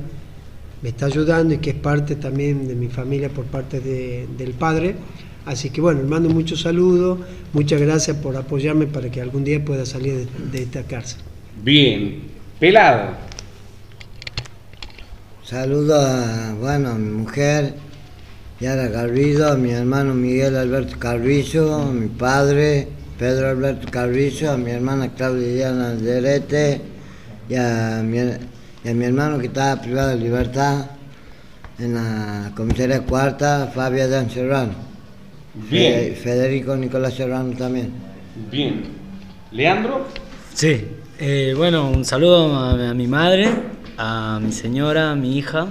me 0.82 0.88
está 0.88 1.06
ayudando 1.06 1.54
y 1.54 1.58
que 1.58 1.70
es 1.70 1.76
parte 1.76 2.16
también 2.16 2.66
de 2.66 2.74
mi 2.74 2.88
familia 2.88 3.28
por 3.28 3.44
parte 3.44 3.80
de- 3.80 4.26
del 4.36 4.54
padre. 4.54 4.96
Así 5.46 5.70
que 5.70 5.80
bueno, 5.80 6.02
le 6.02 6.08
mando 6.08 6.28
muchos 6.28 6.62
saludos, 6.62 7.18
muchas 7.52 7.80
gracias 7.80 8.16
por 8.16 8.36
apoyarme 8.36 8.86
para 8.88 9.08
que 9.10 9.20
algún 9.20 9.44
día 9.44 9.64
pueda 9.64 9.86
salir 9.86 10.14
de, 10.14 10.26
de 10.52 10.62
esta 10.64 10.82
cárcel. 10.82 11.20
Bien, 11.62 12.29
pelado. 12.60 13.08
Saludo 15.44 16.00
a, 16.00 16.52
bueno, 16.60 16.90
a 16.90 16.94
mi 16.94 17.10
mujer, 17.10 17.74
Yara 18.60 18.90
Carrillo, 18.92 19.48
a 19.50 19.56
mi 19.56 19.70
hermano 19.72 20.14
Miguel 20.14 20.56
Alberto 20.56 20.96
Carrillo, 20.98 21.74
a 21.74 21.86
mi 21.86 22.06
padre, 22.08 22.86
Pedro 23.18 23.48
Alberto 23.48 23.88
Carrillo, 23.90 24.52
a 24.52 24.56
mi 24.56 24.70
hermana 24.70 25.08
Claudia 25.16 25.48
Diana 25.48 25.90
Alderete 25.90 26.80
y 27.48 27.54
a 27.56 28.02
mi, 28.04 28.18
y 28.18 28.88
a 28.88 28.94
mi 28.94 29.04
hermano 29.04 29.38
que 29.38 29.46
estaba 29.46 29.80
privado 29.82 30.10
de 30.10 30.16
libertad 30.16 30.86
en 31.80 31.94
la 31.94 32.52
comisaría 32.54 33.00
cuarta, 33.00 33.72
Fabio 33.74 34.08
Dan 34.08 34.30
Serrano. 34.30 34.74
Bien. 35.54 36.14
Fe- 36.14 36.16
Federico 36.22 36.76
Nicolás 36.76 37.14
Serrano 37.14 37.52
también. 37.56 37.90
Bien. 38.52 38.84
Leandro. 39.50 40.06
Sí, 40.54 40.86
eh, 41.20 41.54
bueno, 41.56 41.88
un 41.90 42.04
saludo 42.04 42.54
a, 42.56 42.90
a 42.90 42.94
mi 42.94 43.06
madre, 43.06 43.48
a 43.98 44.38
mi 44.42 44.52
señora, 44.52 45.10
a 45.12 45.14
mi 45.14 45.36
hija, 45.38 45.66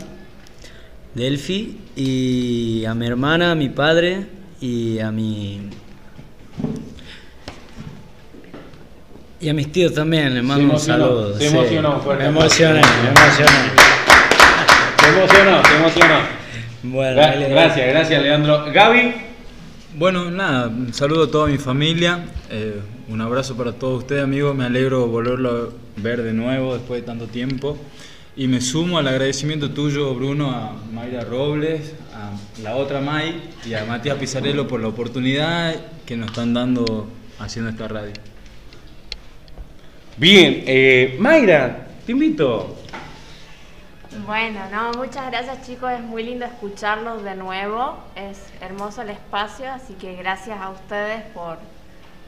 Delphi, 1.15 1.77
y 1.95 2.85
a 2.85 2.93
mi 2.93 3.07
hermana, 3.07 3.51
a 3.51 3.55
mi 3.55 3.69
padre 3.69 4.25
y 4.61 4.99
a 4.99 5.11
mi. 5.11 5.61
Y 9.41 9.47
a 9.47 9.53
mis 9.53 9.71
tíos 9.71 9.93
también, 9.93 10.33
les 10.35 10.43
mando 10.43 10.73
un 10.73 10.79
saludo. 10.79 11.37
se 11.37 11.49
sí. 11.49 11.55
emocionó, 11.55 11.99
fuerte 12.01 12.23
Me 12.23 12.29
emocioné, 12.29 12.79
aplauso. 12.79 13.03
me 13.03 13.09
emocioné. 13.09 13.69
Se 14.99 15.07
emocionó, 15.09 15.63
se 15.65 15.75
emocionó. 15.77 16.15
Bueno, 16.83 17.21
Gra- 17.21 17.49
gracias, 17.49 17.87
gracias, 17.87 18.21
Leandro. 18.21 18.65
Gaby. 18.73 19.13
Bueno, 19.99 20.31
nada, 20.31 20.71
saludo 20.93 21.25
a 21.25 21.29
toda 21.29 21.47
mi 21.47 21.57
familia, 21.57 22.23
eh, 22.49 22.79
un 23.09 23.19
abrazo 23.19 23.57
para 23.57 23.73
todos 23.73 24.03
ustedes 24.03 24.23
amigos, 24.23 24.55
me 24.55 24.63
alegro 24.63 25.05
volverlo 25.07 25.73
a 25.97 26.01
ver 26.01 26.23
de 26.23 26.31
nuevo 26.31 26.73
después 26.73 27.01
de 27.01 27.05
tanto 27.05 27.27
tiempo 27.27 27.77
y 28.37 28.47
me 28.47 28.61
sumo 28.61 28.97
al 28.97 29.09
agradecimiento 29.09 29.71
tuyo 29.71 30.15
Bruno 30.15 30.51
a 30.51 30.73
Mayra 30.93 31.25
Robles, 31.25 31.95
a 32.13 32.31
la 32.61 32.77
otra 32.77 33.01
May 33.01 33.41
y 33.65 33.73
a 33.73 33.83
Matías 33.83 34.17
Pizarello 34.17 34.69
por 34.69 34.79
la 34.79 34.87
oportunidad 34.87 35.75
que 36.05 36.15
nos 36.15 36.29
están 36.29 36.53
dando 36.53 37.09
haciendo 37.37 37.69
esta 37.69 37.89
radio. 37.89 38.13
Bien, 40.15 40.63
eh, 40.65 41.17
Mayra, 41.19 41.89
te 42.05 42.13
invito. 42.13 42.78
Bueno, 44.25 44.59
no, 44.71 44.91
muchas 44.93 45.27
gracias 45.31 45.65
chicos, 45.65 45.91
es 45.91 46.01
muy 46.01 46.23
lindo 46.23 46.45
escucharlos 46.45 47.23
de 47.23 47.35
nuevo, 47.35 47.97
es 48.15 48.41
hermoso 48.61 49.01
el 49.01 49.09
espacio, 49.09 49.71
así 49.71 49.93
que 49.93 50.15
gracias 50.15 50.59
a 50.59 50.69
ustedes 50.69 51.23
por, 51.33 51.57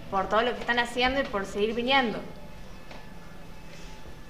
por 0.09 0.29
todo 0.29 0.41
lo 0.41 0.53
que 0.53 0.61
están 0.61 0.79
haciendo 0.79 1.19
y 1.19 1.23
por 1.23 1.45
seguir 1.45 1.75
viniendo. 1.75 2.19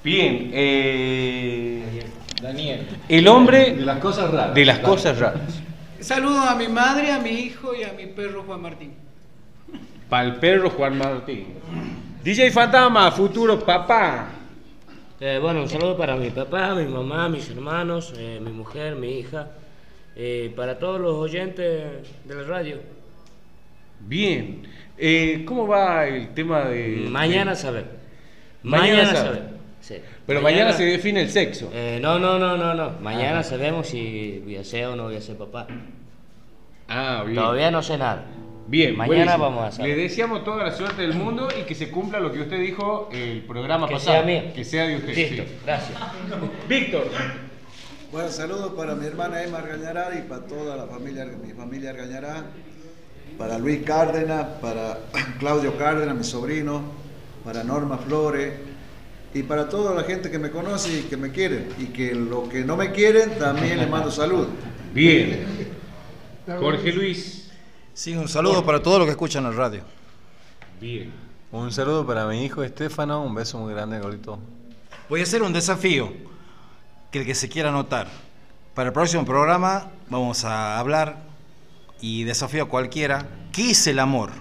Bien, 0.04 0.50
eh, 0.54 2.06
Daniel. 2.42 2.88
el 3.08 3.28
hombre 3.28 3.74
De 3.76 3.86
las 3.86 4.00
cosas 4.00 4.32
raras. 4.32 4.56
de 4.56 4.66
las 4.66 4.80
cosas 4.80 5.20
raras. 5.20 5.62
Saludo 6.00 6.42
a 6.42 6.56
mi 6.56 6.68
madre, 6.68 7.12
a 7.12 7.20
mi 7.20 7.30
hijo 7.30 7.76
y 7.76 7.84
a 7.84 7.94
mi 7.94 8.08
perro 8.08 8.44
Juan 8.44 8.62
Martín. 8.62 8.94
Pal 10.10 10.38
perro 10.40 10.72
Juan 10.72 10.98
Martín. 10.98 11.46
DJ 12.24 12.52
Fantasma, 12.52 13.12
futuro 13.12 13.60
papá. 13.60 14.41
Eh, 15.24 15.38
bueno, 15.40 15.62
un 15.62 15.70
saludo 15.70 15.96
para 15.96 16.16
mi 16.16 16.32
papá, 16.32 16.74
mi 16.74 16.86
mamá, 16.86 17.30
mis 17.30 17.48
hermanos, 17.50 18.12
eh, 18.18 18.40
mi 18.44 18.52
mujer, 18.52 18.96
mi 18.96 19.20
hija, 19.20 19.50
eh, 20.16 20.52
para 20.56 20.80
todos 20.80 21.00
los 21.00 21.14
oyentes 21.14 21.64
de 22.26 22.36
la 22.36 22.42
radio. 22.44 22.78
Bien. 24.00 24.64
Eh, 24.98 25.44
¿Cómo 25.46 25.68
va 25.68 26.08
el 26.08 26.30
tema 26.34 26.66
de. 26.66 27.06
Mañana 27.10 27.52
de- 27.52 27.58
saber. 27.58 27.86
Mañana 28.64 28.88
Mañana 29.04 29.16
sabe. 29.16 29.28
saber. 29.28 29.44
Sí. 29.82 29.96
Pero 30.26 30.42
mañana 30.42 30.74
se 30.74 30.86
define 30.86 31.22
el 31.22 31.30
sexo. 31.30 31.72
No, 32.02 32.18
no, 32.20 32.40
no, 32.40 32.58
no, 32.58 32.74
no. 32.74 32.92
Mañana 33.02 33.40
Ah. 33.40 33.44
sabemos 33.44 33.88
si 33.88 34.40
voy 34.44 34.56
a 34.58 34.64
ser 34.64 34.86
o 34.88 34.96
no 34.96 35.04
voy 35.04 35.16
a 35.18 35.22
ser 35.22 35.38
papá. 35.38 35.68
Ah, 36.88 37.24
bien. 37.26 37.36
Todavía 37.36 37.70
no 37.72 37.82
sé 37.84 37.98
nada. 37.98 38.26
Bien, 38.72 38.96
Mañana 38.96 39.36
buenísimo. 39.36 39.44
vamos 39.44 39.66
a 39.66 39.72
saber. 39.74 39.98
Le 39.98 40.04
deseamos 40.04 40.46
toda 40.46 40.64
la 40.64 40.72
suerte 40.72 41.02
del 41.02 41.14
mundo 41.14 41.50
y 41.60 41.64
que 41.64 41.76
se 41.76 41.90
cumpla 41.92 42.22
lo 42.22 42.32
que 42.32 42.40
usted 42.40 42.58
dijo 42.58 43.10
el 43.12 43.42
programa 43.42 43.86
Que 43.86 43.96
pasado. 43.96 44.18
sea 44.20 44.26
mío. 44.26 44.44
Que 44.56 44.64
sea 44.64 44.88
de 44.88 44.96
usted. 44.96 45.14
Listo, 45.14 45.44
sí. 45.44 45.50
gracias. 45.66 46.00
Víctor. 46.70 47.04
Bueno, 48.14 48.30
saludos 48.30 48.72
para 48.78 48.96
mi 48.96 49.06
hermana 49.08 49.44
Emma 49.44 49.58
Argañará 49.58 50.18
y 50.18 50.22
para 50.28 50.46
toda 50.46 50.78
la 50.78 50.86
familia, 50.86 51.26
mi 51.26 51.52
familia 51.52 51.90
Argañará, 51.90 52.46
para 53.38 53.58
Luis 53.60 53.84
Cárdenas, 53.84 54.46
para 54.62 55.00
Claudio 55.40 55.78
Cárdenas, 55.78 56.16
mi 56.16 56.24
sobrino, 56.24 56.82
para 57.44 57.66
Norma 57.66 57.98
Flores 57.98 58.54
y 59.34 59.44
para 59.44 59.68
toda 59.68 59.94
la 59.94 60.04
gente 60.04 60.32
que 60.32 60.40
me 60.40 60.50
conoce 60.50 61.00
y 61.00 61.02
que 61.10 61.18
me 61.18 61.32
quieren 61.32 61.68
y 61.78 61.88
que 61.88 62.16
los 62.16 62.48
que 62.48 62.62
no 62.64 62.78
me 62.78 62.92
quieren 62.94 63.38
también 63.38 63.80
les 63.80 63.90
mando 63.90 64.10
salud. 64.12 64.48
Bien. 64.94 65.46
Jorge 66.60 66.94
Luis. 66.94 67.41
Sí, 67.94 68.16
un 68.16 68.28
saludo 68.28 68.66
para 68.66 68.82
todos 68.82 69.00
los 69.00 69.06
que 69.06 69.12
escuchan 69.12 69.44
la 69.44 69.52
radio. 69.52 69.84
Bien. 70.80 71.12
Un 71.52 71.72
saludo 71.72 72.08
para 72.08 72.26
mi 72.28 72.46
hijo 72.46 72.64
Estefano, 72.64 73.24
un 73.24 73.36
beso 73.36 73.60
muy 73.60 73.74
grande, 73.74 74.00
Golito. 74.00 74.40
Voy 75.10 75.20
a 75.20 75.24
hacer 75.24 75.44
un 75.44 75.52
desafío 75.52 76.14
que 77.12 77.20
el 77.20 77.26
que 77.26 77.36
se 77.36 77.50
quiera 77.50 77.70
anotar. 77.70 78.08
Para 78.74 78.88
el 78.88 78.94
próximo 78.94 79.26
programa 79.26 79.92
vamos 80.10 80.46
a 80.46 80.80
hablar 80.80 81.18
y 82.00 82.24
desafío 82.24 82.64
a 82.64 82.70
cualquiera. 82.70 83.28
¿Qué 83.52 83.72
es 83.72 83.86
el 83.88 84.00
amor? 84.00 84.32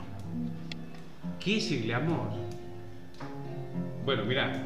¿Qué 1.41 1.59
es 1.59 1.73
el 1.73 1.93
amor? 1.93 2.31
Bueno, 4.05 4.25
mira, 4.25 4.63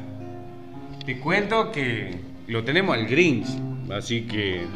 te 1.03 1.19
cuento 1.19 1.71
que 1.71 2.19
lo 2.47 2.63
tenemos 2.63 2.95
al 2.95 3.07
Grinch, 3.07 3.47
así 3.91 4.27
que 4.27 4.67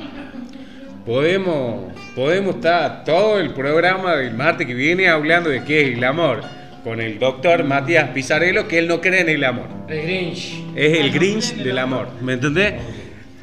podemos, 1.10 1.92
podemos 2.14 2.58
estar 2.58 3.04
todo 3.04 3.40
el 3.40 3.50
programa 3.56 4.16
del 4.16 4.36
martes 4.36 4.68
que 4.68 4.76
viene 4.76 5.10
hablando 5.10 5.50
de 5.50 5.64
qué 5.64 5.82
es 5.82 5.98
el 5.98 6.04
amor, 6.04 6.42
con 6.84 7.02
el 7.02 7.18
doctor 7.18 7.64
Matías 7.64 8.10
Pizarello, 8.10 8.68
que 8.68 8.78
él 8.78 8.88
no 8.88 9.02
cree 9.02 9.22
en 9.22 9.30
el 9.30 9.44
amor. 9.44 9.66
El 9.88 10.04
Grinch. 10.04 10.64
Es 10.76 11.00
el 11.00 11.12
Grinch 11.12 11.56
del 11.56 11.80
amor, 11.80 12.10
¿me 12.22 12.34
entendés? 12.34 12.76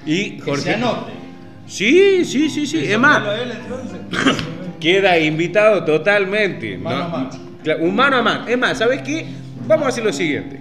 Y 0.06 0.38
Jorge... 0.38 0.62
se 0.62 0.74
anote. 0.74 1.10
Sí, 1.66 2.24
sí, 2.24 2.48
sí, 2.50 2.68
sí, 2.68 2.84
es 2.84 2.98
más, 3.00 3.24
queda 4.80 5.18
invitado 5.18 5.84
totalmente. 5.84 6.78
Mano 6.78 6.98
¿no? 6.98 7.04
a 7.04 7.08
mano. 7.08 7.30
Un 7.80 7.96
mano 7.96 8.16
a 8.18 8.22
mano. 8.22 8.46
Es 8.46 8.56
más, 8.56 8.78
¿sabes 8.78 9.02
qué? 9.02 9.26
Vamos 9.66 9.86
a 9.86 9.88
hacer 9.88 10.04
lo 10.04 10.12
siguiente. 10.12 10.60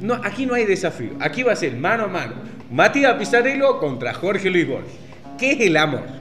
No, 0.00 0.14
aquí 0.14 0.46
no 0.46 0.54
hay 0.54 0.64
desafío. 0.64 1.10
Aquí 1.20 1.44
va 1.44 1.52
a 1.52 1.56
ser 1.56 1.76
mano 1.76 2.06
a 2.06 2.08
mano. 2.08 2.32
Matías 2.72 3.14
Pizarello 3.14 3.78
contra 3.78 4.12
Jorge 4.12 4.50
Luis 4.50 4.66
Borges. 4.66 4.94
¿Qué 5.38 5.52
es 5.52 5.60
el 5.60 5.76
amor? 5.76 6.19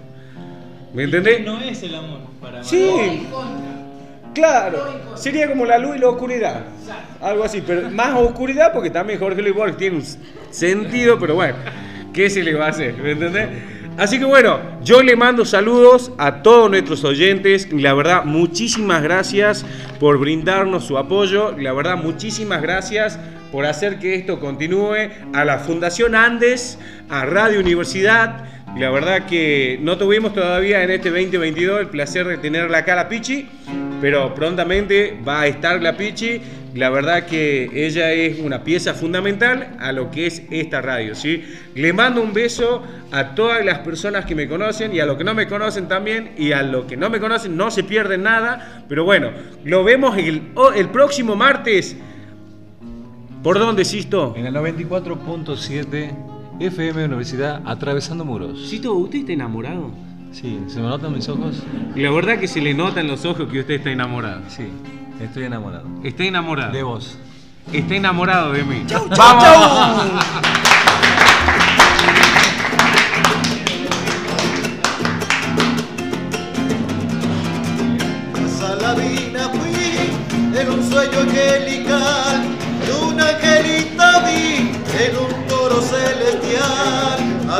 ¿Me 0.93 1.03
entendés? 1.03 1.45
No 1.45 1.59
es 1.59 1.83
el 1.83 1.95
amor 1.95 2.19
para 2.41 2.63
Sí. 2.63 3.27
Claro. 4.33 5.15
Sería 5.15 5.47
como 5.47 5.65
la 5.65 5.77
luz 5.77 5.97
y 5.97 5.99
la 5.99 6.09
oscuridad. 6.09 6.63
Algo 7.21 7.43
así, 7.43 7.61
pero 7.65 7.89
más 7.89 8.17
oscuridad 8.17 8.71
porque 8.73 8.89
también 8.89 9.19
Jorge 9.19 9.41
Luis 9.41 9.55
Borges 9.55 9.77
tiene 9.77 9.97
un 9.97 10.05
sentido, 10.51 11.19
pero 11.19 11.35
bueno, 11.35 11.55
¿qué 12.13 12.29
se 12.29 12.43
le 12.43 12.53
va 12.53 12.67
a 12.67 12.69
hacer? 12.69 12.95
¿Me 12.95 13.11
entendés? 13.11 13.49
Así 13.97 14.17
que 14.17 14.23
bueno, 14.23 14.59
yo 14.81 15.03
le 15.03 15.17
mando 15.17 15.43
saludos 15.43 16.13
a 16.17 16.41
todos 16.41 16.69
nuestros 16.69 17.03
oyentes. 17.03 17.69
La 17.73 17.93
verdad, 17.93 18.23
muchísimas 18.23 19.03
gracias 19.03 19.65
por 19.99 20.17
brindarnos 20.17 20.85
su 20.85 20.97
apoyo. 20.97 21.53
La 21.57 21.73
verdad, 21.73 21.97
muchísimas 21.97 22.61
gracias 22.61 23.19
por 23.51 23.65
hacer 23.65 23.99
que 23.99 24.15
esto 24.15 24.39
continúe. 24.39 25.09
A 25.33 25.43
la 25.43 25.59
Fundación 25.59 26.15
Andes, 26.15 26.79
a 27.09 27.25
Radio 27.25 27.59
Universidad. 27.59 28.45
La 28.79 28.89
verdad 28.91 29.25
que 29.25 29.77
no 29.81 29.97
tuvimos 29.97 30.33
todavía 30.33 30.81
en 30.81 30.89
este 30.89 31.09
2022 31.09 31.81
el 31.81 31.87
placer 31.89 32.25
de 32.25 32.37
tenerla 32.37 32.77
acá 32.77 32.95
la 32.95 33.09
Pichi, 33.09 33.45
pero 33.99 34.33
prontamente 34.33 35.19
va 35.27 35.41
a 35.41 35.47
estar 35.47 35.81
la 35.81 35.97
Pichi. 35.97 36.41
La 36.75 36.89
verdad 36.89 37.25
que 37.25 37.69
ella 37.73 38.13
es 38.13 38.39
una 38.39 38.63
pieza 38.63 38.93
fundamental 38.93 39.75
a 39.81 39.91
lo 39.91 40.09
que 40.09 40.27
es 40.27 40.43
esta 40.49 40.81
radio, 40.81 41.13
¿sí? 41.13 41.43
Le 41.75 41.91
mando 41.91 42.21
un 42.21 42.31
beso 42.31 42.81
a 43.11 43.35
todas 43.35 43.65
las 43.65 43.79
personas 43.79 44.23
que 44.23 44.33
me 44.33 44.47
conocen 44.47 44.95
y 44.95 45.01
a 45.01 45.05
los 45.05 45.17
que 45.17 45.25
no 45.25 45.33
me 45.33 45.45
conocen 45.45 45.89
también 45.89 46.31
y 46.37 46.53
a 46.53 46.63
los 46.63 46.85
que 46.85 46.95
no 46.95 47.09
me 47.09 47.19
conocen 47.19 47.57
no 47.57 47.71
se 47.71 47.83
pierden 47.83 48.23
nada, 48.23 48.85
pero 48.87 49.03
bueno, 49.03 49.31
lo 49.65 49.83
vemos 49.83 50.17
el, 50.17 50.53
el 50.73 50.87
próximo 50.87 51.35
martes. 51.35 51.97
¿Por 53.43 53.59
dónde, 53.59 53.83
Sisto? 53.83 54.35
En 54.37 54.45
el 54.45 54.53
94.7 54.53 56.38
FM 56.59 57.05
Universidad 57.05 57.61
Atravesando 57.65 58.25
Muros. 58.25 58.67
Sisto, 58.67 58.93
¿usted 58.93 59.19
está 59.19 59.31
enamorado? 59.31 59.91
Sí, 60.31 60.59
¿se 60.67 60.81
me 60.81 60.87
notan 60.89 61.13
mis 61.13 61.27
ojos? 61.29 61.63
La 61.95 62.11
verdad 62.11 62.37
que 62.37 62.47
se 62.47 62.59
le 62.59 62.73
nota 62.73 62.99
en 62.99 63.07
los 63.07 63.23
ojos 63.25 63.47
que 63.49 63.61
usted 63.61 63.75
está 63.75 63.91
enamorado. 63.91 64.41
Sí, 64.49 64.67
estoy 65.21 65.45
enamorado. 65.45 65.85
Está 66.03 66.25
enamorado. 66.25 66.73
De 66.73 66.83
vos. 66.83 67.17
Está 67.71 67.95
enamorado 67.95 68.51
de 68.51 68.63
mí. 68.63 68.83
Chau, 68.87 69.07
chau, 69.07 69.17
¡Vamos! 69.17 69.43
A 78.35 78.47
Salavina 78.59 79.49
fui 79.49 80.59
en 80.59 80.69
un 80.69 80.91
sueño 80.91 81.19
angelical, 81.19 82.08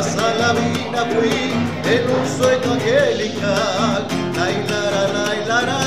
A 0.00 0.02
Salavina 0.02 1.04
fui 1.12 1.52
en 1.84 2.02
un 2.08 2.24
sueño 2.38 2.72
angelical. 2.72 4.06
Ay, 4.40 4.64
la, 4.68 4.82
la, 4.90 5.04
la, 5.12 5.26
la, 5.46 5.60
la. 5.62 5.80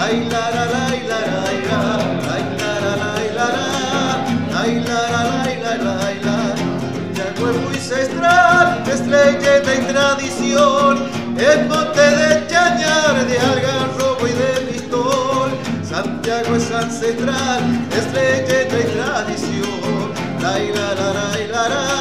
Ay, 0.00 0.28
la, 0.30 0.50
la, 0.50 0.64
la, 0.66 0.84
la, 1.08 1.20
la, 1.30 1.50
la. 1.68 1.80
Ay, 2.32 2.44
la, 2.58 2.72
la, 2.80 2.92
la, 2.96 3.10
la, 3.36 3.46
la. 3.56 4.60
Ay, 4.60 4.72
la, 4.86 5.00
la, 5.12 5.22
la, 5.24 5.52
la, 5.62 5.74
la, 5.84 5.94
la. 6.24 6.36
Santiago 7.14 7.50
es 7.50 7.56
muy 7.56 7.76
ancestral, 7.76 8.66
estrelleta 8.86 9.74
y 9.74 9.92
tradición, 9.92 10.94
es 11.36 11.68
monte 11.68 12.00
de 12.00 12.46
chañar, 12.48 13.26
de 13.26 13.38
algarrobo 13.38 14.26
y 14.26 14.32
de 14.32 14.72
pistol. 14.72 15.50
Santiago 15.82 16.56
es 16.56 16.70
ancestral, 16.70 17.62
estrelleta 17.96 18.78
y 18.78 18.84
tradición. 18.96 19.66
La 20.40 20.58
la 20.58 20.94
la 20.94 21.08
la 21.12 21.26
la 21.50 21.68
la, 21.68 21.95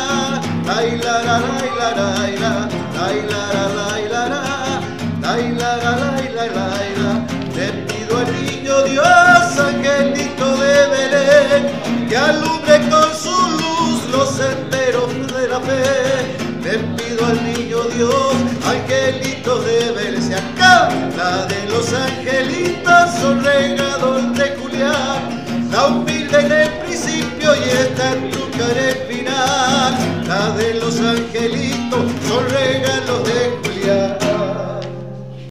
te 7.53 7.71
pido 7.71 8.17
al 8.17 8.45
niño 8.45 8.83
Dios, 8.83 9.59
angelito 9.59 10.57
de 10.57 10.87
Belén, 10.87 12.07
que 12.09 12.17
alumbre 12.17 12.81
con 12.89 13.15
su 13.15 13.31
luz 13.31 14.09
los 14.11 14.29
senderos 14.35 15.09
de 15.33 15.47
la 15.47 15.59
fe. 15.61 16.35
Te 16.63 16.79
pido 16.79 17.25
al 17.25 17.43
niño 17.43 17.83
Dios, 17.95 18.35
angelito 18.65 19.61
de 19.61 19.91
Belén, 19.91 20.21
se 20.21 20.35
acá 20.35 20.89
la 21.15 21.45
de 21.45 21.65
los 21.69 21.93
angelitos 21.93 23.11
son 23.21 23.43
regados 23.43 24.33
de 24.37 24.55
Julián, 24.57 25.69
la 25.71 25.87
humilde 25.87 26.39
en 26.39 26.51
el 26.51 26.69
principio 26.79 27.55
y 27.55 27.69
esta 27.69 28.13
en 28.13 28.31
tu 28.31 28.49
cara 28.57 28.95
final 29.07 30.14
la 30.27 30.51
de 30.51 30.75
los 30.75 30.99
angelitos 30.99 32.11
son 32.27 32.49
regalos 32.49 33.23
de 33.23 33.57
Julián. 33.63 34.24